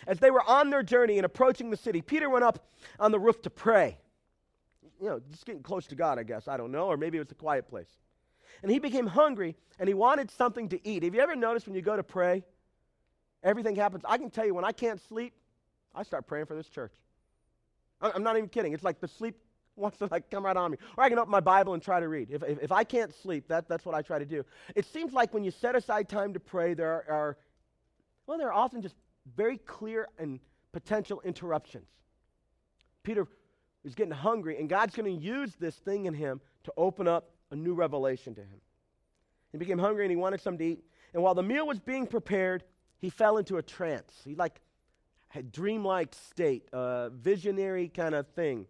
As 0.07 0.19
they 0.19 0.31
were 0.31 0.43
on 0.43 0.69
their 0.69 0.83
journey 0.83 1.17
and 1.17 1.25
approaching 1.25 1.71
the 1.71 1.77
city, 1.79 2.03
Peter 2.03 2.29
went 2.29 2.45
up 2.45 2.67
on 3.01 3.13
the 3.13 3.19
roof 3.19 3.41
to 3.43 3.51
pray. 3.51 3.97
You 5.01 5.09
know, 5.09 5.21
just 5.31 5.47
getting 5.47 5.63
close 5.63 5.87
to 5.87 5.95
God, 5.95 6.19
I 6.19 6.25
guess. 6.25 6.49
I 6.49 6.59
don't 6.59 6.73
know. 6.73 6.89
Or 6.89 6.99
maybe 6.99 7.17
it 7.17 7.21
was 7.21 7.31
a 7.31 7.37
quiet 7.37 7.69
place. 7.69 7.89
And 8.63 8.71
he 8.71 8.79
became 8.79 9.07
hungry 9.07 9.57
and 9.79 9.89
he 9.89 9.95
wanted 9.95 10.31
something 10.31 10.69
to 10.71 10.89
eat. 10.89 11.03
Have 11.03 11.15
you 11.15 11.21
ever 11.21 11.37
noticed 11.37 11.67
when 11.67 11.75
you 11.75 11.83
go 11.83 11.97
to 11.97 12.03
pray, 12.03 12.45
everything 13.43 13.77
happens? 13.77 14.05
I 14.09 14.19
can 14.19 14.31
tell 14.31 14.47
you, 14.47 14.55
when 14.55 14.65
I 14.65 14.73
can't 14.73 15.01
sleep, 15.09 15.35
I 15.95 16.03
start 16.03 16.27
praying 16.27 16.47
for 16.47 16.55
this 16.55 16.69
church. 16.69 16.93
I'm 18.01 18.23
not 18.23 18.37
even 18.37 18.49
kidding. 18.49 18.73
It's 18.73 18.85
like 18.85 19.01
the 19.01 19.09
sleep 19.09 19.37
wants 19.77 19.99
to 19.99 20.09
like 20.11 20.31
come 20.31 20.45
right 20.45 20.57
on 20.57 20.71
me. 20.71 20.79
Or 20.97 21.05
I 21.05 21.09
can 21.09 21.19
open 21.19 21.31
my 21.31 21.41
Bible 21.41 21.75
and 21.75 21.83
try 21.83 22.01
to 22.01 22.09
read. 22.09 22.31
If, 22.31 22.43
if, 22.43 22.63
if, 22.63 22.73
I 22.73 22.85
can't 22.85 23.13
sleep, 23.15 23.49
that, 23.49 23.69
that's 23.69 23.85
what 23.85 23.95
I 23.95 24.03
try 24.03 24.19
to 24.19 24.25
do. 24.25 24.45
It 24.75 24.85
seems 24.87 25.13
like 25.13 25.35
when 25.35 25.43
you 25.43 25.51
set 25.51 25.75
aside 25.75 26.09
time 26.09 26.33
to 26.35 26.41
pray, 26.41 26.75
there 26.75 26.93
are, 26.93 27.05
are 27.09 27.37
Well, 28.27 28.39
there 28.39 28.49
are 28.49 28.53
often 28.53 28.83
just 28.83 28.95
very 29.37 29.59
clear 29.59 30.09
and 30.19 30.39
potential 30.73 31.21
interruptions. 31.25 31.89
Peter 33.03 33.27
is 33.85 33.95
getting 33.95 34.13
hungry, 34.13 34.59
and 34.59 34.69
God's 34.69 34.95
going 34.95 35.15
to 35.15 35.23
use 35.23 35.55
this 35.59 35.75
thing 35.77 36.07
in 36.07 36.15
him 36.15 36.41
to 36.65 36.73
open 36.77 37.07
up 37.07 37.31
a 37.55 37.57
new 37.57 37.73
revelation 37.73 38.35
to 38.35 38.41
him. 38.41 38.61
He 39.53 39.59
became 39.59 39.79
hungry 39.79 40.05
and 40.05 40.11
he 40.11 40.17
wanted 40.17 40.41
something 40.41 40.59
to 40.59 40.73
eat. 40.73 40.85
And 41.15 41.23
while 41.23 41.35
the 41.35 41.43
meal 41.43 41.67
was 41.67 41.79
being 41.79 42.07
prepared, 42.07 42.65
he 42.99 43.09
fell 43.09 43.39
into 43.39 43.57
a 43.57 43.63
trance. 43.63 44.13
He 44.25 44.35
like 44.35 44.61
had 45.29 45.53
dreamlike 45.53 46.15
state, 46.15 46.69
a 46.73 47.11
visionary 47.11 47.89
kind 47.89 48.15
of 48.15 48.27
thing. 48.29 48.67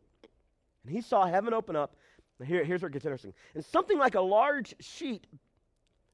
And 0.85 0.95
he 0.95 1.01
saw 1.01 1.27
heaven 1.27 1.55
open 1.55 1.75
up. 1.75 1.97
Here, 2.45 2.63
here's 2.65 2.83
where 2.83 2.89
it 2.89 2.93
gets 2.93 3.07
interesting. 3.07 3.33
And 3.55 3.65
something 3.65 3.99
like 3.99 4.15
a 4.17 4.21
large 4.21 4.75
sheet 4.81 5.27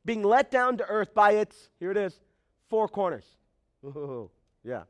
being 0.04 0.22
let 0.22 0.50
down 0.50 0.76
to 0.78 0.85
earth 0.87 1.12
by 1.12 1.33
its, 1.33 1.68
here 1.80 1.90
it 1.90 1.96
is, 1.96 2.20
four 2.68 2.88
corners. 2.88 3.24
Ooh, 3.85 4.30
yeah. 4.62 4.83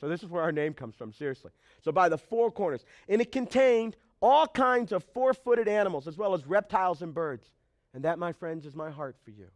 So 0.00 0.08
this 0.08 0.22
is 0.22 0.28
where 0.28 0.42
our 0.42 0.52
name 0.52 0.74
comes 0.74 0.94
from, 0.94 1.12
seriously. 1.12 1.52
So 1.82 1.92
by 1.92 2.10
the 2.10 2.18
four 2.18 2.50
corners. 2.50 2.84
And 3.08 3.22
it 3.22 3.32
contained 3.32 3.96
all 4.20 4.46
kinds 4.46 4.92
of 4.92 5.04
four 5.14 5.34
footed 5.34 5.68
animals, 5.68 6.06
as 6.06 6.16
well 6.16 6.34
as 6.34 6.46
reptiles 6.46 7.02
and 7.02 7.12
birds. 7.14 7.46
And 7.94 8.04
that, 8.04 8.18
my 8.18 8.32
friends, 8.32 8.66
is 8.66 8.74
my 8.74 8.90
heart 8.90 9.16
for 9.24 9.30
you. 9.30 9.46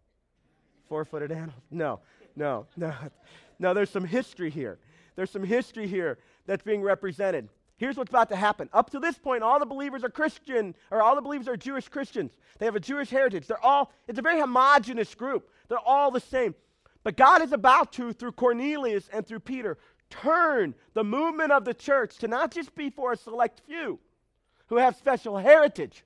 Four 0.89 1.05
footed 1.05 1.33
animals. 1.33 1.63
No, 1.71 2.01
no, 2.37 2.67
no. 2.77 2.93
No, 3.59 3.75
there's 3.75 3.91
some 3.91 4.05
history 4.05 4.51
here. 4.51 4.79
There's 5.17 5.31
some 5.31 5.45
history 5.45 5.87
here 5.87 6.19
that's 6.47 6.63
being 6.63 6.83
represented. 6.83 7.49
Here's 7.77 7.97
what's 7.97 8.11
about 8.11 8.31
to 8.31 8.37
happen. 8.37 8.69
Up 8.73 8.91
to 8.91 8.99
this 8.99 9.19
point, 9.19 9.43
all 9.43 9.59
the 9.59 9.67
believers 9.67 10.03
are 10.03 10.09
Christian, 10.09 10.75
or 10.91 11.03
all 11.03 11.15
the 11.15 11.23
believers 11.23 11.49
are 11.49 11.57
Jewish 11.57 11.89
Christians. 11.89 12.33
They 12.59 12.67
have 12.67 12.77
a 12.77 12.81
Jewish 12.81 13.11
heritage. 13.11 13.47
They're 13.47 13.65
all, 13.65 13.93
it's 14.09 14.19
a 14.19 14.23
very 14.23 14.41
homogenous 14.41 15.15
group. 15.15 15.51
They're 15.69 15.79
all 15.79 16.11
the 16.11 16.21
same. 16.21 16.55
But 17.05 17.17
God 17.17 17.43
is 17.43 17.53
about 17.53 17.93
to, 17.95 18.13
through 18.13 18.33
Cornelius 18.33 19.09
and 19.13 19.27
through 19.27 19.41
Peter, 19.41 19.79
turn 20.11 20.75
the 20.95 21.05
movement 21.05 21.53
of 21.53 21.65
the 21.65 21.75
church 21.75 22.19
to 22.19 22.29
not 22.29 22.51
just 22.51 22.75
be 22.75 22.91
for 22.91 23.13
a 23.13 23.17
select 23.17 23.63
few 23.67 23.99
who 24.71 24.77
have 24.77 24.97
special 24.97 25.37
heritage. 25.37 26.05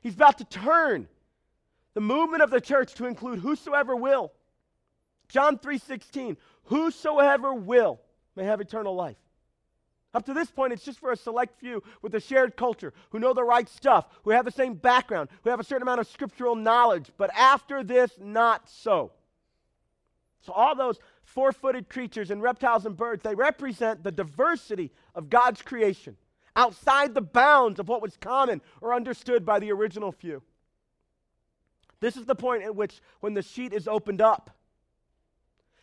He's 0.00 0.14
about 0.14 0.38
to 0.38 0.44
turn 0.44 1.08
the 1.94 2.00
movement 2.00 2.42
of 2.42 2.50
the 2.50 2.60
church 2.60 2.94
to 2.94 3.06
include 3.06 3.38
whosoever 3.38 3.96
will. 3.96 4.32
John 5.28 5.58
3:16, 5.58 6.36
whosoever 6.64 7.54
will 7.54 8.00
may 8.34 8.44
have 8.44 8.60
eternal 8.60 8.94
life. 8.94 9.16
Up 10.12 10.26
to 10.26 10.34
this 10.34 10.50
point, 10.50 10.72
it's 10.72 10.84
just 10.84 10.98
for 10.98 11.12
a 11.12 11.16
select 11.16 11.60
few 11.60 11.82
with 12.02 12.14
a 12.14 12.20
shared 12.20 12.56
culture 12.56 12.92
who 13.10 13.20
know 13.20 13.32
the 13.32 13.44
right 13.44 13.68
stuff, 13.68 14.08
who 14.24 14.30
have 14.30 14.44
the 14.44 14.50
same 14.50 14.74
background, 14.74 15.28
who 15.44 15.50
have 15.50 15.60
a 15.60 15.64
certain 15.64 15.82
amount 15.82 16.00
of 16.00 16.08
scriptural 16.08 16.56
knowledge. 16.56 17.12
But 17.16 17.30
after 17.34 17.84
this, 17.84 18.18
not 18.18 18.68
so. 18.68 19.12
So, 20.40 20.52
all 20.52 20.74
those 20.74 20.98
four 21.22 21.52
footed 21.52 21.88
creatures 21.88 22.30
and 22.30 22.42
reptiles 22.42 22.86
and 22.86 22.96
birds, 22.96 23.22
they 23.22 23.34
represent 23.36 24.02
the 24.02 24.10
diversity 24.10 24.90
of 25.14 25.30
God's 25.30 25.62
creation 25.62 26.16
outside 26.58 27.14
the 27.14 27.22
bounds 27.22 27.78
of 27.78 27.88
what 27.88 28.02
was 28.02 28.16
common 28.16 28.60
or 28.80 28.92
understood 28.92 29.46
by 29.46 29.60
the 29.60 29.70
original 29.70 30.10
few. 30.10 30.42
This 32.00 32.16
is 32.16 32.26
the 32.26 32.34
point 32.34 32.64
at 32.64 32.74
which, 32.74 33.00
when 33.20 33.34
the 33.34 33.42
sheet 33.42 33.72
is 33.72 33.86
opened 33.86 34.20
up, 34.20 34.50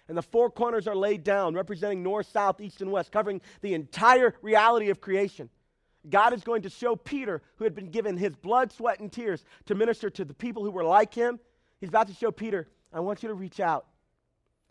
and 0.07 0.17
the 0.17 0.21
four 0.21 0.51
corners 0.51 0.87
are 0.87 0.95
laid 0.95 1.23
down, 1.23 1.55
representing 1.55 2.03
north, 2.03 2.29
south, 2.29 2.61
east, 2.61 2.81
and 2.81 2.91
west, 2.91 3.11
covering 3.11 3.41
the 3.61 3.73
entire 3.73 4.35
reality 4.41 4.89
of 4.89 5.01
creation. 5.01 5.49
God 6.09 6.33
is 6.33 6.43
going 6.43 6.61
to 6.63 6.69
show 6.69 6.95
Peter, 6.95 7.41
who 7.55 7.63
had 7.63 7.73
been 7.73 7.89
given 7.89 8.17
his 8.17 8.35
blood, 8.35 8.71
sweat, 8.71 8.99
and 8.99 9.11
tears 9.11 9.43
to 9.65 9.75
minister 9.75 10.09
to 10.11 10.25
the 10.25 10.33
people 10.33 10.63
who 10.63 10.71
were 10.71 10.83
like 10.83 11.13
him. 11.13 11.39
He's 11.79 11.89
about 11.89 12.07
to 12.09 12.13
show 12.13 12.31
Peter, 12.31 12.67
I 12.93 12.99
want 12.99 13.23
you 13.23 13.29
to 13.29 13.33
reach 13.33 13.59
out. 13.59 13.87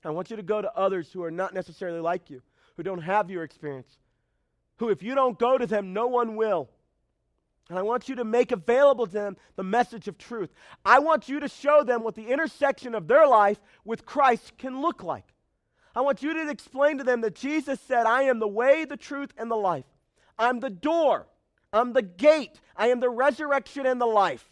I 0.04 0.10
want 0.10 0.30
you 0.30 0.36
to 0.36 0.42
go 0.42 0.60
to 0.60 0.72
others 0.76 1.10
who 1.10 1.24
are 1.24 1.30
not 1.30 1.54
necessarily 1.54 2.00
like 2.00 2.28
you, 2.28 2.42
who 2.76 2.82
don't 2.82 3.00
have 3.00 3.30
your 3.30 3.42
experience, 3.42 3.98
who, 4.78 4.88
if 4.88 5.02
you 5.02 5.14
don't 5.14 5.38
go 5.38 5.56
to 5.56 5.66
them, 5.66 5.92
no 5.92 6.06
one 6.06 6.36
will. 6.36 6.68
And 7.70 7.78
I 7.78 7.82
want 7.82 8.08
you 8.08 8.16
to 8.16 8.24
make 8.24 8.52
available 8.52 9.06
to 9.06 9.12
them 9.12 9.36
the 9.56 9.62
message 9.62 10.06
of 10.06 10.18
truth. 10.18 10.50
I 10.84 10.98
want 10.98 11.28
you 11.28 11.40
to 11.40 11.48
show 11.48 11.82
them 11.82 12.02
what 12.02 12.14
the 12.14 12.30
intersection 12.30 12.94
of 12.94 13.08
their 13.08 13.26
life 13.26 13.58
with 13.84 14.04
Christ 14.04 14.58
can 14.58 14.82
look 14.82 15.02
like. 15.02 15.24
I 15.96 16.00
want 16.00 16.22
you 16.22 16.34
to 16.34 16.50
explain 16.50 16.98
to 16.98 17.04
them 17.04 17.20
that 17.22 17.36
Jesus 17.36 17.80
said, 17.80 18.04
I 18.04 18.22
am 18.22 18.38
the 18.38 18.48
way, 18.48 18.84
the 18.84 18.96
truth, 18.96 19.32
and 19.38 19.50
the 19.50 19.56
life. 19.56 19.86
I'm 20.38 20.60
the 20.60 20.70
door. 20.70 21.26
I'm 21.72 21.92
the 21.92 22.02
gate. 22.02 22.60
I 22.76 22.88
am 22.88 23.00
the 23.00 23.08
resurrection 23.08 23.86
and 23.86 24.00
the 24.00 24.06
life. 24.06 24.48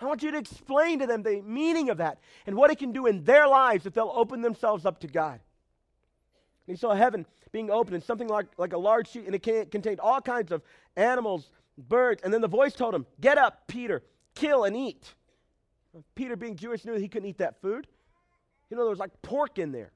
I 0.00 0.06
want 0.06 0.22
you 0.22 0.30
to 0.30 0.38
explain 0.38 1.00
to 1.00 1.06
them 1.06 1.22
the 1.22 1.42
meaning 1.42 1.90
of 1.90 1.98
that 1.98 2.18
and 2.46 2.56
what 2.56 2.70
it 2.70 2.78
can 2.78 2.92
do 2.92 3.06
in 3.06 3.24
their 3.24 3.46
lives 3.46 3.86
if 3.86 3.92
they'll 3.92 4.12
open 4.14 4.40
themselves 4.40 4.86
up 4.86 5.00
to 5.00 5.08
God. 5.08 5.40
And 6.70 6.76
he 6.76 6.80
saw 6.80 6.94
heaven 6.94 7.26
being 7.50 7.68
opened 7.68 7.96
and 7.96 8.04
something 8.04 8.28
like, 8.28 8.46
like 8.56 8.74
a 8.74 8.78
large 8.78 9.08
sheet, 9.08 9.26
and 9.26 9.34
it 9.34 9.72
contained 9.72 9.98
all 9.98 10.20
kinds 10.20 10.52
of 10.52 10.62
animals 10.94 11.50
birds. 11.76 12.22
And 12.22 12.32
then 12.32 12.40
the 12.40 12.46
voice 12.46 12.74
told 12.74 12.94
him, 12.94 13.06
Get 13.20 13.38
up, 13.38 13.66
Peter, 13.66 14.04
kill 14.36 14.62
and 14.62 14.76
eat. 14.76 15.14
Peter, 16.14 16.36
being 16.36 16.54
Jewish, 16.54 16.84
knew 16.84 16.94
he 16.94 17.08
couldn't 17.08 17.28
eat 17.28 17.38
that 17.38 17.60
food. 17.60 17.88
You 18.70 18.76
know, 18.76 18.84
there 18.84 18.90
was 18.90 19.00
like 19.00 19.10
pork 19.20 19.58
in 19.58 19.72
there. 19.72 19.90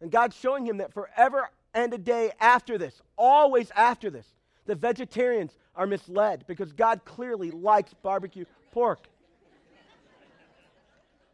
And 0.00 0.08
God's 0.08 0.36
showing 0.36 0.64
him 0.64 0.76
that 0.76 0.94
forever 0.94 1.50
and 1.74 1.92
a 1.92 1.98
day 1.98 2.30
after 2.38 2.78
this, 2.78 3.02
always 3.18 3.72
after 3.74 4.08
this, 4.08 4.26
the 4.66 4.76
vegetarians 4.76 5.50
are 5.74 5.88
misled 5.88 6.44
because 6.46 6.72
God 6.72 7.04
clearly 7.04 7.50
likes 7.50 7.92
barbecue 7.92 8.44
pork. 8.70 9.08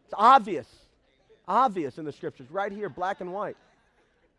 It's 0.07 0.15
obvious. 0.15 0.67
Obvious 1.47 1.99
in 1.99 2.07
the 2.07 2.13
scriptures, 2.13 2.51
right 2.51 2.73
here, 2.73 2.89
black 2.89 3.21
and 3.21 3.31
white. 3.31 3.59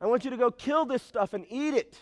I 0.01 0.07
want 0.07 0.23
you 0.23 0.31
to 0.31 0.37
go 0.37 0.51
kill 0.51 0.85
this 0.85 1.03
stuff 1.03 1.33
and 1.33 1.45
eat 1.49 1.73
it. 1.73 1.99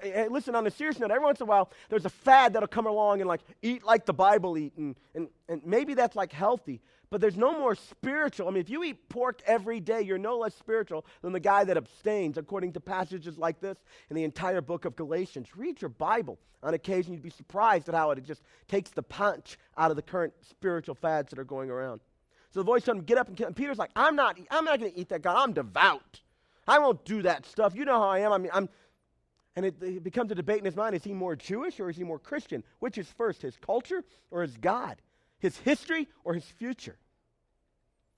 Hey, 0.00 0.28
listen, 0.28 0.54
on 0.54 0.66
a 0.66 0.70
serious 0.70 0.98
note, 0.98 1.10
every 1.10 1.24
once 1.24 1.40
in 1.40 1.44
a 1.44 1.50
while, 1.50 1.70
there's 1.88 2.04
a 2.04 2.10
fad 2.10 2.52
that'll 2.52 2.68
come 2.68 2.86
along 2.86 3.20
and 3.20 3.28
like 3.28 3.40
eat 3.62 3.82
like 3.84 4.06
the 4.06 4.12
Bible 4.14 4.56
eat, 4.56 4.76
and, 4.76 4.94
and, 5.14 5.28
and 5.48 5.60
maybe 5.66 5.94
that's 5.94 6.14
like 6.14 6.32
healthy, 6.32 6.80
but 7.10 7.20
there's 7.20 7.36
no 7.36 7.58
more 7.58 7.74
spiritual. 7.74 8.46
I 8.46 8.52
mean, 8.52 8.60
if 8.60 8.70
you 8.70 8.84
eat 8.84 9.08
pork 9.08 9.42
every 9.44 9.80
day, 9.80 10.02
you're 10.02 10.16
no 10.18 10.38
less 10.38 10.54
spiritual 10.54 11.04
than 11.22 11.32
the 11.32 11.40
guy 11.40 11.64
that 11.64 11.76
abstains, 11.76 12.38
according 12.38 12.72
to 12.74 12.80
passages 12.80 13.38
like 13.38 13.60
this 13.60 13.76
in 14.08 14.14
the 14.14 14.22
entire 14.22 14.60
book 14.60 14.84
of 14.84 14.94
Galatians. 14.94 15.48
Read 15.56 15.82
your 15.82 15.88
Bible. 15.88 16.38
On 16.62 16.74
occasion, 16.74 17.12
you'd 17.12 17.22
be 17.22 17.30
surprised 17.30 17.88
at 17.88 17.94
how 17.94 18.10
it 18.10 18.24
just 18.24 18.42
takes 18.68 18.90
the 18.90 19.02
punch 19.02 19.58
out 19.76 19.90
of 19.90 19.96
the 19.96 20.02
current 20.02 20.32
spiritual 20.48 20.94
fads 20.94 21.30
that 21.30 21.38
are 21.38 21.44
going 21.44 21.70
around. 21.70 22.00
So 22.50 22.60
the 22.60 22.64
voice 22.64 22.84
told 22.84 22.98
him, 22.98 23.04
"Get 23.04 23.18
up 23.18 23.28
and 23.28 23.36
kill." 23.36 23.46
And 23.46 23.56
Peter's 23.56 23.78
like, 23.78 23.90
"I'm 23.94 24.16
not. 24.16 24.38
I'm 24.50 24.64
not 24.64 24.78
going 24.80 24.92
to 24.92 24.98
eat 24.98 25.08
that 25.10 25.22
God. 25.22 25.36
I'm 25.36 25.52
devout. 25.52 26.20
I 26.68 26.78
won't 26.78 27.04
do 27.04 27.22
that 27.22 27.46
stuff. 27.46 27.74
You 27.74 27.84
know 27.84 27.98
how 27.98 28.08
I 28.08 28.20
am. 28.20 28.32
I 28.32 28.38
mean, 28.38 28.50
I'm." 28.52 28.68
And 29.56 29.66
it, 29.66 29.82
it, 29.82 30.04
becomes 30.04 30.30
a 30.30 30.36
debate 30.36 30.58
in 30.58 30.64
his 30.66 30.76
mind 30.76 30.94
is 30.94 31.02
he 31.02 31.12
more 31.12 31.34
Jewish 31.34 31.80
or 31.80 31.90
is 31.90 31.96
he 31.96 32.04
more 32.04 32.20
Christian? 32.20 32.62
Which 32.78 32.96
is 32.96 33.08
first, 33.08 33.42
his 33.42 33.56
culture 33.56 34.04
or 34.30 34.42
his 34.42 34.56
God? 34.56 35.02
His 35.40 35.56
history 35.56 36.06
or 36.22 36.34
his 36.34 36.44
future? 36.44 36.96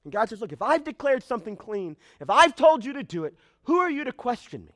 And 0.05 0.13
God 0.13 0.29
says, 0.29 0.41
Look, 0.41 0.53
if 0.53 0.61
I've 0.61 0.85
declared 0.85 1.23
something 1.23 1.57
clean, 1.57 1.97
if 2.21 2.29
I've 2.29 2.55
told 2.55 2.85
you 2.85 2.93
to 2.95 3.03
do 3.03 3.25
it, 3.25 3.37
who 3.63 3.79
are 3.79 3.91
you 3.91 4.05
to 4.05 4.13
question 4.13 4.67
me? 4.67 4.75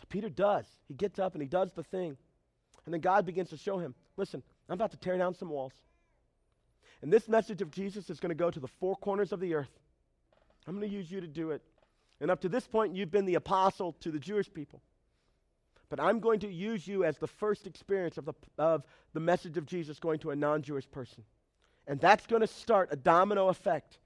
So 0.00 0.06
Peter 0.08 0.30
does. 0.30 0.64
He 0.88 0.94
gets 0.94 1.18
up 1.18 1.34
and 1.34 1.42
he 1.42 1.48
does 1.48 1.72
the 1.72 1.82
thing. 1.82 2.16
And 2.84 2.94
then 2.94 3.00
God 3.00 3.26
begins 3.26 3.50
to 3.50 3.56
show 3.56 3.78
him 3.78 3.94
listen, 4.16 4.42
I'm 4.68 4.74
about 4.74 4.92
to 4.92 4.96
tear 4.96 5.18
down 5.18 5.34
some 5.34 5.50
walls. 5.50 5.72
And 7.02 7.12
this 7.12 7.28
message 7.28 7.60
of 7.60 7.70
Jesus 7.70 8.08
is 8.08 8.20
going 8.20 8.30
to 8.30 8.34
go 8.34 8.50
to 8.50 8.60
the 8.60 8.68
four 8.68 8.96
corners 8.96 9.32
of 9.32 9.40
the 9.40 9.54
earth. 9.54 9.78
I'm 10.66 10.78
going 10.78 10.88
to 10.88 10.96
use 10.96 11.10
you 11.10 11.20
to 11.20 11.26
do 11.26 11.50
it. 11.50 11.62
And 12.22 12.30
up 12.30 12.40
to 12.42 12.48
this 12.48 12.68
point, 12.68 12.94
you've 12.94 13.10
been 13.10 13.26
the 13.26 13.34
apostle 13.34 13.94
to 14.00 14.12
the 14.12 14.18
Jewish 14.20 14.50
people. 14.54 14.80
But 15.90 15.98
I'm 15.98 16.20
going 16.20 16.38
to 16.40 16.50
use 16.50 16.86
you 16.86 17.04
as 17.04 17.18
the 17.18 17.26
first 17.26 17.66
experience 17.66 18.16
of 18.16 18.24
the, 18.24 18.32
of 18.56 18.84
the 19.12 19.18
message 19.18 19.56
of 19.58 19.66
Jesus 19.66 19.98
going 19.98 20.20
to 20.20 20.30
a 20.30 20.36
non 20.36 20.62
Jewish 20.62 20.88
person. 20.88 21.24
And 21.88 22.00
that's 22.00 22.24
going 22.28 22.40
to 22.40 22.46
start 22.46 22.90
a 22.92 22.96
domino 22.96 23.48
effect. 23.48 23.98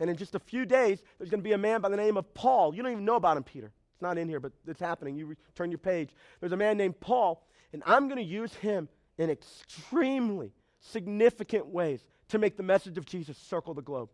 And 0.00 0.10
in 0.10 0.16
just 0.16 0.34
a 0.34 0.40
few 0.40 0.66
days, 0.66 1.00
there's 1.16 1.30
going 1.30 1.38
to 1.38 1.48
be 1.48 1.52
a 1.52 1.58
man 1.58 1.80
by 1.80 1.88
the 1.88 1.96
name 1.96 2.16
of 2.16 2.34
Paul. 2.34 2.74
You 2.74 2.82
don't 2.82 2.90
even 2.90 3.04
know 3.04 3.14
about 3.14 3.36
him, 3.36 3.44
Peter. 3.44 3.72
It's 3.94 4.02
not 4.02 4.18
in 4.18 4.28
here, 4.28 4.40
but 4.40 4.50
it's 4.66 4.80
happening. 4.80 5.16
You 5.16 5.26
re- 5.26 5.36
turn 5.54 5.70
your 5.70 5.78
page. 5.78 6.10
There's 6.40 6.52
a 6.52 6.56
man 6.56 6.76
named 6.76 6.98
Paul, 6.98 7.46
and 7.72 7.84
I'm 7.86 8.08
going 8.08 8.18
to 8.18 8.28
use 8.28 8.52
him 8.54 8.88
in 9.18 9.30
extremely 9.30 10.52
significant 10.80 11.68
ways 11.68 12.04
to 12.30 12.38
make 12.38 12.56
the 12.56 12.64
message 12.64 12.98
of 12.98 13.06
Jesus 13.06 13.38
circle 13.38 13.72
the 13.72 13.82
globe. 13.82 14.08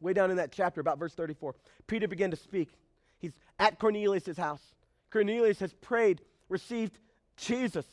Way 0.00 0.12
down 0.12 0.30
in 0.30 0.36
that 0.36 0.52
chapter, 0.52 0.80
about 0.80 0.98
verse 0.98 1.14
34, 1.14 1.54
Peter 1.86 2.08
began 2.08 2.30
to 2.30 2.36
speak. 2.36 2.70
He's 3.18 3.38
at 3.58 3.78
Cornelius' 3.78 4.36
house. 4.36 4.62
Cornelius 5.10 5.60
has 5.60 5.72
prayed, 5.72 6.20
received 6.48 6.98
Jesus, 7.36 7.86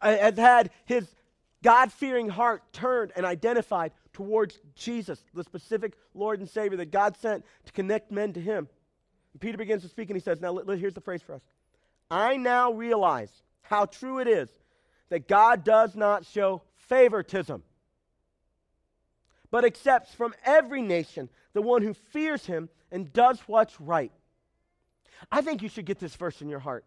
uh, 0.00 0.16
has 0.16 0.36
had 0.36 0.70
his 0.84 1.08
God 1.62 1.92
fearing 1.92 2.28
heart 2.28 2.62
turned 2.72 3.12
and 3.14 3.24
identified 3.24 3.92
towards 4.12 4.58
Jesus, 4.74 5.24
the 5.32 5.44
specific 5.44 5.94
Lord 6.14 6.40
and 6.40 6.48
Savior 6.48 6.76
that 6.78 6.90
God 6.90 7.16
sent 7.16 7.44
to 7.66 7.72
connect 7.72 8.10
men 8.10 8.32
to 8.32 8.40
him. 8.40 8.68
And 9.32 9.40
Peter 9.40 9.56
begins 9.56 9.82
to 9.82 9.88
speak 9.88 10.10
and 10.10 10.16
he 10.16 10.22
says, 10.22 10.40
Now, 10.40 10.56
here's 10.58 10.94
the 10.94 11.00
phrase 11.00 11.22
for 11.22 11.34
us 11.34 11.42
I 12.10 12.36
now 12.36 12.72
realize 12.72 13.30
how 13.62 13.86
true 13.86 14.18
it 14.18 14.28
is 14.28 14.50
that 15.08 15.28
God 15.28 15.64
does 15.64 15.94
not 15.94 16.26
show 16.26 16.62
favoritism, 16.76 17.62
but 19.52 19.66
accepts 19.66 20.12
from 20.14 20.34
every 20.44 20.82
nation 20.82 21.28
the 21.52 21.62
one 21.62 21.82
who 21.82 21.92
fears 21.94 22.46
him 22.46 22.68
and 22.90 23.12
does 23.12 23.38
what's 23.46 23.80
right. 23.80 24.10
I 25.30 25.42
think 25.42 25.62
you 25.62 25.68
should 25.68 25.84
get 25.84 26.00
this 26.00 26.16
verse 26.16 26.40
in 26.40 26.48
your 26.48 26.58
heart. 26.58 26.84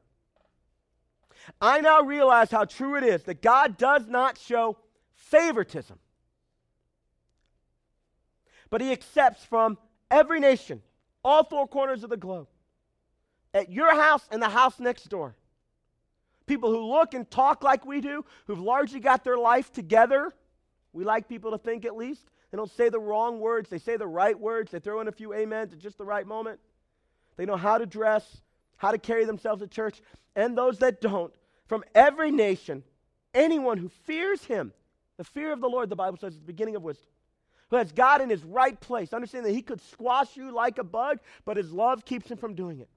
I 1.62 1.80
now 1.80 2.02
realize 2.02 2.50
how 2.50 2.66
true 2.66 2.98
it 2.98 3.04
is 3.04 3.24
that 3.24 3.42
God 3.44 3.78
does 3.78 4.08
not 4.08 4.40
show 4.40 4.78
favoritism, 5.14 6.00
but 8.72 8.82
he 8.82 8.92
accepts 8.92 9.46
from 9.46 9.78
every 10.10 10.40
nation, 10.40 10.82
all 11.24 11.44
four 11.44 11.68
corners 11.68 12.04
of 12.04 12.10
the 12.10 12.18
globe, 12.18 12.48
at 13.54 13.72
your 13.72 13.94
house 13.94 14.28
and 14.32 14.42
the 14.42 14.50
house 14.50 14.80
next 14.80 15.08
door. 15.10 15.36
People 16.48 16.72
who 16.72 16.92
look 16.92 17.14
and 17.14 17.30
talk 17.30 17.64
like 17.64 17.86
we 17.86 18.02
do, 18.02 18.26
who've 18.48 18.60
largely 18.60 19.00
got 19.00 19.24
their 19.24 19.38
life 19.38 19.72
together. 19.72 20.34
We 20.94 21.04
like 21.04 21.28
people 21.28 21.52
to 21.52 21.58
think 21.60 21.86
at 21.86 21.96
least. 21.96 22.26
They 22.56 22.58
don't 22.58 22.72
say 22.72 22.88
the 22.88 23.02
wrong 23.02 23.42
words, 23.42 23.70
they 23.70 23.80
say 23.80 23.98
the 23.98 24.08
right 24.08 24.40
words. 24.40 24.72
They 24.72 24.80
throw 24.80 25.02
in 25.02 25.10
a 25.10 25.12
few 25.12 25.34
amens 25.34 25.74
at 25.74 25.80
just 25.80 25.98
the 25.98 26.06
right 26.06 26.26
moment. 26.26 26.62
They 27.36 27.46
know 27.46 27.58
how 27.58 27.78
to 27.78 27.86
dress, 27.86 28.24
how 28.78 28.92
to 28.92 28.98
carry 28.98 29.26
themselves 29.26 29.62
at 29.62 29.72
church. 29.72 30.02
And 30.38 30.58
those 30.58 30.80
that 30.80 31.02
don't, 31.02 31.34
from 31.68 31.84
every 31.94 32.32
nation, 32.32 32.86
anyone 33.34 33.78
who 33.78 33.90
fears 34.06 34.42
him, 34.46 34.72
the 35.18 35.26
fear 35.26 35.52
of 35.52 35.60
the 35.60 35.68
Lord, 35.68 35.90
the 35.90 35.98
Bible 35.98 36.18
says, 36.18 36.32
is 36.32 36.40
the 36.40 36.46
beginning 36.46 36.78
of 36.78 36.84
wisdom. 36.84 37.10
Who 37.72 37.76
has 37.76 37.92
God 37.92 38.22
in 38.22 38.30
his 38.30 38.46
right 38.46 38.80
place. 38.80 39.12
Understand 39.12 39.46
that 39.46 39.52
he 39.52 39.62
could 39.62 39.82
squash 39.82 40.38
you 40.38 40.50
like 40.54 40.78
a 40.78 40.84
bug, 40.86 41.20
but 41.44 41.58
his 41.58 41.74
love 41.74 42.06
keeps 42.06 42.32
him 42.32 42.38
from 42.38 42.56
doing 42.56 42.80
it. 42.80 42.88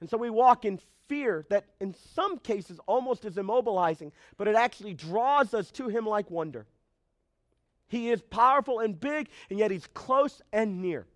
And 0.00 0.08
so 0.08 0.16
we 0.16 0.30
walk 0.30 0.64
in 0.64 0.78
fear 1.08 1.44
that 1.50 1.64
in 1.80 1.96
some 2.14 2.38
cases 2.38 2.78
almost 2.86 3.24
is 3.24 3.34
immobilizing, 3.34 4.12
but 4.36 4.46
it 4.46 4.54
actually 4.54 4.94
draws 4.94 5.54
us 5.54 5.72
to 5.72 5.88
him 5.88 6.06
like 6.06 6.30
wonder. 6.30 6.68
He 7.90 8.08
is 8.10 8.22
powerful 8.22 8.78
and 8.78 8.98
big, 8.98 9.28
and 9.50 9.58
yet 9.58 9.70
he's 9.70 9.86
close 9.88 10.40
and 10.52 10.80
near. 10.80 11.06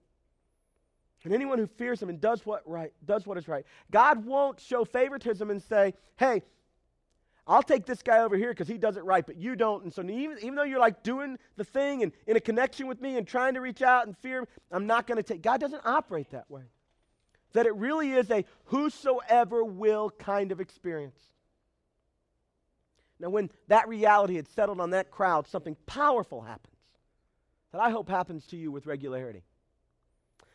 And 1.23 1.33
anyone 1.33 1.59
who 1.59 1.67
fears 1.67 2.03
him 2.03 2.11
and 2.11 2.21
does 2.21 2.45
what 2.45 2.69
right, 2.69 2.93
does 3.07 3.27
what 3.27 3.39
is 3.39 3.49
right. 3.49 3.65
God 3.91 4.27
won't 4.27 4.61
show 4.61 4.85
favoritism 4.85 5.51
and 5.51 5.63
say, 5.63 5.95
"Hey, 6.17 6.43
I'll 7.47 7.63
take 7.63 7.87
this 7.87 8.03
guy 8.03 8.19
over 8.19 8.37
here 8.37 8.51
because 8.51 8.69
he 8.69 8.77
does 8.77 8.97
it 8.97 9.05
right, 9.05 9.25
but 9.25 9.37
you 9.37 9.57
don't." 9.57 9.85
And 9.85 9.95
so 9.95 10.03
even, 10.03 10.39
even 10.39 10.57
though 10.57 10.65
you're 10.65 10.81
like 10.81 11.03
doing 11.03 11.39
the 11.57 11.65
thing 11.65 12.03
and 12.03 12.13
in 12.27 12.37
a 12.37 12.41
connection 12.41 12.89
with 12.89 13.01
me 13.01 13.17
and 13.17 13.27
trying 13.27 13.55
to 13.55 13.61
reach 13.61 13.81
out 13.81 14.07
and 14.07 14.19
fear, 14.19 14.47
I'm 14.71 14.87
not 14.87 15.07
going 15.07 15.17
to 15.17 15.23
take. 15.23 15.41
God 15.41 15.61
doesn't 15.61 15.87
operate 15.87 16.31
that 16.31 16.51
way. 16.51 16.65
That 17.53 17.67
it 17.67 17.75
really 17.77 18.11
is 18.13 18.31
a 18.31 18.45
whosoever 18.65 19.65
will 19.65 20.11
kind 20.11 20.51
of 20.51 20.61
experience. 20.61 21.34
Now, 23.21 23.31
when 23.31 23.51
that 23.69 23.89
reality 23.89 24.37
had 24.37 24.49
settled 24.49 24.81
on 24.81 24.91
that 24.91 25.11
crowd, 25.11 25.47
something 25.47 25.77
powerful 25.87 26.43
happens 26.43 26.75
that 27.73 27.81
I 27.81 27.91
hope 27.91 28.09
happens 28.09 28.47
to 28.47 28.57
you 28.57 28.71
with 28.71 28.87
regularity. 28.87 29.43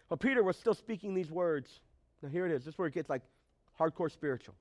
Well, 0.10 0.18
Peter 0.18 0.42
was 0.42 0.58
still 0.58 0.74
speaking 0.74 1.14
these 1.14 1.30
words. 1.30 1.82
Now, 2.22 2.30
here 2.30 2.46
it 2.46 2.52
is. 2.52 2.64
This 2.64 2.76
is 2.76 2.78
where 2.78 2.88
it 2.88 2.94
gets 2.94 3.10
like 3.10 3.22
hardcore 3.78 4.10
spiritual. 4.10 4.56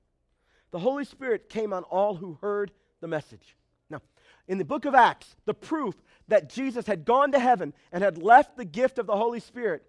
The 0.71 0.79
Holy 0.79 1.05
Spirit 1.05 1.47
came 1.49 1.71
on 1.71 1.83
all 1.83 2.15
who 2.15 2.37
heard 2.41 2.71
the 2.99 3.07
message. 3.07 3.55
Now, 3.89 4.01
in 4.49 4.57
the 4.57 4.65
book 4.65 4.83
of 4.83 4.93
Acts, 4.93 5.35
the 5.45 5.53
proof 5.53 5.95
that 6.27 6.49
Jesus 6.49 6.85
had 6.85 7.05
gone 7.05 7.31
to 7.31 7.39
heaven 7.39 7.73
and 7.91 8.03
had 8.03 8.21
left 8.21 8.57
the 8.57 8.65
gift 8.65 8.99
of 8.99 9.07
the 9.07 9.15
Holy 9.15 9.39
Spirit 9.39 9.83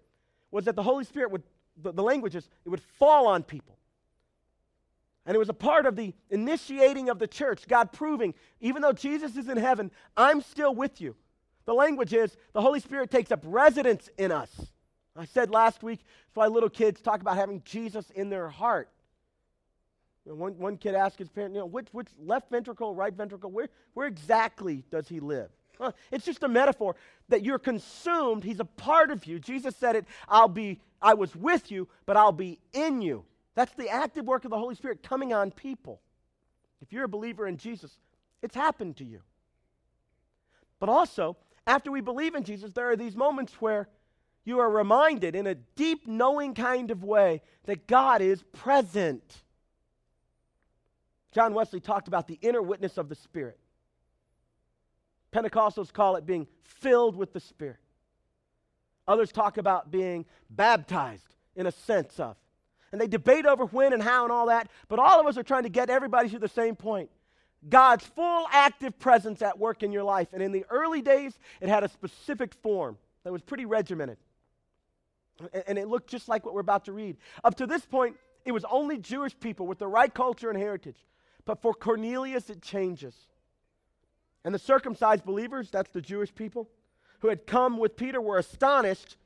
was 0.49 0.65
that 0.65 0.77
the 0.77 0.83
Holy 0.83 1.03
Spirit 1.03 1.31
would, 1.31 1.43
the, 1.81 1.91
the 1.91 2.03
languages, 2.03 2.49
it 2.65 2.69
would 2.69 2.81
fall 2.81 3.27
on 3.27 3.43
people. 3.43 3.77
And 5.25 5.35
it 5.35 5.39
was 5.39 5.49
a 5.49 5.53
part 5.53 5.85
of 5.85 5.95
the 5.95 6.13
initiating 6.29 7.09
of 7.09 7.19
the 7.19 7.27
church, 7.27 7.67
God 7.67 7.91
proving, 7.91 8.33
even 8.59 8.81
though 8.81 8.93
Jesus 8.93 9.37
is 9.37 9.47
in 9.47 9.57
heaven, 9.57 9.91
I'm 10.17 10.41
still 10.41 10.73
with 10.73 10.99
you. 10.99 11.15
The 11.65 11.73
language 11.73 12.13
is 12.13 12.35
the 12.53 12.61
Holy 12.61 12.79
Spirit 12.79 13.11
takes 13.11 13.31
up 13.31 13.41
residence 13.45 14.09
in 14.17 14.31
us. 14.31 14.49
I 15.15 15.25
said 15.25 15.51
last 15.51 15.83
week, 15.83 15.99
that's 15.99 16.35
why 16.35 16.47
little 16.47 16.69
kids 16.69 17.01
talk 17.01 17.21
about 17.21 17.35
having 17.35 17.61
Jesus 17.65 18.09
in 18.11 18.29
their 18.29 18.49
heart. 18.49 18.89
You 20.25 20.31
know, 20.31 20.37
one, 20.37 20.57
one 20.57 20.77
kid 20.77 20.95
asked 20.95 21.19
his 21.19 21.29
parent, 21.29 21.53
you 21.53 21.59
know, 21.59 21.65
which, 21.65 21.87
which 21.91 22.07
left 22.19 22.49
ventricle, 22.49 22.95
right 22.95 23.13
ventricle, 23.13 23.51
where, 23.51 23.69
where 23.93 24.07
exactly 24.07 24.83
does 24.89 25.07
he 25.07 25.19
live? 25.19 25.49
Huh? 25.77 25.91
It's 26.11 26.25
just 26.25 26.43
a 26.43 26.47
metaphor 26.47 26.95
that 27.29 27.43
you're 27.43 27.59
consumed. 27.59 28.43
He's 28.43 28.59
a 28.59 28.65
part 28.65 29.11
of 29.11 29.25
you. 29.25 29.39
Jesus 29.39 29.75
said 29.75 29.95
it, 29.95 30.05
I'll 30.27 30.47
be, 30.47 30.79
I 31.01 31.13
was 31.15 31.35
with 31.35 31.71
you, 31.71 31.87
but 32.05 32.17
I'll 32.17 32.31
be 32.31 32.59
in 32.73 33.01
you. 33.01 33.25
That's 33.55 33.73
the 33.73 33.89
active 33.89 34.25
work 34.25 34.45
of 34.45 34.51
the 34.51 34.57
Holy 34.57 34.75
Spirit 34.75 35.03
coming 35.03 35.33
on 35.33 35.51
people. 35.51 36.01
If 36.81 36.93
you're 36.93 37.03
a 37.05 37.09
believer 37.09 37.47
in 37.47 37.57
Jesus, 37.57 37.91
it's 38.41 38.55
happened 38.55 38.97
to 38.97 39.05
you. 39.05 39.21
But 40.79 40.89
also, 40.89 41.37
after 41.67 41.91
we 41.91 42.01
believe 42.01 42.33
in 42.33 42.43
Jesus, 42.43 42.73
there 42.73 42.89
are 42.89 42.95
these 42.95 43.15
moments 43.15 43.53
where 43.59 43.87
you 44.43 44.59
are 44.59 44.69
reminded 44.69 45.35
in 45.35 45.45
a 45.45 45.55
deep, 45.55 46.07
knowing 46.07 46.55
kind 46.55 46.89
of 46.89 47.03
way 47.03 47.41
that 47.65 47.85
God 47.87 48.21
is 48.21 48.41
present. 48.51 49.43
John 51.31 51.53
Wesley 51.53 51.79
talked 51.79 52.07
about 52.07 52.27
the 52.27 52.39
inner 52.41 52.61
witness 52.61 52.97
of 52.97 53.09
the 53.09 53.15
Spirit. 53.15 53.59
Pentecostals 55.31 55.93
call 55.93 56.15
it 56.15 56.25
being 56.25 56.47
filled 56.63 57.15
with 57.15 57.31
the 57.31 57.39
Spirit. 57.39 57.77
Others 59.07 59.31
talk 59.31 59.57
about 59.57 59.91
being 59.91 60.25
baptized 60.49 61.35
in 61.55 61.67
a 61.67 61.71
sense 61.71 62.19
of. 62.19 62.35
And 62.91 62.99
they 62.99 63.07
debate 63.07 63.45
over 63.45 63.65
when 63.65 63.93
and 63.93 64.03
how 64.03 64.23
and 64.23 64.31
all 64.31 64.47
that, 64.47 64.69
but 64.89 64.99
all 64.99 65.19
of 65.19 65.27
us 65.27 65.37
are 65.37 65.43
trying 65.43 65.63
to 65.63 65.69
get 65.69 65.89
everybody 65.89 66.29
to 66.29 66.39
the 66.39 66.49
same 66.49 66.75
point. 66.75 67.09
God's 67.67 68.05
full 68.05 68.47
active 68.51 68.97
presence 68.99 69.41
at 69.41 69.59
work 69.59 69.83
in 69.83 69.91
your 69.91 70.03
life. 70.03 70.29
And 70.33 70.41
in 70.41 70.51
the 70.51 70.65
early 70.69 71.01
days, 71.01 71.37
it 71.61 71.69
had 71.69 71.83
a 71.83 71.89
specific 71.89 72.53
form 72.55 72.97
that 73.23 73.31
was 73.31 73.41
pretty 73.41 73.65
regimented. 73.65 74.17
And 75.67 75.77
it 75.77 75.87
looked 75.87 76.09
just 76.09 76.27
like 76.27 76.45
what 76.45 76.53
we're 76.53 76.61
about 76.61 76.85
to 76.85 76.91
read. 76.91 77.17
Up 77.43 77.55
to 77.55 77.67
this 77.67 77.85
point, 77.85 78.17
it 78.45 78.51
was 78.51 78.65
only 78.69 78.97
Jewish 78.97 79.39
people 79.39 79.67
with 79.67 79.79
the 79.79 79.87
right 79.87 80.13
culture 80.13 80.49
and 80.49 80.57
heritage. 80.57 80.97
But 81.45 81.61
for 81.61 81.73
Cornelius, 81.73 82.49
it 82.49 82.61
changes. 82.61 83.15
And 84.43 84.53
the 84.53 84.59
circumcised 84.59 85.23
believers, 85.23 85.69
that's 85.69 85.91
the 85.91 86.01
Jewish 86.01 86.33
people, 86.33 86.67
who 87.19 87.29
had 87.29 87.45
come 87.45 87.77
with 87.77 87.95
Peter, 87.95 88.19
were 88.19 88.39
astonished 88.39 89.17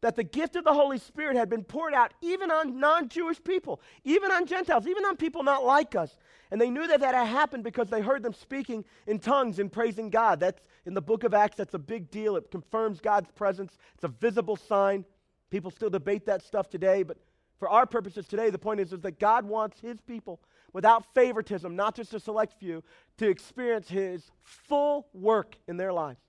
that 0.00 0.16
the 0.16 0.24
gift 0.24 0.56
of 0.56 0.64
the 0.64 0.72
Holy 0.72 0.98
Spirit 0.98 1.36
had 1.36 1.50
been 1.50 1.64
poured 1.64 1.94
out 1.94 2.14
even 2.22 2.50
on 2.50 2.78
non 2.78 3.08
Jewish 3.08 3.42
people, 3.42 3.80
even 4.04 4.30
on 4.30 4.46
Gentiles, 4.46 4.86
even 4.86 5.04
on 5.04 5.16
people 5.16 5.42
not 5.42 5.64
like 5.64 5.94
us. 5.94 6.16
And 6.50 6.60
they 6.60 6.70
knew 6.70 6.86
that 6.86 7.00
that 7.00 7.14
had 7.14 7.26
happened 7.26 7.64
because 7.64 7.88
they 7.88 8.00
heard 8.00 8.22
them 8.22 8.32
speaking 8.32 8.84
in 9.06 9.18
tongues 9.18 9.58
and 9.58 9.70
praising 9.70 10.10
God. 10.10 10.40
That's 10.40 10.60
in 10.86 10.94
the 10.94 11.02
book 11.02 11.24
of 11.24 11.34
Acts, 11.34 11.56
that's 11.56 11.74
a 11.74 11.78
big 11.78 12.10
deal. 12.10 12.36
It 12.36 12.50
confirms 12.50 13.00
God's 13.00 13.30
presence, 13.32 13.76
it's 13.94 14.04
a 14.04 14.08
visible 14.08 14.56
sign. 14.56 15.04
People 15.50 15.70
still 15.70 15.90
debate 15.90 16.26
that 16.26 16.42
stuff 16.42 16.70
today, 16.70 17.02
but 17.02 17.18
for 17.58 17.68
our 17.68 17.84
purposes 17.84 18.26
today, 18.26 18.50
the 18.50 18.58
point 18.58 18.80
is, 18.80 18.92
is 18.92 19.00
that 19.00 19.18
God 19.18 19.44
wants 19.44 19.80
his 19.80 20.00
people 20.00 20.40
without 20.72 21.04
favoritism, 21.14 21.76
not 21.76 21.94
just 21.94 22.14
a 22.14 22.20
select 22.20 22.54
few, 22.58 22.82
to 23.18 23.28
experience 23.28 23.88
his 23.88 24.30
full 24.42 25.08
work 25.12 25.56
in 25.68 25.76
their 25.76 25.92
lives. 25.92 26.20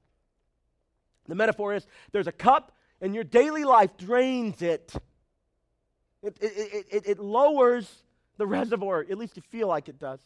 The 1.28 1.36
metaphor 1.36 1.74
is 1.74 1.88
there's 2.12 2.28
a 2.28 2.32
cup 2.34 2.74
and 3.02 3.16
your 3.16 3.24
daily 3.24 3.66
life 3.66 3.98
drains 3.98 4.62
it. 4.62 4.94
It, 6.24 6.38
it, 6.40 6.86
it, 6.92 7.04
it, 7.08 7.20
lowers 7.20 7.92
the 8.38 8.46
reservoir, 8.48 9.02
at 9.02 9.18
least 9.18 9.36
you 9.36 9.42
feel 9.42 9.68
like 9.68 9.90
it 9.90 10.00
does. 10.00 10.20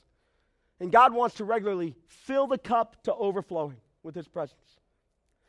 And 0.82 0.92
God 0.92 1.14
wants 1.14 1.38
to 1.38 1.46
regularly 1.46 1.96
fill 2.08 2.48
the 2.48 2.58
cup 2.58 3.02
to 3.04 3.14
overflowing 3.14 3.78
with 4.04 4.14
His 4.14 4.28
presence. 4.28 4.60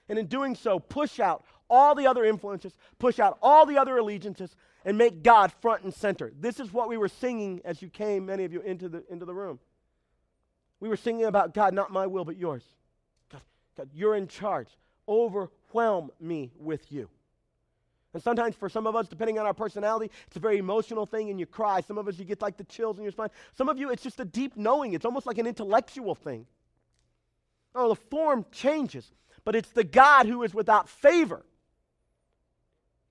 And 0.09 0.21
in 0.21 0.27
doing 0.27 0.55
so, 0.55 0.79
push 0.79 1.19
out 1.19 1.45
all 1.69 1.97
the 1.97 2.07
other 2.07 2.25
influences, 2.25 2.73
push 3.01 3.19
out 3.19 3.39
all 3.43 3.67
the 3.67 3.77
other 3.77 3.99
allegiances, 3.99 4.55
and 4.85 4.97
make 4.97 5.25
God 5.25 5.53
front 5.61 5.83
and 5.83 5.93
center. 5.93 6.33
This 6.39 6.61
is 6.61 6.73
what 6.73 6.89
we 6.89 6.97
were 6.97 7.09
singing 7.09 7.61
as 7.65 7.83
you 7.83 7.89
came, 7.89 8.27
many 8.27 8.45
of 8.45 8.53
you, 8.53 8.61
into 8.61 8.89
the, 8.89 9.03
into 9.11 9.25
the 9.25 9.35
room. 9.35 9.59
We 10.79 10.89
were 10.89 10.97
singing 10.97 11.25
about 11.25 11.55
God, 11.55 11.75
not 11.75 11.91
my 11.91 12.07
will, 12.07 12.25
but 12.25 12.37
yours. 12.37 12.62
God, 13.33 13.43
God, 13.77 13.89
you're 13.93 14.15
in 14.15 14.29
charge. 14.29 14.69
Overwhelm 15.09 16.12
me 16.21 16.53
with 16.57 16.93
you. 16.93 17.09
And 18.16 18.22
sometimes 18.22 18.57
for 18.57 18.70
some 18.70 18.87
of 18.87 18.96
us, 18.96 19.09
depending 19.09 19.38
on 19.38 19.44
our 19.44 19.52
personality, 19.52 20.11
it's 20.26 20.37
a 20.37 20.40
very 20.40 20.57
emotional 20.57 21.05
thing 21.05 21.29
and 21.29 21.38
you 21.38 21.44
cry. 21.44 21.83
Some 21.83 21.98
of 21.98 22.09
us, 22.09 22.18
you 22.18 22.24
get 22.24 22.40
like 22.40 22.57
the 22.57 22.64
chills 22.64 22.96
in 22.96 23.02
your 23.02 23.12
spine. 23.12 23.29
Some 23.52 23.68
of 23.68 23.76
you, 23.76 23.90
it's 23.90 24.02
just 24.02 24.18
a 24.18 24.24
deep 24.24 24.57
knowing. 24.57 24.94
It's 24.94 25.05
almost 25.05 25.26
like 25.26 25.37
an 25.37 25.46
intellectual 25.46 26.14
thing. 26.14 26.46
Oh, 27.74 27.90
the 27.90 27.94
form 27.94 28.46
changes, 28.50 29.12
but 29.44 29.55
it's 29.55 29.68
the 29.68 29.85
God 29.85 30.24
who 30.24 30.44
is 30.44 30.55
without 30.55 30.88
favor, 30.88 31.44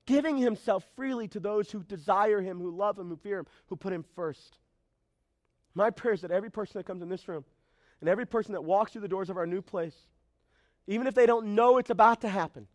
giving 0.08 0.38
himself 0.38 0.84
freely 0.96 1.28
to 1.28 1.40
those 1.40 1.70
who 1.70 1.84
desire 1.84 2.42
him, 2.42 2.58
who 2.58 2.76
love 2.76 2.98
him, 2.98 3.10
who 3.10 3.16
fear 3.16 3.38
him, 3.38 3.46
who 3.68 3.76
put 3.76 3.94
him 3.94 4.04
first. 4.16 4.58
My 5.76 5.92
prayer 5.92 6.16
is 6.16 6.22
that 6.22 6.32
every 6.32 6.50
person 6.50 6.80
that 6.80 6.88
comes 6.88 7.04
in 7.04 7.10
this 7.10 7.28
room 7.28 7.46
and 8.02 8.10
every 8.10 8.26
person 8.26 8.54
that 8.54 8.64
walks 8.64 8.94
through 8.94 9.02
the 9.02 9.08
doors 9.08 9.30
of 9.30 9.38
our 9.38 9.46
new 9.46 9.62
place, 9.62 10.08
even 10.88 11.06
if 11.06 11.14
they 11.14 11.28
don't 11.28 11.54
know 11.54 11.78
it's 11.78 11.92
about 11.92 12.22
to 12.22 12.28
happen, 12.28 12.66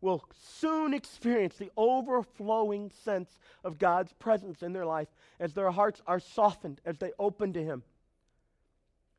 will 0.00 0.24
soon 0.58 0.94
experience 0.94 1.56
the 1.56 1.70
overflowing 1.76 2.90
sense 3.04 3.38
of 3.64 3.78
God's 3.78 4.12
presence 4.14 4.62
in 4.62 4.72
their 4.72 4.86
life 4.86 5.08
as 5.40 5.52
their 5.52 5.70
hearts 5.70 6.00
are 6.06 6.20
softened, 6.20 6.80
as 6.84 6.98
they 6.98 7.12
open 7.18 7.52
to 7.54 7.62
Him, 7.62 7.82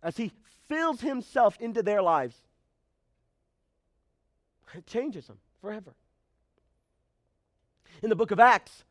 as 0.01 0.17
He 0.17 0.31
fills 0.67 1.01
Himself 1.01 1.57
into 1.59 1.83
their 1.83 2.01
lives. 2.01 2.35
It 4.73 4.85
changes 4.85 5.27
them 5.27 5.39
forever. 5.61 5.93
In 8.01 8.09
the 8.09 8.15
book 8.15 8.31
of 8.31 8.39
Acts, 8.39 8.83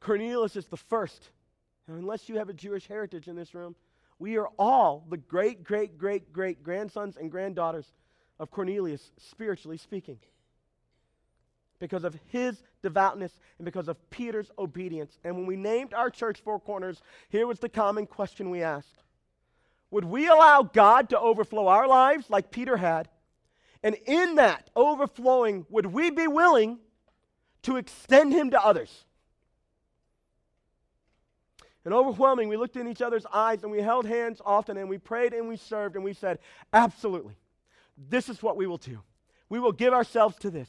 Cornelius 0.00 0.56
is 0.56 0.66
the 0.66 0.76
first. 0.76 1.30
Now, 1.86 1.94
unless 1.94 2.28
you 2.28 2.36
have 2.36 2.48
a 2.48 2.54
Jewish 2.54 2.86
heritage 2.86 3.28
in 3.28 3.36
this 3.36 3.54
room, 3.54 3.74
we 4.18 4.36
are 4.36 4.48
all 4.58 5.06
the 5.08 5.16
great, 5.16 5.64
great, 5.64 5.96
great, 5.96 6.32
great 6.32 6.62
grandsons 6.62 7.16
and 7.16 7.30
granddaughters 7.30 7.86
of 8.38 8.50
Cornelius, 8.50 9.12
spiritually 9.18 9.78
speaking. 9.78 10.18
Because 11.80 12.04
of 12.04 12.16
his 12.28 12.62
devoutness 12.82 13.32
and 13.58 13.64
because 13.64 13.88
of 13.88 14.10
Peter's 14.10 14.50
obedience. 14.58 15.18
And 15.24 15.34
when 15.34 15.46
we 15.46 15.56
named 15.56 15.92
our 15.92 16.10
church 16.10 16.40
Four 16.40 16.60
Corners, 16.60 17.02
here 17.30 17.46
was 17.46 17.58
the 17.58 17.68
common 17.68 18.06
question 18.06 18.50
we 18.50 18.62
asked 18.62 19.02
Would 19.90 20.04
we 20.04 20.28
allow 20.28 20.62
God 20.62 21.08
to 21.08 21.18
overflow 21.18 21.66
our 21.66 21.88
lives 21.88 22.30
like 22.30 22.52
Peter 22.52 22.76
had? 22.76 23.08
And 23.82 23.96
in 24.06 24.36
that 24.36 24.70
overflowing, 24.76 25.66
would 25.70 25.86
we 25.86 26.10
be 26.10 26.28
willing 26.28 26.78
to 27.62 27.76
extend 27.76 28.32
him 28.32 28.50
to 28.50 28.62
others? 28.62 29.04
And 31.84 31.94
overwhelming, 31.94 32.48
we 32.48 32.58
looked 32.58 32.76
in 32.76 32.88
each 32.88 33.00
other's 33.00 33.24
eyes 33.32 33.62
and 33.62 33.72
we 33.72 33.80
held 33.80 34.06
hands 34.06 34.42
often 34.44 34.76
and 34.76 34.88
we 34.88 34.98
prayed 34.98 35.32
and 35.32 35.48
we 35.48 35.56
served 35.56 35.96
and 35.96 36.04
we 36.04 36.12
said, 36.12 36.38
Absolutely, 36.72 37.36
this 37.96 38.28
is 38.28 38.42
what 38.42 38.56
we 38.56 38.66
will 38.66 38.76
do. 38.76 39.00
We 39.48 39.58
will 39.58 39.72
give 39.72 39.94
ourselves 39.94 40.36
to 40.40 40.50
this. 40.50 40.68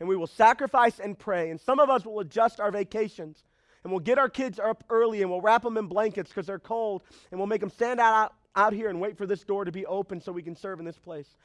And 0.00 0.08
we 0.08 0.16
will 0.16 0.26
sacrifice 0.26 1.00
and 1.00 1.18
pray. 1.18 1.50
And 1.50 1.60
some 1.60 1.80
of 1.80 1.90
us 1.90 2.04
will 2.04 2.20
adjust 2.20 2.60
our 2.60 2.70
vacations 2.70 3.42
and 3.84 3.92
we'll 3.92 4.00
get 4.00 4.18
our 4.18 4.28
kids 4.28 4.58
up 4.58 4.84
early 4.90 5.22
and 5.22 5.30
we'll 5.30 5.40
wrap 5.40 5.62
them 5.62 5.76
in 5.76 5.86
blankets 5.86 6.30
because 6.30 6.46
they're 6.46 6.58
cold 6.58 7.02
and 7.30 7.38
we'll 7.38 7.46
make 7.46 7.60
them 7.60 7.70
stand 7.70 8.00
out, 8.00 8.34
out 8.56 8.72
here 8.72 8.88
and 8.88 9.00
wait 9.00 9.16
for 9.16 9.26
this 9.26 9.44
door 9.44 9.64
to 9.64 9.72
be 9.72 9.86
open 9.86 10.20
so 10.20 10.32
we 10.32 10.42
can 10.42 10.56
serve 10.56 10.78
in 10.78 10.84
this 10.84 10.98
place. 10.98 11.36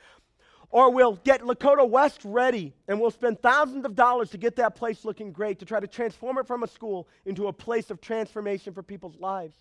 Or 0.69 0.91
we'll 0.91 1.17
get 1.17 1.41
Lakota 1.41 1.87
West 1.87 2.21
ready 2.23 2.73
and 2.87 2.99
we'll 2.99 3.11
spend 3.11 3.41
thousands 3.41 3.85
of 3.85 3.95
dollars 3.95 4.31
to 4.31 4.37
get 4.37 4.55
that 4.55 4.75
place 4.75 5.05
looking 5.05 5.31
great 5.31 5.59
to 5.59 5.65
try 5.65 5.79
to 5.79 5.87
transform 5.87 6.37
it 6.39 6.47
from 6.47 6.63
a 6.63 6.67
school 6.67 7.07
into 7.25 7.47
a 7.47 7.53
place 7.53 7.91
of 7.91 8.01
transformation 8.01 8.73
for 8.73 8.81
people's 8.81 9.19
lives. 9.19 9.55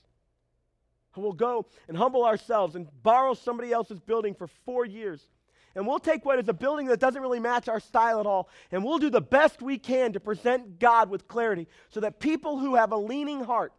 And 1.15 1.23
we'll 1.23 1.35
go 1.35 1.67
and 1.89 1.97
humble 1.97 2.25
ourselves 2.25 2.75
and 2.75 2.89
borrow 3.03 3.35
somebody 3.35 3.73
else's 3.73 4.01
building 4.01 4.35
for 4.35 4.47
four 4.65 4.87
years. 4.87 5.29
And 5.75 5.87
we'll 5.87 5.99
take 5.99 6.25
what 6.25 6.39
is 6.39 6.49
a 6.49 6.53
building 6.53 6.87
that 6.87 7.01
doesn't 7.01 7.23
really 7.23 7.41
match 7.41 7.69
our 7.69 7.81
style 7.81 8.21
at 8.21 8.27
all, 8.27 8.49
and 8.71 8.85
we'll 8.85 8.99
do 8.99 9.11
the 9.11 9.21
best 9.21 9.63
we 9.63 9.79
can 9.79 10.13
to 10.13 10.21
present 10.21 10.79
God 10.79 11.09
with 11.09 11.29
clarity 11.29 11.67
so 11.89 12.01
that 12.01 12.21
people 12.21 12.59
who 12.59 12.75
have 12.75 12.93
a 12.93 12.97
leaning 12.97 13.45
heart 13.45 13.73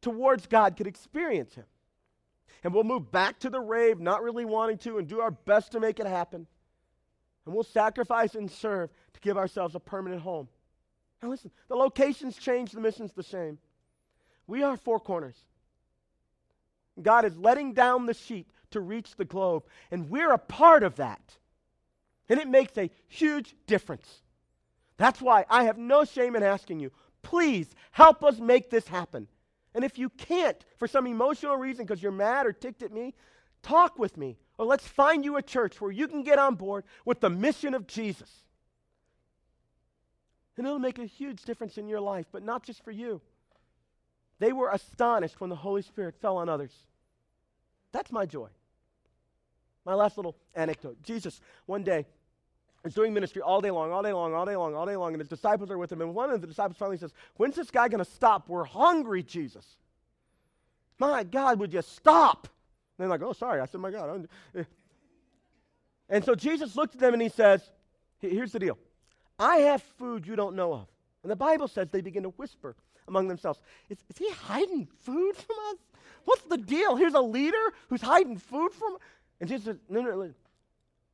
towards 0.00 0.46
God 0.46 0.76
could 0.76 0.86
experience 0.86 1.54
Him 1.54 1.64
and 2.62 2.74
we'll 2.74 2.84
move 2.84 3.10
back 3.10 3.38
to 3.40 3.50
the 3.50 3.60
rave, 3.60 4.00
not 4.00 4.22
really 4.22 4.44
wanting 4.44 4.78
to, 4.78 4.98
and 4.98 5.08
do 5.08 5.20
our 5.20 5.30
best 5.30 5.72
to 5.72 5.80
make 5.80 5.98
it 5.98 6.06
happen. 6.06 6.46
And 7.46 7.54
we'll 7.54 7.64
sacrifice 7.64 8.34
and 8.34 8.50
serve 8.50 8.90
to 9.14 9.20
give 9.20 9.38
ourselves 9.38 9.74
a 9.74 9.80
permanent 9.80 10.22
home. 10.22 10.48
Now, 11.22 11.30
listen, 11.30 11.50
the 11.68 11.76
locations 11.76 12.36
change, 12.36 12.72
the 12.72 12.80
mission's 12.80 13.12
the 13.12 13.22
same. 13.22 13.58
We 14.46 14.62
are 14.62 14.76
four 14.76 15.00
corners. 15.00 15.36
God 17.00 17.24
is 17.24 17.36
letting 17.36 17.72
down 17.72 18.06
the 18.06 18.14
sheet 18.14 18.46
to 18.70 18.80
reach 18.80 19.16
the 19.16 19.24
globe, 19.24 19.64
and 19.90 20.10
we're 20.10 20.32
a 20.32 20.38
part 20.38 20.82
of 20.82 20.96
that. 20.96 21.38
And 22.28 22.38
it 22.38 22.48
makes 22.48 22.76
a 22.78 22.90
huge 23.08 23.54
difference. 23.66 24.22
That's 24.96 25.20
why 25.20 25.44
I 25.48 25.64
have 25.64 25.78
no 25.78 26.04
shame 26.04 26.36
in 26.36 26.42
asking 26.42 26.80
you, 26.80 26.92
please 27.22 27.68
help 27.90 28.22
us 28.22 28.38
make 28.38 28.70
this 28.70 28.86
happen. 28.86 29.28
And 29.74 29.84
if 29.84 29.98
you 29.98 30.10
can't, 30.10 30.62
for 30.78 30.88
some 30.88 31.06
emotional 31.06 31.56
reason, 31.56 31.84
because 31.84 32.02
you're 32.02 32.12
mad 32.12 32.46
or 32.46 32.52
ticked 32.52 32.82
at 32.82 32.92
me, 32.92 33.14
talk 33.62 33.98
with 33.98 34.16
me. 34.16 34.36
Or 34.58 34.66
let's 34.66 34.86
find 34.86 35.24
you 35.24 35.36
a 35.36 35.42
church 35.42 35.80
where 35.80 35.90
you 35.90 36.06
can 36.08 36.22
get 36.22 36.38
on 36.38 36.54
board 36.54 36.84
with 37.04 37.20
the 37.20 37.30
mission 37.30 37.74
of 37.74 37.86
Jesus. 37.86 38.30
And 40.56 40.66
it'll 40.66 40.78
make 40.78 40.98
a 40.98 41.06
huge 41.06 41.44
difference 41.44 41.78
in 41.78 41.88
your 41.88 42.00
life, 42.00 42.26
but 42.30 42.42
not 42.42 42.62
just 42.62 42.84
for 42.84 42.90
you. 42.90 43.22
They 44.40 44.52
were 44.52 44.68
astonished 44.70 45.40
when 45.40 45.48
the 45.48 45.56
Holy 45.56 45.80
Spirit 45.80 46.14
fell 46.20 46.36
on 46.36 46.50
others. 46.50 46.72
That's 47.92 48.12
my 48.12 48.26
joy. 48.26 48.48
My 49.90 49.96
last 49.96 50.16
little 50.16 50.36
anecdote. 50.54 51.02
Jesus, 51.02 51.40
one 51.66 51.82
day, 51.82 52.06
is 52.84 52.94
doing 52.94 53.12
ministry 53.12 53.42
all 53.42 53.60
day 53.60 53.72
long, 53.72 53.90
all 53.90 54.04
day 54.04 54.12
long, 54.12 54.32
all 54.34 54.46
day 54.46 54.54
long, 54.54 54.76
all 54.76 54.86
day 54.86 54.94
long, 54.94 55.14
and 55.14 55.20
his 55.20 55.28
disciples 55.28 55.68
are 55.68 55.78
with 55.78 55.90
him. 55.90 56.00
And 56.00 56.14
one 56.14 56.30
of 56.30 56.40
the 56.40 56.46
disciples 56.46 56.76
finally 56.76 56.96
says, 56.96 57.12
When's 57.38 57.56
this 57.56 57.72
guy 57.72 57.88
going 57.88 57.98
to 57.98 58.08
stop? 58.08 58.48
We're 58.48 58.62
hungry, 58.62 59.24
Jesus. 59.24 59.66
My 61.00 61.24
God, 61.24 61.58
would 61.58 61.72
you 61.72 61.82
stop? 61.82 62.46
And 62.46 63.02
they're 63.02 63.08
like, 63.08 63.20
Oh, 63.20 63.32
sorry. 63.32 63.60
I 63.60 63.66
said, 63.66 63.80
My 63.80 63.90
God. 63.90 64.28
Eh. 64.54 64.62
And 66.08 66.24
so 66.24 66.36
Jesus 66.36 66.76
looked 66.76 66.94
at 66.94 67.00
them 67.00 67.12
and 67.12 67.20
he 67.20 67.28
says, 67.28 67.68
Here's 68.20 68.52
the 68.52 68.60
deal 68.60 68.78
I 69.40 69.56
have 69.56 69.82
food 69.98 70.24
you 70.24 70.36
don't 70.36 70.54
know 70.54 70.72
of. 70.72 70.86
And 71.24 71.32
the 71.32 71.36
Bible 71.36 71.66
says 71.66 71.88
they 71.90 72.00
begin 72.00 72.22
to 72.22 72.28
whisper 72.28 72.76
among 73.08 73.26
themselves 73.26 73.58
Is, 73.88 73.98
is 74.08 74.18
he 74.18 74.30
hiding 74.30 74.86
food 75.00 75.36
from 75.36 75.56
us? 75.72 75.78
What's 76.26 76.42
the 76.42 76.58
deal? 76.58 76.94
Here's 76.94 77.14
a 77.14 77.20
leader 77.20 77.72
who's 77.88 78.02
hiding 78.02 78.38
food 78.38 78.72
from 78.72 78.96
And 79.40 79.48
Jesus 79.48 79.64
says, 79.64 79.76
No, 79.88 80.02
no, 80.02 80.10
no. 80.10 80.30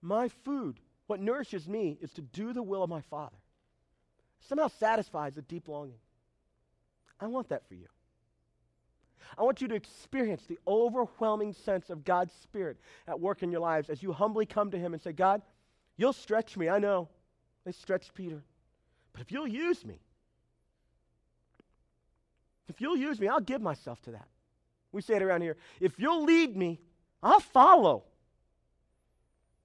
My 0.03 0.29
food 0.29 0.81
what 1.07 1.21
nourishes 1.21 1.69
me 1.69 1.99
is 2.01 2.13
to 2.13 2.23
do 2.23 2.53
the 2.53 2.63
will 2.63 2.83
of 2.83 2.91
my 2.91 3.01
Father. 3.01 3.37
Somehow 4.49 4.69
satisfies 4.69 5.37
a 5.37 5.43
deep 5.43 5.69
longing. 5.69 5.99
I 7.21 7.27
want 7.27 7.49
that 7.49 7.67
for 7.69 7.75
you. 7.75 7.87
I 9.39 9.43
want 9.43 9.61
you 9.61 9.69
to 9.69 9.75
experience 9.75 10.43
the 10.47 10.59
overwhelming 10.67 11.53
sense 11.53 11.91
of 11.91 12.05
God's 12.05 12.33
Spirit 12.43 12.79
at 13.09 13.19
work 13.19 13.43
in 13.43 13.51
your 13.51 13.61
lives 13.61 13.91
as 13.91 14.03
you 14.03 14.13
humbly 14.13 14.47
come 14.47 14.71
to 14.71 14.79
Him 14.79 14.93
and 14.95 15.03
say, 15.03 15.13
God, 15.13 15.43
you'll 15.97 16.13
stretch 16.13 16.57
me. 16.57 16.69
I 16.69 16.79
know. 16.79 17.09
They 17.65 17.73
stretched 17.73 18.15
Peter. 18.15 18.43
But 19.13 19.23
if 19.23 19.33
you'll 19.33 19.49
use 19.49 19.85
me, 19.85 19.99
if 22.69 22.81
you'll 22.81 22.97
use 22.97 23.19
me, 23.19 23.29
I'll 23.29 23.41
give 23.41 23.63
myself 23.63 24.01
to 24.03 24.13
that. 24.13 24.29
We 24.93 25.03
say 25.03 25.17
it 25.17 25.23
around 25.23 25.43
here. 25.43 25.57
If 25.81 25.99
you'll 25.99 26.25
lead 26.25 26.57
me, 26.57 26.81
I'll 27.23 27.41
follow. 27.41 28.05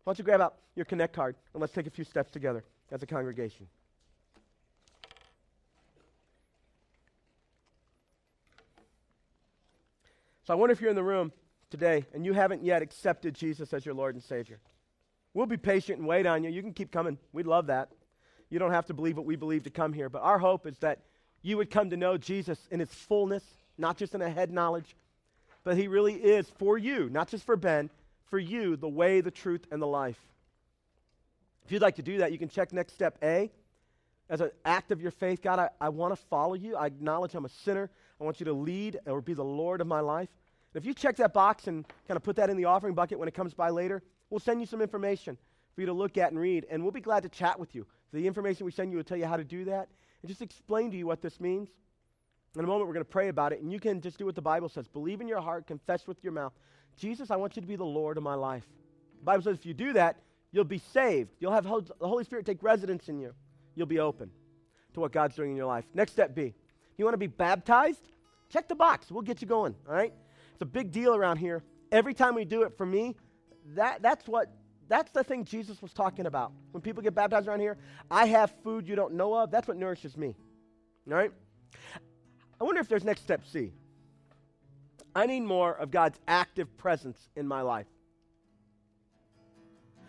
Why 0.04 0.12
don't 0.12 0.20
you 0.20 0.26
grab 0.26 0.41
out 0.41 0.56
your 0.76 0.86
Connect 0.86 1.14
card 1.14 1.36
and 1.54 1.62
let's 1.62 1.74
take 1.74 1.88
a 1.88 1.91
few 1.91 2.06
steps 2.06 2.32
together 2.32 2.64
as 2.91 3.04
a 3.04 3.06
congregation. 3.06 3.68
So 10.43 10.54
I 10.54 10.56
wonder 10.56 10.74
if 10.74 10.82
you're 10.82 10.89
in 10.89 10.95
the 10.95 11.04
room 11.04 11.32
today 11.70 12.06
and 12.14 12.26
you 12.26 12.34
haven't 12.34 12.64
yet 12.64 12.82
accepted 12.82 13.36
Jesus 13.36 13.74
as 13.74 13.86
your 13.86 13.93
Lord 13.93 14.16
and 14.16 14.24
Savior. 14.24 14.60
We'll 15.34 15.45
be 15.45 15.58
patient 15.58 15.99
and 15.99 16.08
wait 16.08 16.26
on 16.26 16.43
you. 16.43 16.49
You 16.49 16.62
can 16.62 16.74
keep 16.74 16.91
coming. 16.91 17.18
We'd 17.32 17.47
love 17.47 17.68
that. 17.68 17.89
You 18.49 18.60
don't 18.60 18.72
have 18.72 18.88
to 18.88 18.93
believe 18.93 19.16
what 19.16 19.26
we 19.26 19.36
believe 19.36 19.64
to 19.64 19.70
come 19.70 19.93
here, 19.93 20.10
but 20.10 20.24
our 20.24 20.39
hope 20.39 20.66
is 20.66 20.78
that 20.80 20.99
you 21.41 21.58
would 21.58 21.70
come 21.70 21.89
to 21.89 21.97
know 21.97 22.18
Jesus 22.18 22.60
in 22.70 22.80
his 22.80 22.93
fullness, 22.93 23.43
not 23.78 23.97
just 23.97 24.14
in 24.14 24.22
a 24.22 24.30
head 24.30 24.52
knowledge, 24.52 24.95
but 25.64 25.78
he 25.78 25.88
really 25.88 26.16
is 26.16 26.49
for 26.58 26.78
you, 26.78 27.10
not 27.10 27.30
just 27.30 27.45
for 27.45 27.56
Ben, 27.56 27.89
for 28.32 28.40
you 28.40 28.78
the 28.78 28.90
way, 28.90 29.22
the 29.22 29.30
truth, 29.30 29.68
and 29.72 29.80
the 29.80 29.88
life. 29.88 30.18
If 31.66 31.72
you'd 31.72 31.82
like 31.82 31.98
to 31.98 32.02
do 32.02 32.18
that, 32.20 32.32
you 32.32 32.40
can 32.40 32.50
check 32.50 32.74
next 32.74 32.94
step 32.94 33.20
A 33.22 33.52
as 34.30 34.42
an 34.42 34.50
act 34.66 34.92
of 34.92 35.02
your 35.02 35.12
faith. 35.12 35.44
God, 35.44 35.60
I, 35.60 35.70
I 35.80 35.90
want 35.90 36.14
to 36.14 36.16
follow 36.16 36.56
you. 36.56 36.76
I 36.76 36.88
acknowledge 36.88 37.36
I'm 37.36 37.46
a 37.46 37.50
sinner. 37.50 37.92
I 38.20 38.24
want 38.24 38.40
you 38.40 38.46
to 38.46 38.54
lead 38.54 38.98
or 39.06 39.22
be 39.22 39.34
the 39.34 39.44
Lord 39.44 39.82
of 39.82 39.88
my 39.88 40.00
life. 40.00 40.30
And 40.74 40.82
if 40.82 40.88
you 40.88 40.94
check 40.94 41.18
that 41.18 41.34
box 41.34 41.68
and 41.68 41.86
kind 42.08 42.16
of 42.16 42.24
put 42.24 42.38
that 42.38 42.50
in 42.50 42.58
the 42.58 42.66
offering 42.66 42.96
bucket 42.96 43.20
when 43.20 43.28
it 43.28 43.34
comes 43.34 43.54
by 43.54 43.70
later, 43.70 44.02
we'll 44.30 44.40
send 44.40 44.62
you 44.62 44.66
some 44.66 44.82
information 44.82 45.38
for 45.76 45.82
you 45.82 45.88
to 45.88 45.94
look 45.94 46.18
at 46.18 46.32
and 46.32 46.40
read, 46.40 46.66
and 46.72 46.82
we'll 46.82 46.92
be 46.92 47.02
glad 47.02 47.24
to 47.24 47.30
chat 47.30 47.60
with 47.60 47.76
you. 47.76 47.86
The 48.14 48.26
information 48.26 48.66
we 48.66 48.72
send 48.72 48.92
you 48.92 48.98
will 48.98 49.04
tell 49.04 49.18
you 49.18 49.26
how 49.26 49.38
to 49.38 49.44
do 49.44 49.66
that 49.66 49.90
and 50.22 50.30
just 50.30 50.42
explain 50.42 50.92
to 50.92 50.98
you 50.98 51.06
what 51.06 51.22
this 51.22 51.40
means. 51.40 51.70
In 52.56 52.64
a 52.64 52.68
moment, 52.68 52.88
we're 52.88 52.94
going 52.94 53.06
to 53.06 53.12
pray 53.12 53.30
about 53.30 53.54
it, 53.54 53.62
and 53.62 53.72
you 53.72 53.80
can 53.80 54.02
just 54.02 54.18
do 54.18 54.26
what 54.26 54.36
the 54.36 54.42
Bible 54.42 54.70
says 54.70 54.88
believe 54.88 55.22
in 55.22 55.28
your 55.28 55.42
heart, 55.42 55.68
confess 55.68 56.08
with 56.08 56.24
your 56.24 56.34
mouth 56.34 56.54
Jesus, 56.98 57.32
I 57.32 57.36
want 57.36 57.56
you 57.56 57.62
to 57.62 57.68
be 57.68 57.76
the 57.76 57.84
Lord 57.84 58.18
of 58.18 58.24
my 58.24 58.36
life. 58.36 58.66
The 59.20 59.26
Bible 59.26 59.44
says 59.44 59.58
if 59.58 59.66
you 59.66 59.74
do 59.74 59.94
that, 59.94 60.18
you'll 60.52 60.64
be 60.64 60.82
saved. 60.94 61.30
You'll 61.39 61.52
have 61.52 61.64
the 61.64 61.94
Holy 62.02 62.24
Spirit 62.24 62.46
take 62.46 62.62
residence 62.62 63.10
in 63.10 63.20
you. 63.20 63.34
You'll 63.76 63.88
be 63.88 64.00
open 64.00 64.32
to 64.94 65.00
what 65.00 65.12
God's 65.12 65.36
doing 65.36 65.52
in 65.52 65.58
your 65.58 65.66
life. 65.66 65.86
Next 65.94 66.12
step 66.12 66.36
B. 66.36 66.54
You 66.98 67.06
want 67.06 67.14
to 67.14 67.20
be 67.20 67.28
baptized? 67.28 68.10
Check 68.50 68.68
the 68.68 68.76
box. 68.76 69.10
We'll 69.10 69.22
get 69.22 69.42
you 69.42 69.48
going, 69.48 69.76
all 69.88 69.94
right? 69.94 70.14
It's 70.54 70.62
a 70.62 70.66
big 70.66 70.92
deal 70.92 71.16
around 71.16 71.38
here. 71.38 71.64
Every 71.92 72.14
time 72.14 72.36
we 72.36 72.46
do 72.46 72.64
it, 72.64 72.78
for 72.78 72.86
me, 72.86 73.16
that, 73.76 74.02
that's 74.02 74.28
what 74.28 74.52
that's 74.92 75.12
the 75.14 75.24
thing 75.24 75.46
Jesus 75.46 75.82
was 75.82 75.94
talking 75.94 76.26
about. 76.26 76.52
When 76.72 76.82
people 76.82 77.02
get 77.02 77.16
baptized 77.16 77.48
around 77.48 77.62
here, 77.62 77.78
I 78.12 78.26
have 78.26 78.54
food 78.62 78.86
you 78.86 78.98
don't 78.98 79.14
know 79.14 79.34
of. 79.34 79.50
That's 79.50 79.66
what 79.66 79.78
nourishes 79.78 80.18
me. 80.18 80.36
All 81.10 81.16
right? 81.16 81.32
I 82.60 82.64
wonder 82.66 82.82
if 82.82 82.89
there's 82.89 83.06
next 83.06 83.22
step 83.22 83.42
C. 83.50 83.72
I 85.16 85.26
need 85.26 85.41
more 85.41 85.74
of 85.74 85.91
God's 85.91 86.20
active 86.28 86.76
presence 86.78 87.18
in 87.36 87.47
my 87.47 87.62
life. 87.62 87.88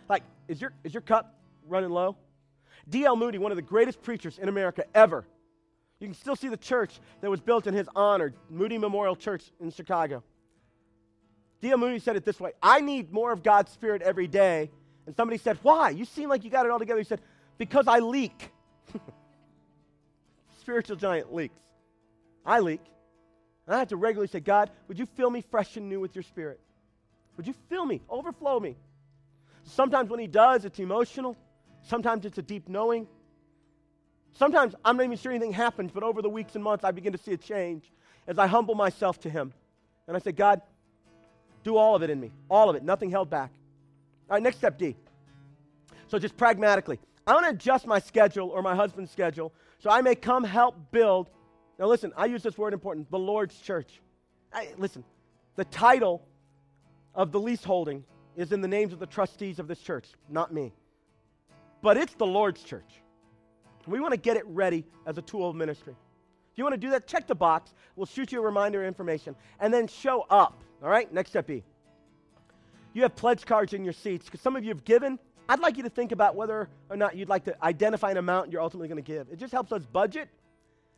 Like, 0.09 0.23
is 0.47 0.61
your, 0.61 0.73
is 0.83 0.93
your 0.93 1.01
cup 1.01 1.35
running 1.67 1.89
low? 1.89 2.15
D.L. 2.89 3.15
Moody, 3.15 3.37
one 3.37 3.51
of 3.51 3.55
the 3.55 3.61
greatest 3.61 4.01
preachers 4.01 4.37
in 4.37 4.49
America 4.49 4.85
ever. 4.93 5.25
You 5.99 6.07
can 6.07 6.15
still 6.15 6.35
see 6.35 6.49
the 6.49 6.57
church 6.57 6.99
that 7.21 7.29
was 7.29 7.39
built 7.39 7.65
in 7.67 7.73
his 7.73 7.87
honor, 7.95 8.33
Moody 8.49 8.77
Memorial 8.77 9.15
Church 9.15 9.43
in 9.59 9.71
Chicago. 9.71 10.23
D.L. 11.61 11.77
Moody 11.77 11.99
said 11.99 12.17
it 12.17 12.25
this 12.25 12.39
way 12.39 12.51
I 12.61 12.81
need 12.81 13.11
more 13.13 13.31
of 13.31 13.41
God's 13.41 13.71
Spirit 13.71 14.01
every 14.01 14.27
day 14.27 14.69
And 15.05 15.15
somebody 15.15 15.37
said, 15.37 15.57
Why? 15.61 15.89
You 15.89 16.05
seem 16.05 16.29
like 16.29 16.43
you 16.43 16.49
got 16.49 16.65
it 16.65 16.71
all 16.71 16.79
together. 16.79 16.99
He 16.99 17.05
said, 17.05 17.21
Because 17.57 17.87
I 17.87 17.99
leak. 17.99 18.51
Spiritual 20.61 20.95
giant 20.95 21.33
leaks. 21.33 21.57
I 22.45 22.59
leak. 22.59 22.81
And 23.65 23.75
I 23.75 23.79
have 23.79 23.89
to 23.89 23.97
regularly 23.97 24.27
say, 24.27 24.39
God, 24.39 24.69
would 24.87 24.99
you 24.99 25.05
fill 25.05 25.29
me 25.29 25.41
fresh 25.41 25.77
and 25.77 25.87
new 25.87 25.99
with 25.99 26.15
your 26.15 26.23
spirit? 26.23 26.59
Would 27.37 27.47
you 27.47 27.53
fill 27.69 27.85
me, 27.85 28.01
overflow 28.09 28.59
me? 28.59 28.75
Sometimes 29.63 30.09
when 30.09 30.19
he 30.19 30.27
does, 30.27 30.65
it's 30.65 30.79
emotional. 30.79 31.37
Sometimes 31.81 32.25
it's 32.25 32.37
a 32.37 32.41
deep 32.41 32.67
knowing. 32.67 33.07
Sometimes 34.33 34.75
I'm 34.83 34.97
not 34.97 35.03
even 35.03 35.17
sure 35.17 35.31
anything 35.31 35.53
happens, 35.53 35.91
but 35.91 36.03
over 36.03 36.21
the 36.21 36.29
weeks 36.29 36.55
and 36.55 36.63
months, 36.63 36.83
I 36.83 36.91
begin 36.91 37.13
to 37.13 37.17
see 37.17 37.33
a 37.33 37.37
change 37.37 37.91
as 38.27 38.39
I 38.39 38.47
humble 38.47 38.75
myself 38.75 39.19
to 39.21 39.29
him. 39.29 39.53
And 40.07 40.17
I 40.17 40.19
say, 40.19 40.31
God, 40.31 40.61
do 41.63 41.77
all 41.77 41.95
of 41.95 42.03
it 42.03 42.09
in 42.09 42.19
me, 42.19 42.31
all 42.49 42.69
of 42.69 42.75
it, 42.75 42.83
nothing 42.83 43.09
held 43.09 43.29
back. 43.29 43.51
All 44.29 44.35
right, 44.35 44.43
next 44.43 44.57
step 44.57 44.77
D. 44.77 44.95
So 46.07 46.19
just 46.19 46.35
pragmatically, 46.35 46.99
I 47.25 47.33
want 47.33 47.45
to 47.45 47.51
adjust 47.51 47.87
my 47.87 47.99
schedule 47.99 48.49
or 48.49 48.61
my 48.61 48.75
husband's 48.75 49.11
schedule 49.11 49.53
so 49.79 49.89
I 49.89 50.01
may 50.01 50.15
come 50.15 50.43
help 50.43 50.75
build. 50.91 51.29
Now, 51.79 51.87
listen, 51.87 52.13
I 52.15 52.25
use 52.25 52.43
this 52.43 52.57
word 52.57 52.73
important 52.73 53.09
the 53.09 53.19
Lord's 53.19 53.57
church. 53.59 54.01
I, 54.53 54.69
listen, 54.77 55.03
the 55.55 55.65
title 55.65 56.25
of 57.15 57.31
the 57.31 57.39
leaseholding 57.39 58.03
is 58.35 58.51
in 58.51 58.61
the 58.61 58.67
names 58.67 58.93
of 58.93 58.99
the 58.99 59.05
trustees 59.05 59.59
of 59.59 59.67
this 59.67 59.79
church, 59.79 60.07
not 60.29 60.53
me. 60.53 60.73
But 61.81 61.97
it's 61.97 62.13
the 62.15 62.25
Lord's 62.25 62.63
church. 62.63 63.01
We 63.85 63.99
want 63.99 64.13
to 64.13 64.19
get 64.19 64.37
it 64.37 64.45
ready 64.47 64.85
as 65.05 65.17
a 65.17 65.21
tool 65.21 65.49
of 65.49 65.55
ministry. 65.55 65.95
If 66.53 66.57
you 66.57 66.63
want 66.63 66.73
to 66.73 66.79
do 66.79 66.91
that, 66.91 67.07
check 67.07 67.27
the 67.27 67.35
box. 67.35 67.73
We'll 67.95 68.05
shoot 68.05 68.31
you 68.31 68.39
a 68.39 68.43
reminder 68.43 68.85
information. 68.85 69.35
And 69.59 69.73
then 69.73 69.87
show 69.87 70.25
up. 70.29 70.63
All 70.81 70.89
right? 70.89 71.11
Next 71.11 71.31
step 71.31 71.47
B. 71.47 71.63
You 72.93 73.01
have 73.01 73.15
pledge 73.15 73.45
cards 73.45 73.73
in 73.73 73.83
your 73.83 73.93
seats 73.93 74.25
because 74.25 74.39
some 74.39 74.55
of 74.55 74.63
you 74.63 74.69
have 74.69 74.85
given. 74.85 75.19
I'd 75.49 75.59
like 75.59 75.77
you 75.77 75.83
to 75.83 75.89
think 75.89 76.11
about 76.11 76.35
whether 76.35 76.69
or 76.89 76.95
not 76.95 77.17
you'd 77.17 77.27
like 77.27 77.43
to 77.45 77.65
identify 77.65 78.11
an 78.11 78.17
amount 78.17 78.51
you're 78.51 78.61
ultimately 78.61 78.87
going 78.87 79.03
to 79.03 79.11
give. 79.11 79.27
It 79.31 79.39
just 79.39 79.51
helps 79.51 79.71
us 79.71 79.83
budget. 79.83 80.29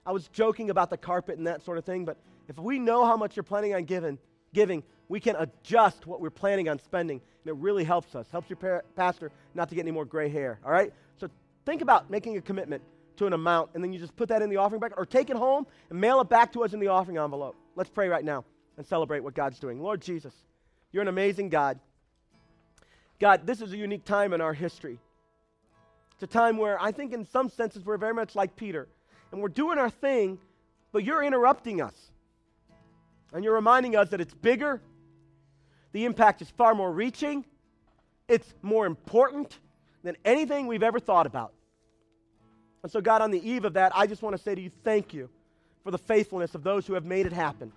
I 0.06 0.12
was 0.12 0.28
joking 0.28 0.70
about 0.70 0.90
the 0.90 0.98
carpet 0.98 1.38
and 1.38 1.48
that 1.48 1.64
sort 1.64 1.78
of 1.78 1.86
thing, 1.86 2.06
but 2.06 2.18
if 2.48 2.58
we 2.60 2.78
know 2.78 3.06
how 3.06 3.18
much 3.18 3.36
you're 3.36 3.44
planning 3.44 3.74
on 3.74 3.86
giving, 3.86 4.20
giving, 4.54 4.84
we 5.10 5.20
can 5.20 5.36
adjust 5.36 6.06
what 6.06 6.22
we're 6.22 6.30
planning 6.30 6.70
on 6.70 6.80
spending, 6.80 7.20
and 7.44 7.50
it 7.50 7.56
really 7.56 7.84
helps 7.84 8.16
us. 8.16 8.28
Helps 8.32 8.50
your 8.50 8.58
par- 8.58 8.86
pastor 8.96 9.32
not 9.54 9.70
to 9.70 9.76
get 9.76 9.82
any 9.82 9.92
more 9.92 10.06
gray 10.06 10.30
hair. 10.30 10.60
All 10.64 10.72
right? 10.72 10.94
So 11.18 11.28
think 11.66 11.82
about 11.82 12.10
making 12.10 12.38
a 12.38 12.42
commitment 12.42 12.84
to 13.18 13.28
an 13.28 13.34
amount, 13.34 13.72
and 13.74 13.84
then 13.84 13.94
you 13.94 14.00
just 14.00 14.16
put 14.16 14.30
that 14.30 14.42
in 14.42 14.50
the 14.50 14.58
offering 14.58 14.80
bucket, 14.80 14.98
or 14.98 15.06
take 15.06 15.30
it 15.30 15.38
home 15.38 15.66
and 15.90 16.00
mail 16.00 16.22
it 16.22 16.30
back 16.30 16.54
to 16.54 16.64
us 16.64 16.74
in 16.74 16.80
the 16.80 16.88
offering 16.88 17.18
envelope. 17.18 17.56
Let's 17.76 17.90
pray 17.90 18.08
right 18.08 18.26
now 18.26 18.46
and 18.78 18.86
celebrate 18.86 19.22
what 19.22 19.34
God's 19.34 19.60
doing. 19.60 19.82
Lord 19.82 20.02
Jesus, 20.02 20.34
you're 20.92 21.02
an 21.02 21.08
amazing 21.08 21.50
God. 21.50 21.80
God, 23.20 23.48
this 23.48 23.62
is 23.62 23.72
a 23.72 23.78
unique 23.78 24.06
time 24.06 24.34
in 24.34 24.42
our 24.42 24.54
history. 24.54 25.00
It's 26.14 26.24
a 26.24 26.28
time 26.28 26.58
where 26.58 26.82
I 26.82 26.92
think, 26.92 27.14
in 27.14 27.26
some 27.26 27.50
senses, 27.50 27.86
we're 27.86 27.98
very 27.98 28.14
much 28.14 28.36
like 28.36 28.56
Peter. 28.56 28.88
And 29.36 29.42
we're 29.42 29.50
doing 29.50 29.78
our 29.78 29.90
thing, 29.90 30.40
but 30.94 31.04
you're 31.04 31.22
interrupting 31.22 31.82
us. 31.82 31.94
And 33.34 33.44
you're 33.44 33.56
reminding 33.56 33.94
us 33.98 34.08
that 34.12 34.22
it's 34.22 34.34
bigger, 34.34 34.82
the 35.92 36.06
impact 36.06 36.42
is 36.42 36.50
far 36.52 36.74
more 36.74 36.90
reaching, 36.90 37.44
it's 38.30 38.54
more 38.62 38.86
important 38.86 39.60
than 40.04 40.16
anything 40.24 40.68
we've 40.68 40.84
ever 40.84 41.02
thought 41.02 41.28
about. 41.28 41.52
And 42.82 42.90
so, 42.90 43.02
God, 43.02 43.22
on 43.22 43.30
the 43.30 43.46
eve 43.46 43.66
of 43.66 43.74
that, 43.74 43.92
I 43.94 44.08
just 44.08 44.22
want 44.22 44.38
to 44.38 44.42
say 44.42 44.56
to 44.56 44.62
you, 44.62 44.72
thank 44.86 45.14
you 45.14 45.30
for 45.84 45.92
the 45.92 45.98
faithfulness 45.98 46.56
of 46.56 46.64
those 46.64 46.88
who 46.88 46.94
have 46.94 47.04
made 47.04 47.26
it 47.26 47.34
happen. 47.34 47.74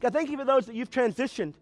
God, 0.00 0.14
thank 0.14 0.30
you 0.30 0.38
for 0.38 0.46
those 0.46 0.64
that 0.64 0.74
you've 0.74 0.90
transitioned, 0.90 1.52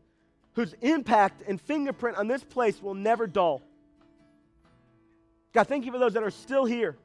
whose 0.53 0.73
impact 0.83 1.43
and 1.49 1.61
fingerprint 1.61 2.17
on 2.17 2.29
this 2.29 2.45
place 2.45 2.81
will 2.81 2.95
never 2.95 3.27
dull. 3.27 3.61
God, 5.53 5.67
thank 5.67 5.85
you 5.85 5.91
for 5.91 5.99
those 5.99 6.13
that 6.13 6.23
are 6.23 6.31
still 6.31 6.65
here, 6.65 6.97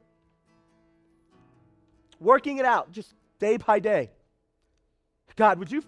working 2.20 2.58
it 2.58 2.64
out 2.64 2.92
just 2.92 3.14
day 3.38 3.56
by 3.56 3.80
day. 3.80 4.10
God, 5.36 5.58
would 5.58 5.72
you, 5.72 5.82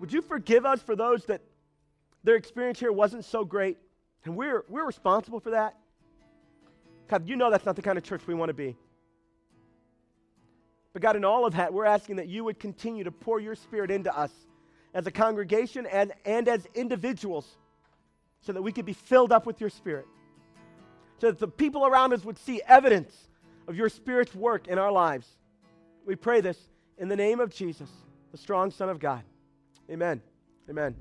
would 0.00 0.12
you 0.12 0.20
forgive 0.20 0.66
us 0.66 0.82
for 0.82 0.96
those 0.96 1.24
that 1.26 1.42
their 2.24 2.34
experience 2.34 2.80
here 2.80 2.92
wasn't 2.92 3.24
so 3.24 3.44
great? 3.44 3.78
And 4.24 4.36
we're, 4.36 4.64
we're 4.68 4.84
responsible 4.84 5.40
for 5.40 5.50
that. 5.50 5.76
God, 7.08 7.28
you 7.28 7.36
know 7.36 7.50
that's 7.50 7.64
not 7.64 7.76
the 7.76 7.82
kind 7.82 7.96
of 7.96 8.04
church 8.04 8.26
we 8.26 8.34
want 8.34 8.50
to 8.50 8.54
be. 8.54 8.76
But 10.92 11.02
God, 11.02 11.16
in 11.16 11.24
all 11.24 11.46
of 11.46 11.54
that, 11.54 11.72
we're 11.72 11.86
asking 11.86 12.16
that 12.16 12.28
you 12.28 12.44
would 12.44 12.58
continue 12.58 13.04
to 13.04 13.12
pour 13.12 13.40
your 13.40 13.54
spirit 13.54 13.90
into 13.90 14.16
us 14.16 14.32
as 14.92 15.06
a 15.06 15.10
congregation 15.10 15.86
and, 15.86 16.12
and 16.24 16.48
as 16.48 16.66
individuals 16.74 17.46
so 18.40 18.52
that 18.52 18.62
we 18.62 18.72
could 18.72 18.84
be 18.84 18.92
filled 18.92 19.32
up 19.32 19.46
with 19.46 19.60
your 19.60 19.70
spirit. 19.70 20.06
So 21.20 21.28
that 21.28 21.38
the 21.38 21.48
people 21.48 21.86
around 21.86 22.12
us 22.12 22.24
would 22.24 22.38
see 22.38 22.60
evidence 22.66 23.14
of 23.68 23.76
your 23.76 23.88
spirit's 23.88 24.34
work 24.34 24.66
in 24.66 24.78
our 24.78 24.90
lives. 24.90 25.28
We 26.06 26.16
pray 26.16 26.40
this 26.40 26.58
in 26.98 27.08
the 27.08 27.16
name 27.16 27.40
of 27.40 27.50
Jesus, 27.50 27.90
the 28.32 28.38
strong 28.38 28.70
Son 28.70 28.88
of 28.88 28.98
God. 28.98 29.22
Amen. 29.90 30.20
Amen. 30.68 30.94